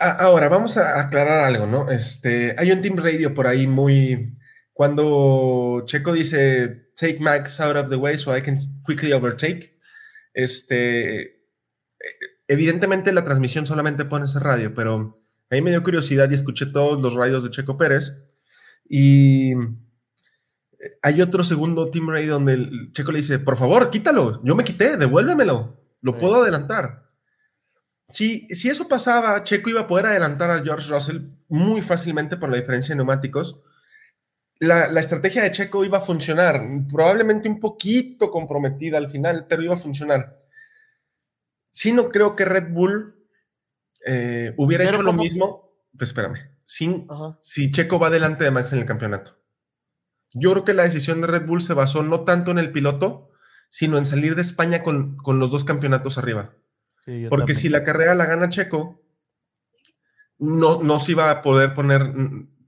Ahora, 0.00 0.48
vamos 0.48 0.76
a 0.76 1.00
aclarar 1.00 1.44
algo, 1.44 1.66
¿no? 1.66 1.90
Este, 1.90 2.54
hay 2.58 2.72
un 2.72 2.82
Team 2.82 2.96
Radio 2.96 3.34
por 3.34 3.46
ahí 3.46 3.66
muy... 3.66 4.36
Cuando 4.72 5.82
Checo 5.84 6.12
dice, 6.12 6.92
take 6.96 7.18
Max 7.18 7.60
out 7.60 7.76
of 7.76 7.90
the 7.90 7.96
way 7.96 8.16
so 8.16 8.34
I 8.34 8.40
can 8.40 8.58
quickly 8.86 9.12
overtake, 9.12 9.78
este 10.32 11.40
evidentemente 12.50 13.12
la 13.12 13.24
transmisión 13.24 13.64
solamente 13.64 14.04
pone 14.04 14.24
ese 14.24 14.40
radio, 14.40 14.74
pero 14.74 15.22
a 15.48 15.54
mí 15.54 15.62
me 15.62 15.70
dio 15.70 15.84
curiosidad 15.84 16.28
y 16.28 16.34
escuché 16.34 16.66
todos 16.66 17.00
los 17.00 17.14
radios 17.14 17.44
de 17.44 17.50
Checo 17.50 17.76
Pérez. 17.76 18.24
Y 18.88 19.52
hay 21.00 21.22
otro 21.22 21.44
segundo 21.44 21.90
team 21.92 22.10
radio 22.10 22.32
donde 22.34 22.54
el 22.54 22.90
Checo 22.92 23.12
le 23.12 23.18
dice, 23.18 23.38
por 23.38 23.56
favor, 23.56 23.88
quítalo, 23.88 24.42
yo 24.42 24.56
me 24.56 24.64
quité, 24.64 24.96
devuélvemelo, 24.96 25.80
lo 26.00 26.18
puedo 26.18 26.42
adelantar. 26.42 27.04
Si, 28.08 28.48
si 28.50 28.68
eso 28.68 28.88
pasaba, 28.88 29.44
Checo 29.44 29.70
iba 29.70 29.82
a 29.82 29.86
poder 29.86 30.06
adelantar 30.06 30.50
a 30.50 30.64
George 30.64 30.92
Russell 30.92 31.28
muy 31.46 31.80
fácilmente 31.80 32.36
por 32.36 32.50
la 32.50 32.56
diferencia 32.56 32.92
de 32.92 32.96
neumáticos. 32.96 33.60
La, 34.58 34.90
la, 34.90 34.98
estrategia 34.98 35.44
de 35.44 35.52
Checo 35.52 35.84
iba 35.84 35.98
a 35.98 36.02
funcionar, 36.02 36.60
probablemente 36.90 37.48
un 37.48 37.60
poquito 37.60 38.28
comprometida 38.28 38.98
al 38.98 39.08
final, 39.08 39.46
pero 39.48 39.62
iba 39.62 39.74
a 39.74 39.78
funcionar 39.78 40.39
sí 41.70 41.92
no 41.92 42.08
creo 42.08 42.36
que 42.36 42.44
Red 42.44 42.72
Bull 42.72 43.14
eh, 44.06 44.54
hubiera 44.56 44.84
hecho 44.84 45.02
lo 45.02 45.12
mismo. 45.12 45.70
Pues 45.96 46.10
espérame, 46.10 46.38
sin, 46.64 47.06
si 47.40 47.70
Checo 47.70 47.98
va 47.98 48.10
delante 48.10 48.44
de 48.44 48.50
Max 48.50 48.72
en 48.72 48.78
el 48.78 48.86
campeonato. 48.86 49.38
Yo 50.32 50.52
creo 50.52 50.64
que 50.64 50.74
la 50.74 50.84
decisión 50.84 51.20
de 51.20 51.26
Red 51.26 51.46
Bull 51.46 51.62
se 51.62 51.74
basó 51.74 52.02
no 52.02 52.20
tanto 52.20 52.52
en 52.52 52.58
el 52.58 52.70
piloto, 52.70 53.30
sino 53.68 53.98
en 53.98 54.06
salir 54.06 54.36
de 54.36 54.42
España 54.42 54.82
con, 54.82 55.16
los 55.26 55.50
dos 55.50 55.64
campeonatos 55.64 56.18
arriba. 56.18 56.54
Porque 57.28 57.54
si 57.54 57.68
la 57.68 57.82
carrera 57.82 58.14
la 58.14 58.26
gana 58.26 58.48
Checo, 58.48 59.02
no, 60.38 60.82
no 60.82 61.00
se 61.00 61.12
iba 61.12 61.30
a 61.30 61.42
poder 61.42 61.74
poner 61.74 62.12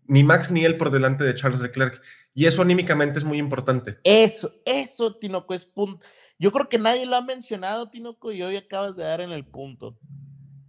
ni 0.07 0.25
Max 0.25 0.51
ni 0.51 0.65
él 0.65 0.77
por 0.77 0.91
delante 0.91 1.23
de 1.25 1.35
Charles 1.35 1.61
Leclerc. 1.61 2.03
Y 2.35 2.47
eso 2.47 2.63
anímicamente 2.63 3.19
es 3.19 3.25
muy 3.25 3.39
importante. 3.39 3.99
Eso, 4.05 4.55
eso, 4.65 5.17
Tinoco, 5.17 5.55
es 5.55 5.67
punto. 5.67 6.05
Yo 6.43 6.51
creo 6.51 6.68
que 6.68 6.80
nadie 6.80 7.07
lo 7.07 7.14
ha 7.14 7.22
mencionado, 7.22 7.88
Tinoco, 7.88 8.32
y 8.32 8.43
hoy 8.43 8.57
acabas 8.57 8.97
de 8.97 9.05
dar 9.05 9.20
en 9.20 9.30
el 9.30 9.45
punto. 9.45 9.97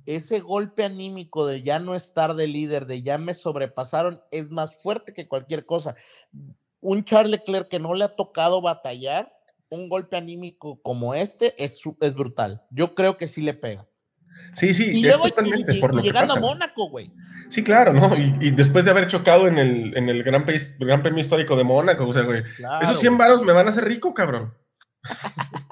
Ese 0.05 0.39
golpe 0.39 0.83
anímico 0.83 1.47
de 1.47 1.63
ya 1.63 1.79
no 1.79 1.95
estar 1.95 2.35
de 2.35 2.45
líder, 2.45 2.85
de 2.85 3.01
ya 3.01 3.17
me 3.17 3.33
sobrepasaron, 3.33 4.21
es 4.29 4.51
más 4.51 4.77
fuerte 4.77 5.15
que 5.15 5.27
cualquier 5.27 5.65
cosa. 5.65 5.95
Un 6.79 7.03
Charles 7.03 7.31
Leclerc 7.31 7.69
que 7.69 7.79
no 7.79 7.95
le 7.95 8.05
ha 8.05 8.15
tocado 8.15 8.61
batallar, 8.61 9.33
un 9.69 9.89
golpe 9.89 10.15
anímico 10.15 10.79
como 10.83 11.15
este 11.15 11.55
es, 11.57 11.81
es 12.01 12.13
brutal. 12.13 12.61
Yo 12.69 12.93
creo 12.93 13.17
que 13.17 13.27
sí 13.27 13.41
le 13.41 13.55
pega. 13.55 13.87
Sí, 14.55 14.75
sí, 14.75 14.91
y 14.93 15.07
es 15.07 15.19
totalmente 15.19 15.73
por 15.79 15.95
lo 15.95 16.03
llegando 16.03 16.33
a 16.33 16.39
Mónaco, 16.39 16.87
güey. 16.91 17.11
Sí, 17.49 17.63
claro, 17.63 17.93
¿no? 17.93 18.15
Y, 18.15 18.51
después 18.51 18.85
de 18.85 18.91
haber 18.91 19.07
chocado 19.07 19.47
en 19.47 19.57
el, 19.57 19.97
en 19.97 20.07
el 20.07 20.21
Gran, 20.21 20.45
País, 20.45 20.75
Gran 20.77 21.01
Premio 21.01 21.21
Histórico 21.21 21.55
de 21.55 21.63
Mónaco, 21.63 22.07
o 22.07 22.13
sea, 22.13 22.21
güey, 22.21 22.43
esos 22.83 22.99
100 22.99 23.17
varos 23.17 23.41
me 23.41 23.53
van 23.53 23.65
a 23.65 23.69
hacer 23.71 23.85
rico, 23.85 24.13
cabrón. 24.13 24.53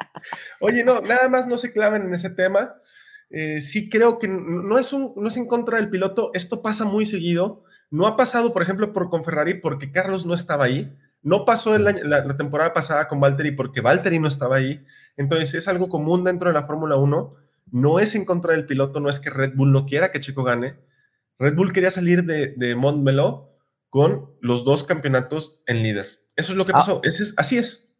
Oye, 0.62 0.84
no, 0.84 1.02
nada 1.02 1.28
más 1.30 1.48
no 1.48 1.58
se 1.58 1.74
claven 1.74 2.04
en 2.04 2.14
ese 2.14 2.30
tema. 2.30 2.76
Eh, 3.30 3.62
sí 3.62 3.90
creo 3.90 4.20
que 4.20 4.28
no 4.28 4.78
es, 4.78 4.94
un, 4.94 5.14
no 5.16 5.28
es 5.28 5.38
en 5.38 5.48
contra 5.48 5.78
del 5.78 5.90
piloto, 5.90 6.32
esto 6.34 6.62
pasa 6.62 6.86
muy 6.86 7.06
seguido. 7.06 7.64
No 7.90 8.08
ha 8.08 8.16
pasado, 8.16 8.54
por 8.54 8.62
ejemplo, 8.62 8.94
por, 8.94 9.10
con 9.10 9.24
Ferrari 9.24 9.56
porque 9.56 9.92
Carlos 9.92 10.26
no 10.26 10.34
estaba 10.34 10.66
ahí. 10.66 10.96
No 11.22 11.46
pasó 11.46 11.78
la, 11.78 11.92
la, 11.92 12.38
temporada 12.38 12.74
pasada 12.74 13.08
con 13.08 13.20
Valtteri 13.20 13.52
porque 13.52 13.82
Valtteri 13.82 14.20
no 14.20 14.28
estaba 14.28 14.56
ahí. 14.56 14.84
Entonces 15.18 15.54
es 15.54 15.68
algo 15.68 15.88
común 15.90 16.24
dentro 16.24 16.50
de 16.50 16.54
la 16.54 16.64
Fórmula 16.64 16.98
1 16.98 17.32
no 17.72 18.00
es 18.00 18.16
en 18.16 18.26
contra 18.26 18.54
del 18.54 18.66
piloto, 18.66 19.00
no 19.00 19.10
es 19.10 19.20
que 19.20 19.30
Red 19.30 19.54
Bull 19.56 19.72
no 19.72 19.86
quiera 19.86 20.12
que 20.12 20.20
Checo 20.20 20.44
gane. 20.44 20.80
Red 21.40 21.56
Bull 21.56 21.74
quería 21.74 21.90
salir 21.90 22.24
de, 22.26 22.54
de 22.58 22.76
Montmeló 22.76 23.58
con 23.90 24.36
los 24.42 24.64
dos 24.64 24.84
campeonatos 24.84 25.62
en 25.66 25.82
líder. 25.82 26.22
Eso 26.36 26.52
es 26.52 26.58
lo 26.58 26.66
que 26.66 26.74
ah. 26.74 26.76
pasó. 26.76 27.02
es, 27.04 27.34
así 27.38 27.58
es. 27.58 27.91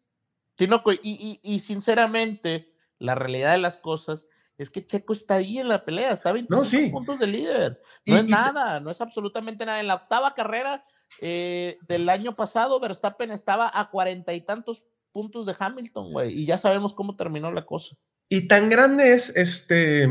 Y, 0.58 1.40
y, 1.42 1.58
sinceramente, 1.58 2.72
la 2.98 3.14
realidad 3.14 3.52
de 3.52 3.58
las 3.58 3.76
cosas 3.76 4.26
es 4.58 4.70
que 4.70 4.84
Checo 4.84 5.12
está 5.12 5.34
ahí 5.34 5.58
en 5.58 5.68
la 5.68 5.84
pelea, 5.84 6.12
está 6.12 6.30
a 6.30 6.32
25 6.32 6.90
puntos 6.90 7.18
de 7.18 7.26
líder. 7.26 7.82
No 8.06 8.16
es 8.16 8.26
nada, 8.26 8.80
no 8.80 8.90
es 8.90 9.00
absolutamente 9.00 9.66
nada. 9.66 9.80
En 9.80 9.86
la 9.86 9.96
octava 9.96 10.34
carrera 10.34 10.82
eh, 11.20 11.78
del 11.88 12.08
año 12.08 12.36
pasado, 12.36 12.78
Verstappen 12.78 13.30
estaba 13.30 13.70
a 13.72 13.90
cuarenta 13.90 14.34
y 14.34 14.40
tantos 14.42 14.84
puntos 15.10 15.46
de 15.46 15.54
Hamilton, 15.58 16.12
güey, 16.12 16.32
y 16.32 16.46
ya 16.46 16.58
sabemos 16.58 16.94
cómo 16.94 17.16
terminó 17.16 17.52
la 17.52 17.66
cosa. 17.66 17.96
Y 18.28 18.48
tan 18.48 18.68
grande 18.68 19.14
es 19.14 19.30
este 19.36 20.08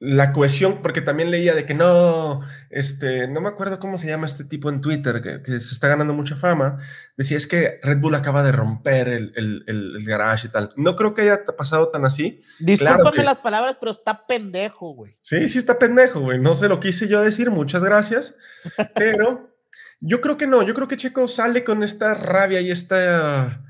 la 0.00 0.32
cohesión, 0.32 0.80
porque 0.80 1.00
también 1.00 1.32
leía 1.32 1.54
de 1.54 1.66
que 1.66 1.74
no, 1.74 2.40
este, 2.70 3.26
no 3.26 3.40
me 3.40 3.48
acuerdo 3.48 3.80
cómo 3.80 3.98
se 3.98 4.06
llama 4.06 4.26
este 4.26 4.44
tipo 4.44 4.68
en 4.68 4.80
Twitter, 4.80 5.20
que, 5.20 5.58
se 5.58 5.72
está 5.72 5.88
ganando 5.88 6.14
mucha 6.14 6.36
fama, 6.36 6.78
decía 7.16 7.36
es 7.36 7.48
que 7.48 7.80
Red 7.82 7.98
Bull 7.98 8.14
acaba 8.14 8.44
de 8.44 8.52
romper 8.52 9.08
el, 9.08 9.32
el, 9.34 9.64
el, 9.66 10.04
garage 10.04 10.46
y 10.46 10.50
tal. 10.50 10.72
No 10.76 10.94
creo 10.94 11.14
que 11.14 11.22
haya 11.22 11.44
pasado 11.56 11.90
tan 11.90 12.04
así. 12.04 12.42
Discúlpame 12.60 13.24
las 13.24 13.38
palabras, 13.38 13.76
pero 13.80 13.90
está 13.90 14.26
pendejo, 14.26 14.94
güey. 14.94 15.16
Sí, 15.22 15.48
sí 15.48 15.58
está 15.58 15.78
pendejo, 15.80 16.20
güey. 16.20 16.38
No 16.38 16.54
se 16.54 16.68
lo 16.68 16.78
quise 16.78 17.08
yo 17.08 17.20
decir, 17.20 17.50
muchas 17.50 17.82
gracias, 17.82 18.36
pero 18.94 19.52
yo 20.00 20.20
creo 20.20 20.36
que 20.36 20.46
no, 20.46 20.62
yo 20.62 20.74
creo 20.74 20.86
que 20.86 20.96
Checo 20.96 21.26
sale 21.26 21.64
con 21.64 21.82
esta 21.82 22.14
rabia 22.14 22.60
y 22.60 22.70
esta, 22.70 23.64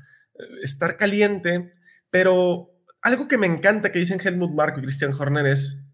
estar 0.61 0.95
caliente, 0.95 1.71
pero 2.11 2.71
algo 3.01 3.27
que 3.27 3.37
me 3.37 3.47
encanta 3.47 3.91
que 3.91 3.99
dicen 3.99 4.19
Helmut 4.23 4.51
Marko 4.51 4.79
y 4.79 4.83
Christian 4.83 5.13
Horner 5.13 5.47
es, 5.47 5.85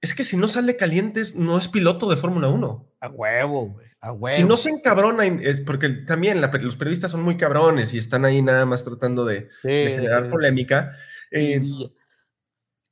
es 0.00 0.14
que 0.14 0.24
si 0.24 0.36
no 0.36 0.48
sale 0.48 0.76
calientes, 0.76 1.34
no 1.34 1.58
es 1.58 1.68
piloto 1.68 2.08
de 2.08 2.16
Fórmula 2.16 2.48
1. 2.48 2.94
A 3.00 3.08
huevo, 3.08 3.66
güey. 3.66 3.86
A 4.00 4.12
huevo. 4.12 4.36
Si 4.36 4.44
no 4.44 4.56
se 4.56 4.70
encabrona, 4.70 5.24
porque 5.66 5.88
también 5.88 6.40
los 6.40 6.76
periodistas 6.76 7.10
son 7.10 7.22
muy 7.22 7.36
cabrones 7.36 7.92
y 7.94 7.98
están 7.98 8.24
ahí 8.24 8.42
nada 8.42 8.64
más 8.64 8.84
tratando 8.84 9.24
de, 9.24 9.48
generar 9.62 10.28
polémica. 10.28 10.96
Eh, 11.32 11.60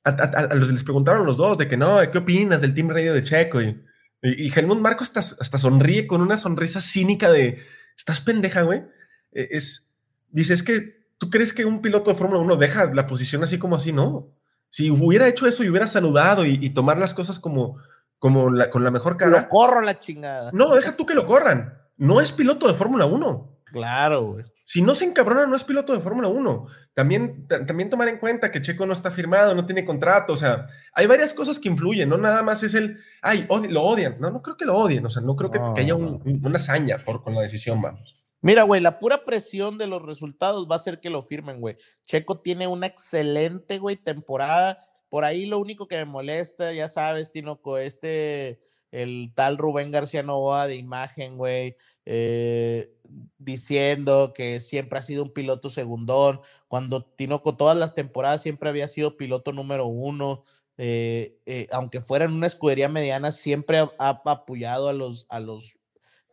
a, 0.05 0.55
los 0.55 0.71
les 0.71 0.83
preguntaron 0.83 1.27
los 1.27 1.37
dos 1.37 1.59
de 1.59 1.69
que 1.69 1.77
no, 1.77 1.99
¿qué 2.11 2.19
opinas 2.19 2.61
del 2.61 2.75
Team 2.75 2.91
Radio 2.91 3.15
de 3.15 3.23
Checo? 3.23 3.61
Y, 3.63 3.83
y, 4.23 4.53
Helmut 4.57 4.79
Marko 4.79 5.05
hasta, 5.05 5.21
hasta 5.21 5.59
sonríe 5.59 6.07
con 6.07 6.21
una 6.21 6.37
sonrisa 6.37 6.81
cínica 6.81 7.31
de, 7.31 7.63
¿estás 7.97 8.21
pendeja, 8.21 8.63
güey? 8.63 8.85
E, 9.33 9.49
es, 9.53 9.95
dice, 10.31 10.55
es 10.55 10.63
que 10.63 10.97
¿Tú 11.19 11.31
crees 11.31 11.53
que 11.53 11.65
un 11.65 11.81
piloto 11.81 12.11
de 12.11 12.17
Fórmula 12.17 12.41
1 12.41 12.57
deja 12.57 12.93
la 12.93 13.07
posición 13.07 13.43
así 13.43 13.59
como 13.59 13.77
así? 13.77 13.93
No. 13.93 14.36
Si 14.71 14.91
hubiera 14.91 15.29
hecho 15.29 15.47
eso 15.47 15.65
y 15.65 15.69
hubiera 15.69 15.87
saludado 15.87 16.45
y, 16.45 16.71
tomar 16.71 16.99
las 16.99 17.15
cosas 17.15 17.39
como, 17.39 17.79
como 18.19 18.51
la, 18.51 18.71
con 18.71 18.85
la 18.85 18.91
mejor 18.91 19.17
cara. 19.17 19.31
Lo 19.31 19.49
corro 19.49 19.81
la 19.81 19.99
chingada. 19.99 20.51
No, 20.53 20.75
deja 20.75 20.93
tú 20.93 21.07
que 21.07 21.15
lo 21.15 21.27
corran. 21.27 21.79
No 21.97 22.21
es 22.21 22.33
piloto 22.33 22.69
de 22.69 22.75
Fórmula 22.75 23.07
1. 23.07 23.61
Claro, 23.67 24.33
güey. 24.33 24.45
Si 24.69 24.83
no 24.83 24.97
se 24.97 25.05
encabrona, 25.05 25.47
no 25.47 25.55
es 25.55 25.63
piloto 25.63 25.93
de 25.93 26.01
Fórmula 26.01 26.27
1. 26.27 26.67
También, 26.93 27.47
también 27.47 27.89
tomar 27.89 28.09
en 28.09 28.19
cuenta 28.19 28.51
que 28.51 28.61
Checo 28.61 28.85
no 28.85 28.93
está 28.93 29.13
firmado, 29.13 29.55
no 29.55 29.65
tiene 29.65 29.85
contrato. 29.85 30.33
O 30.33 30.37
sea, 30.37 30.67
hay 30.93 31.07
varias 31.07 31.35
cosas 31.35 31.61
que 31.61 31.69
influyen. 31.69 32.09
No 32.09 32.19
nada 32.19 32.43
más 32.43 32.65
es 32.65 32.75
el, 32.75 32.99
ay, 33.23 33.47
lo 33.71 33.83
odian. 33.83 34.17
No, 34.19 34.31
no 34.31 34.43
creo 34.43 34.57
que 34.57 34.65
lo 34.65 34.77
odien. 34.77 35.07
O 35.07 35.11
sea, 35.11 35.23
no 35.23 35.37
creo 35.37 35.53
que, 35.53 35.61
haya 35.81 35.95
una 35.95 36.57
hazaña 36.57 36.99
por, 36.99 37.23
con 37.23 37.37
la 37.37 37.43
decisión, 37.43 37.81
vamos. 37.81 38.26
Mira, 38.41 38.63
güey, 38.63 38.81
la 38.81 38.99
pura 38.99 39.25
presión 39.25 39.79
de 39.79 39.87
los 39.87 40.03
resultados 40.03 40.69
va 40.71 40.75
a 40.75 40.79
hacer 40.79 41.01
que 41.01 41.11
lo 41.11 41.23
firmen, 41.23 41.61
güey. 41.61 41.77
Checo 42.05 42.41
tiene 42.41 42.67
una 42.67 42.87
excelente, 42.87 43.79
güey, 43.79 43.97
temporada. 43.97 44.79
Por 45.09 45.25
ahí 45.25 45.47
lo 45.47 45.59
único 45.59 45.89
que 45.89 45.97
me 45.97 46.05
molesta, 46.05 46.73
ya 46.73 46.89
sabes, 46.89 47.31
Tinoco, 47.31 47.79
este, 47.79 48.61
el 48.91 49.33
tal 49.35 49.59
Rubén 49.59 49.91
García 49.91 50.23
Novoa 50.23 50.67
de 50.67 50.77
imagen, 50.77 51.37
güey. 51.37 51.77
Eh, 52.05 52.93
diciendo 53.39 54.33
que 54.35 54.61
siempre 54.61 54.99
ha 54.99 55.03
sido 55.03 55.23
un 55.23 55.33
piloto 55.33 55.71
segundón, 55.71 56.41
cuando 56.69 57.05
Tinoco 57.05 57.57
todas 57.57 57.77
las 57.77 57.95
temporadas 57.95 58.43
siempre 58.43 58.69
había 58.69 58.89
sido 58.89 59.17
piloto 59.17 59.53
número 59.53 59.87
uno, 59.87 60.43
eh, 60.79 61.39
eh, 61.47 61.67
aunque 61.73 62.01
fuera 62.01 62.27
en 62.27 62.33
una 62.33 62.47
escudería 62.47 62.89
mediana, 62.89 63.33
siempre 63.33 63.79
ha, 63.79 64.09
apoyado 64.25 64.89
a 64.89 64.93
los, 64.93 65.27
a 65.29 65.41
los, 65.41 65.77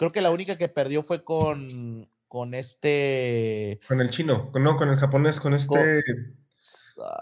creo 0.04 0.12
que 0.12 0.22
la 0.22 0.32
única 0.32 0.58
que 0.58 0.68
perdió 0.68 1.02
fue 1.02 1.24
con, 1.24 2.10
con 2.28 2.54
este... 2.54 3.80
Con 3.88 4.02
el 4.02 4.10
chino, 4.10 4.52
no, 4.54 4.76
con 4.76 4.90
el 4.90 4.98
japonés, 4.98 5.40
con 5.40 5.54
este... 5.54 6.04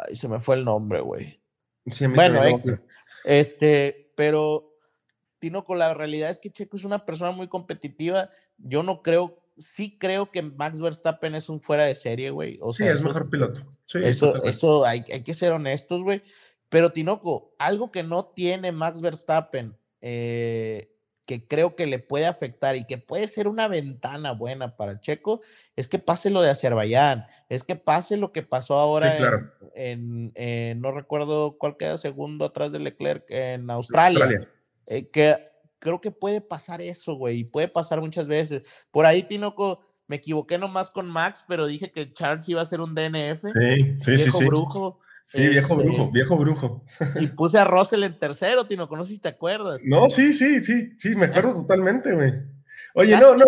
ay, 0.07 0.15
se 0.15 0.27
me 0.27 0.39
fue 0.39 0.55
el 0.55 0.65
nombre, 0.65 0.99
güey. 0.99 1.39
bueno, 2.15 2.41
este, 3.23 4.11
pero 4.15 4.75
Tinoco, 5.37 5.75
la 5.75 5.93
realidad 5.93 6.31
es 6.31 6.39
que 6.39 6.51
Checo 6.51 6.75
es 6.75 6.83
una 6.83 7.05
persona 7.05 7.29
muy 7.29 7.47
competitiva. 7.47 8.29
Yo 8.57 8.81
no 8.81 9.03
creo, 9.03 9.43
sí 9.59 9.99
creo 9.99 10.31
que 10.31 10.41
Max 10.41 10.81
Verstappen 10.81 11.35
es 11.35 11.49
un 11.49 11.61
fuera 11.61 11.83
de 11.83 11.93
serie, 11.93 12.31
güey. 12.31 12.57
O 12.61 12.73
sea, 12.73 12.87
sí, 12.87 12.93
es 12.93 13.03
mejor 13.03 13.29
piloto. 13.29 13.61
eso, 13.93 14.43
eso 14.43 14.85
hay, 14.87 15.03
hay, 15.13 15.21
que 15.21 15.35
ser 15.35 15.51
honestos, 15.51 16.01
güey. 16.01 16.23
Pero 16.67 16.91
Tinoco, 16.91 17.53
algo 17.59 17.91
que 17.91 18.01
no 18.01 18.25
tiene 18.25 18.71
Max 18.71 19.01
Verstappen, 19.01 19.77
eh, 20.01 20.91
que 21.31 21.47
creo 21.47 21.77
que 21.77 21.87
le 21.87 21.99
puede 21.99 22.25
afectar 22.25 22.75
y 22.75 22.83
que 22.83 22.97
puede 22.97 23.25
ser 23.25 23.47
una 23.47 23.69
ventana 23.69 24.33
buena 24.33 24.75
para 24.75 24.99
Checo, 24.99 25.39
es 25.77 25.87
que 25.87 25.97
pase 25.97 26.29
lo 26.29 26.41
de 26.41 26.49
Azerbaiyán, 26.49 27.25
es 27.47 27.63
que 27.63 27.77
pase 27.77 28.17
lo 28.17 28.33
que 28.33 28.43
pasó 28.43 28.77
ahora 28.77 29.49
en, 29.73 30.33
no 30.81 30.91
recuerdo 30.91 31.57
cuál 31.57 31.77
queda 31.77 31.97
segundo 31.97 32.43
atrás 32.43 32.73
de 32.73 32.79
Leclerc 32.79 33.23
en 33.29 33.69
Australia. 33.69 34.45
Eh, 34.87 35.07
que 35.07 35.37
creo 35.79 36.01
que 36.01 36.11
puede 36.11 36.41
pasar 36.41 36.81
eso, 36.81 37.13
güey, 37.13 37.39
y 37.39 37.43
puede 37.45 37.69
pasar 37.69 38.01
muchas 38.01 38.27
veces. 38.27 38.63
Por 38.91 39.05
ahí, 39.05 39.23
Tinoco, 39.23 39.79
me 40.07 40.17
equivoqué 40.17 40.57
nomás 40.57 40.89
con 40.89 41.07
Max, 41.07 41.45
pero 41.47 41.65
dije 41.65 41.93
que 41.93 42.11
Charles 42.11 42.49
iba 42.49 42.61
a 42.61 42.65
ser 42.65 42.81
un 42.81 42.93
DNF. 42.93 43.45
Sí, 43.53 43.95
sí, 44.01 44.11
viejo 44.15 44.37
sí. 44.37 44.45
brujo. 44.45 44.99
Sí, 45.31 45.47
viejo 45.47 45.75
este, 45.75 45.85
brujo, 45.85 46.11
viejo 46.11 46.37
brujo. 46.37 46.85
Y 47.15 47.27
puse 47.27 47.57
a 47.57 47.63
Russell 47.63 48.03
en 48.03 48.19
tercero, 48.19 48.67
Tinoco, 48.67 48.97
no 48.97 49.05
sé 49.05 49.13
si 49.13 49.21
te 49.21 49.29
acuerdas. 49.29 49.79
No, 49.83 50.09
sí, 50.09 50.33
sí, 50.33 50.61
sí, 50.61 50.91
sí, 50.97 51.15
me 51.15 51.27
acuerdo 51.27 51.53
totalmente, 51.53 52.11
güey. 52.11 52.33
Oye, 52.95 53.17
no, 53.17 53.37
no, 53.37 53.45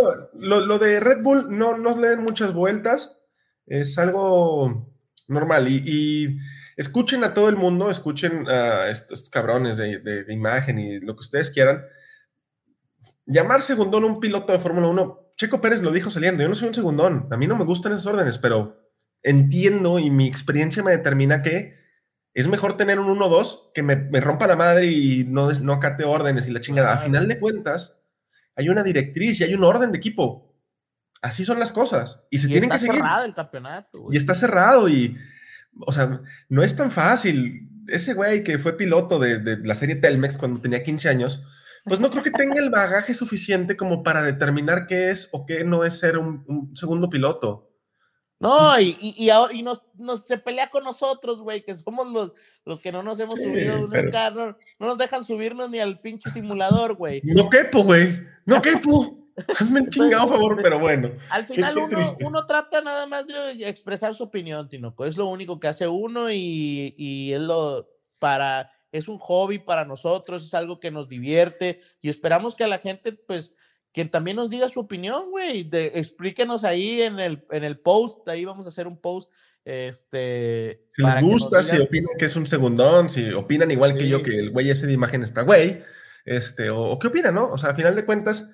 lo, 0.62 0.80
de 0.80 1.02
Red 1.02 1.22
Bull 1.22 1.48
no, 1.50 1.78
no 1.78 2.00
le 2.00 2.08
den 2.08 2.24
muchas 2.24 2.54
vueltas, 2.54 3.20
es 3.66 3.98
algo 3.98 4.94
normal 5.28 5.68
y 5.68 6.38
escuchen 6.78 7.24
a 7.24 7.34
todo 7.34 7.50
el 7.50 7.56
mundo, 7.56 7.90
escuchen 7.90 8.48
a 8.48 8.88
estos 8.90 9.30
cabrones 9.30 9.78
de, 9.78 10.26
imagen 10.30 10.80
y 10.80 11.00
lo 11.00 11.16
que 11.16 11.22
ustedes 11.22 11.52
quieran. 11.52 11.84
Llamar 13.26 13.62
segundón 13.62 14.04
a 14.04 14.08
un 14.08 14.20
piloto 14.20 14.52
de 14.54 14.60
Fórmula 14.60 14.88
1, 14.88 15.32
Checo 15.38 15.62
Pérez 15.62 15.82
lo 15.82 15.92
dijo 15.92 16.10
saliendo, 16.10 16.44
yo 16.44 16.50
no 16.50 16.56
soy 16.56 16.68
un 16.68 16.74
segundón, 16.74 17.28
a 17.32 17.38
mí 17.38 17.48
no 17.48 17.56
me 17.56 17.66
gustan 17.66 17.92
esas 17.92 18.06
órdenes, 18.06 18.38
pero 18.38 18.83
entiendo 19.24 20.00
y 20.00 20.10
mi 20.10 20.28
experiencia 20.28 20.84
me 20.84 20.92
determina 20.92 21.42
que 21.42 21.82
es 22.34 22.48
mejor 22.48 22.78
tener 22.78 23.00
un 23.00 23.18
1-2 23.20 23.72
que 23.74 23.84
me, 23.84 23.96
rompa 24.20 24.48
la 24.48 24.56
madre 24.56 24.88
y 24.88 25.24
no, 25.24 25.52
no 25.52 25.74
acate 25.74 26.04
órdenes 26.04 26.48
y 26.48 26.52
la 26.52 26.62
chingada. 26.62 26.94
A 26.94 26.98
final 26.98 27.28
de 27.28 27.40
cuentas, 27.40 28.04
hay 28.56 28.70
una 28.70 28.84
directriz 28.84 29.40
y 29.40 29.44
hay 29.44 29.54
un 29.54 29.64
orden 29.64 29.92
de 29.92 29.98
equipo. 29.98 30.56
Así 31.22 31.46
son 31.46 31.60
las 31.60 31.72
cosas. 31.72 32.24
Y 32.30 32.40
se 32.40 32.48
tienen 32.48 32.70
que 32.70 32.78
seguir. 32.80 32.96
Está 32.96 33.06
cerrado 33.06 33.26
el 33.26 33.34
campeonato. 33.34 34.08
Y 34.12 34.18
está 34.18 34.36
cerrado 34.36 34.90
y 34.90 35.18
o 35.80 35.92
sea, 35.92 36.22
no 36.50 36.64
es 36.64 36.76
tan 36.76 36.92
fácil. 36.92 37.70
Ese 37.88 38.14
güey 38.14 38.44
que 38.44 38.60
fue 38.60 38.78
piloto 38.78 39.20
de, 39.20 39.58
la 39.64 39.76
serie 39.76 39.96
Telmex 39.96 40.38
cuando 40.38 40.62
tenía 40.62 40.84
15 40.84 41.10
años, 41.10 41.46
pues 41.86 42.00
no 42.00 42.10
creo 42.10 42.24
que 42.24 42.32
tenga 42.32 42.60
el 42.60 42.70
bagaje 42.70 43.14
suficiente 43.14 43.76
como 43.76 44.04
para 44.04 44.24
determinar 44.24 44.88
qué 44.88 45.10
es 45.10 45.30
o 45.32 45.46
qué 45.46 45.64
no 45.64 45.84
es 45.84 46.00
ser 46.00 46.18
un, 46.18 46.72
segundo 46.76 47.10
piloto. 47.10 47.73
No, 48.44 48.80
y, 48.80 48.98
y, 49.00 49.30
ahora, 49.30 49.54
y 49.54 49.64
nos, 49.64 49.86
se 50.18 50.38
pelea 50.38 50.68
con 50.68 50.84
nosotros, 50.84 51.40
güey, 51.40 51.64
que 51.64 51.74
somos 51.74 52.12
los, 52.12 52.34
los 52.66 52.82
que 52.82 52.92
no 52.92 53.02
nos 53.02 53.20
hemos 53.22 53.40
subido 53.40 53.78
nunca, 53.78 54.30
no, 54.32 54.48
no, 54.80 54.88
nos 54.88 54.98
dejan 54.98 55.24
subirnos 55.24 55.70
ni 55.70 55.80
al 55.80 56.02
pinche 56.02 56.30
simulador, 56.30 56.96
güey. 56.96 57.22
No 57.24 57.50
quepo, 57.50 57.84
güey, 57.84 58.20
no 58.46 58.62
quepo. 58.62 59.18
Hazme 59.60 59.82
un 59.82 59.90
chingado 59.90 60.28
favor, 60.28 60.60
pero 60.62 60.78
bueno. 60.78 61.12
Al 61.30 61.46
final 61.46 61.76
uno, 62.22 62.46
trata 62.46 62.82
nada 62.82 63.08
más 63.08 63.26
de 63.26 63.68
expresar 63.68 64.14
su 64.14 64.26
opinión, 64.26 64.68
Tinoco. 64.70 65.06
Es 65.06 65.18
lo 65.18 65.26
único 65.26 65.60
que 65.60 65.70
hace 65.70 65.88
uno 65.88 66.30
y, 66.30 66.94
y 66.98 67.34
es 67.34 67.40
lo 67.40 67.88
para 68.20 68.70
es 68.94 69.08
un 69.08 69.18
hobby 69.18 69.58
para 69.58 69.86
nosotros, 69.86 70.46
es 70.46 70.54
algo 70.54 70.80
que 70.80 70.92
nos 70.92 71.10
divierte 71.10 71.80
y 72.00 72.10
esperamos 72.10 72.56
que 72.56 72.64
a 72.64 72.68
la 72.68 72.78
gente, 72.78 73.12
pues, 73.12 73.56
quien 73.94 74.10
también 74.10 74.36
nos 74.36 74.50
diga 74.50 74.68
su 74.68 74.80
opinión, 74.80 75.30
güey, 75.30 75.70
explíquenos 75.72 76.64
ahí 76.64 77.02
en 77.02 77.20
el, 77.20 77.46
en 77.52 77.64
el 77.64 77.78
post, 77.78 78.28
ahí 78.28 78.44
vamos 78.44 78.66
a 78.66 78.70
hacer 78.70 78.88
un 78.88 78.98
post, 78.98 79.32
este... 79.64 80.82
Si 80.94 81.04
les 81.04 81.22
gusta, 81.22 81.62
si 81.62 81.78
opinan 81.78 82.18
que 82.18 82.26
es 82.26 82.36
un 82.36 82.48
segundón, 82.48 83.10
si 83.10 83.32
opinan 83.32 83.72
igual 83.72 83.96
que 83.96 84.08
yo 84.08 84.24
que 84.24 84.38
el 84.38 84.50
güey 84.50 84.70
ese 84.70 84.88
de 84.88 84.94
imagen 84.94 85.22
está 85.22 85.44
güey, 85.44 85.84
este, 86.26 86.70
o, 86.70 86.82
o, 86.82 87.00
qué 87.00 87.08
opinan, 87.08 87.36
¿no? 87.36 87.52
O 87.52 87.58
sea, 87.58 87.70
a 87.70 87.76
final 87.76 87.96
de 87.96 88.06
cuentas, 88.06 88.50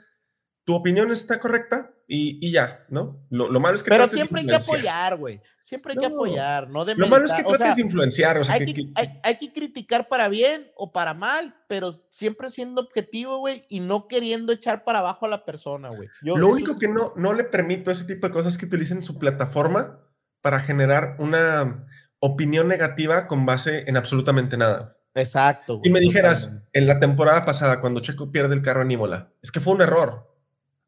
tu 0.69 0.75
opinión 0.75 1.11
está 1.11 1.39
correcta 1.39 1.89
y, 2.05 2.51
ya, 2.51 2.85
¿no? 2.89 3.25
Lo, 3.31 3.59
malo 3.59 3.73
es 3.73 3.81
que... 3.81 3.89
Pero 3.89 4.05
siempre 4.05 4.41
hay 4.41 4.45
que 4.45 4.53
apoyar, 4.53 5.17
güey. 5.17 5.41
Siempre 5.59 5.93
hay 5.93 5.97
que 5.97 6.05
apoyar, 6.05 6.69
no 6.69 6.85
de 6.85 6.93
Lo 6.93 7.07
malo 7.07 7.25
es 7.25 7.33
que 7.33 7.41
trates 7.41 7.77
de 7.77 7.81
influenciar. 7.81 8.37
O 8.37 8.43
sea, 8.43 8.53
hay, 8.53 8.71
que, 8.71 8.91
Hay, 9.23 9.37
que, 9.39 9.51
criticar 9.51 10.07
para 10.07 10.27
bien 10.27 10.69
o 10.75 10.91
para 10.91 11.15
mal, 11.15 11.55
pero 11.67 11.91
siempre 11.91 12.51
siendo 12.51 12.81
objetivo, 12.81 13.39
güey, 13.39 13.63
y 13.67 13.79
no 13.79 14.07
queriendo 14.07 14.53
echar 14.53 14.83
para 14.83 14.99
abajo 14.99 15.25
a 15.25 15.29
la 15.29 15.43
persona, 15.43 15.89
güey. 15.89 16.07
Lo 16.21 16.47
único 16.47 16.77
que 16.77 16.87
no, 16.87 17.13
no 17.15 17.33
le 17.33 17.45
permito 17.45 17.89
a 17.89 17.93
ese 17.93 18.05
tipo 18.05 18.27
de 18.27 18.33
cosas 18.33 18.53
es 18.53 18.59
que 18.59 18.67
utilicen 18.67 19.01
su 19.01 19.17
plataforma 19.17 20.01
para 20.41 20.59
generar 20.59 21.15
una 21.17 21.87
opinión 22.19 22.67
negativa 22.67 23.25
con 23.25 23.47
base 23.47 23.85
en 23.87 23.97
absolutamente 23.97 24.55
nada. 24.55 24.97
Exacto. 25.15 25.79
Si 25.83 25.89
me 25.89 25.99
dijeras, 25.99 26.61
en 26.73 26.85
la 26.85 26.99
temporada 26.99 27.43
pasada, 27.43 27.81
cuando 27.81 28.01
Checo 28.01 28.31
pierde 28.31 28.53
el 28.53 28.61
carro 28.61 28.83
en 28.83 28.91
Imola, 28.91 29.33
es 29.41 29.51
que 29.51 29.61
fue 29.61 29.73
un 29.73 29.81
error 29.81 30.28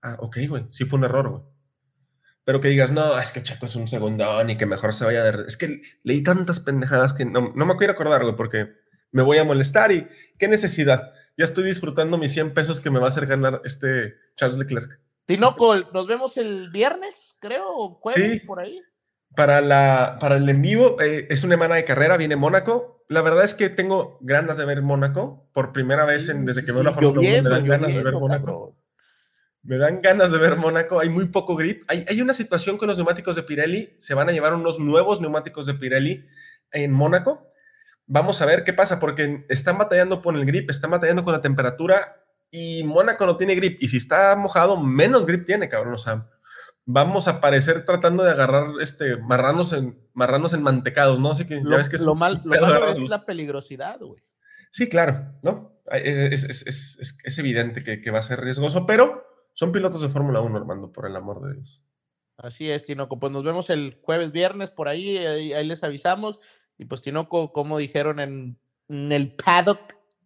Ah, 0.01 0.17
ok, 0.19 0.37
güey, 0.47 0.65
sí 0.71 0.85
fue 0.85 0.99
un 0.99 1.05
error, 1.05 1.29
güey. 1.29 1.43
Pero 2.43 2.59
que 2.59 2.69
digas, 2.69 2.91
no, 2.91 3.19
es 3.19 3.31
que 3.31 3.43
Checo 3.43 3.67
es 3.67 3.75
un 3.75 3.87
segundón 3.87 4.49
y 4.49 4.57
que 4.57 4.65
mejor 4.65 4.93
se 4.93 5.05
vaya 5.05 5.23
de... 5.23 5.43
Es 5.47 5.57
que 5.57 5.81
leí 6.03 6.23
tantas 6.23 6.59
pendejadas 6.59 7.13
que 7.13 7.23
no, 7.23 7.53
no 7.55 7.65
me 7.65 7.75
quiero 7.77 7.93
acordar, 7.93 8.23
güey, 8.23 8.35
porque 8.35 8.73
me 9.11 9.21
voy 9.21 9.37
a 9.37 9.43
molestar 9.43 9.91
y 9.91 10.07
qué 10.39 10.47
necesidad. 10.47 11.13
Ya 11.37 11.45
estoy 11.45 11.65
disfrutando 11.65 12.17
mis 12.17 12.33
100 12.33 12.53
pesos 12.53 12.81
que 12.81 12.89
me 12.89 12.99
va 12.99 13.05
a 13.05 13.07
hacer 13.09 13.27
ganar 13.27 13.61
este 13.63 14.15
Charles 14.35 14.57
Leclerc. 14.57 14.99
Tinoco, 15.25 15.75
nos 15.75 16.07
vemos 16.07 16.37
el 16.37 16.71
viernes, 16.71 17.37
creo, 17.39 17.65
o 17.67 17.95
jueves, 17.95 18.41
por 18.41 18.59
ahí. 18.59 18.81
Para, 19.35 19.61
la, 19.61 20.17
para 20.19 20.37
el 20.37 20.49
en 20.49 20.61
vivo, 20.61 20.99
eh, 20.99 21.27
es 21.29 21.43
una 21.43 21.53
semana 21.53 21.75
de 21.75 21.85
carrera, 21.85 22.17
viene 22.17 22.35
Mónaco. 22.35 23.05
La 23.07 23.21
verdad 23.21 23.43
es 23.43 23.53
que 23.53 23.69
tengo 23.69 24.17
ganas 24.21 24.57
de 24.57 24.65
ver 24.65 24.81
Mónaco 24.81 25.47
por 25.53 25.71
primera 25.71 26.05
vez 26.05 26.27
en, 26.27 26.43
desde 26.45 26.65
que 26.65 26.71
veo 26.71 26.83
la 26.83 26.93
Fórmula 26.93 27.21
1. 27.21 27.43
Me 27.43 27.49
dan 27.49 27.65
ganas 27.65 27.93
de 27.93 28.03
ver 28.03 28.13
Mónaco. 28.13 28.75
Me 29.63 29.77
dan 29.77 30.01
ganas 30.01 30.31
de 30.31 30.39
ver 30.39 30.55
Mónaco, 30.55 30.99
hay 30.99 31.09
muy 31.09 31.27
poco 31.27 31.55
grip. 31.55 31.83
Hay, 31.87 32.03
hay, 32.07 32.21
una 32.21 32.33
situación 32.33 32.77
con 32.77 32.87
los 32.87 32.97
neumáticos 32.97 33.35
de 33.35 33.43
Pirelli, 33.43 33.95
se 33.99 34.15
van 34.15 34.27
a 34.27 34.31
llevar 34.31 34.55
unos 34.55 34.79
nuevos 34.79 35.21
neumáticos 35.21 35.67
de 35.67 35.75
Pirelli 35.75 36.25
en 36.71 36.91
Mónaco. 36.91 37.51
Vamos 38.07 38.41
a 38.41 38.45
ver 38.45 38.63
qué 38.63 38.73
pasa, 38.73 38.99
porque 38.99 39.45
están 39.49 39.77
batallando 39.77 40.21
con 40.21 40.35
el 40.35 40.45
grip, 40.45 40.69
están 40.69 40.91
batallando 40.91 41.23
con 41.23 41.33
la 41.33 41.41
temperatura 41.41 42.25
y 42.49 42.83
Mónaco 42.83 43.25
no 43.25 43.37
tiene 43.37 43.55
grip. 43.55 43.77
Y 43.81 43.87
si 43.87 43.97
está 43.97 44.35
mojado, 44.35 44.81
menos 44.81 45.27
grip 45.27 45.45
tiene, 45.45 45.69
cabrón. 45.69 45.93
O 45.93 45.99
sea, 45.99 46.27
vamos 46.85 47.27
a 47.27 47.31
aparecer 47.31 47.85
tratando 47.85 48.23
de 48.23 48.31
agarrar 48.31 48.65
este, 48.81 49.17
marranos, 49.17 49.73
en, 49.73 49.97
marranos 50.13 50.53
enmantecados, 50.53 51.19
¿no? 51.19 51.31
Así 51.31 51.45
que 51.45 51.61
lo, 51.61 51.77
que 51.77 51.95
es 51.95 52.01
lo, 52.01 52.15
mal, 52.15 52.41
lo 52.43 52.59
malo 52.59 52.91
es 52.91 52.99
la 53.09 53.25
peligrosidad, 53.25 53.99
güey. 53.99 54.21
Sí, 54.71 54.89
claro, 54.89 55.39
¿no? 55.43 55.79
Es, 55.91 56.45
es, 56.45 56.65
es, 56.65 57.17
es 57.23 57.37
evidente 57.37 57.83
que, 57.83 58.01
que 58.01 58.11
va 58.11 58.19
a 58.19 58.23
ser 58.23 58.41
riesgoso, 58.41 58.85
pero 58.85 59.30
son 59.53 59.71
pilotos 59.71 60.01
de 60.01 60.09
Fórmula 60.09 60.41
1, 60.41 60.57
Armando, 60.57 60.91
por 60.91 61.05
el 61.05 61.15
amor 61.15 61.41
de 61.41 61.55
Dios. 61.55 61.85
Así 62.37 62.69
es, 62.69 62.85
Tinoco. 62.85 63.19
Pues 63.19 63.31
nos 63.31 63.43
vemos 63.43 63.69
el 63.69 63.99
jueves, 64.01 64.31
viernes 64.31 64.71
por 64.71 64.87
ahí, 64.87 65.17
ahí, 65.17 65.65
les 65.65 65.83
avisamos. 65.83 66.39
Y 66.77 66.85
pues 66.85 67.01
Tinoco, 67.01 67.51
como 67.51 67.77
dijeron 67.77 68.19
en, 68.19 68.59
en 68.87 69.11
el 69.11 69.35
paddock, 69.35 69.79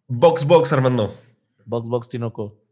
Box 0.08 0.46
Box, 0.46 0.72
Armando. 0.72 1.14
Box 1.64 1.88
Box 1.88 2.08
Tinoco. 2.08 2.65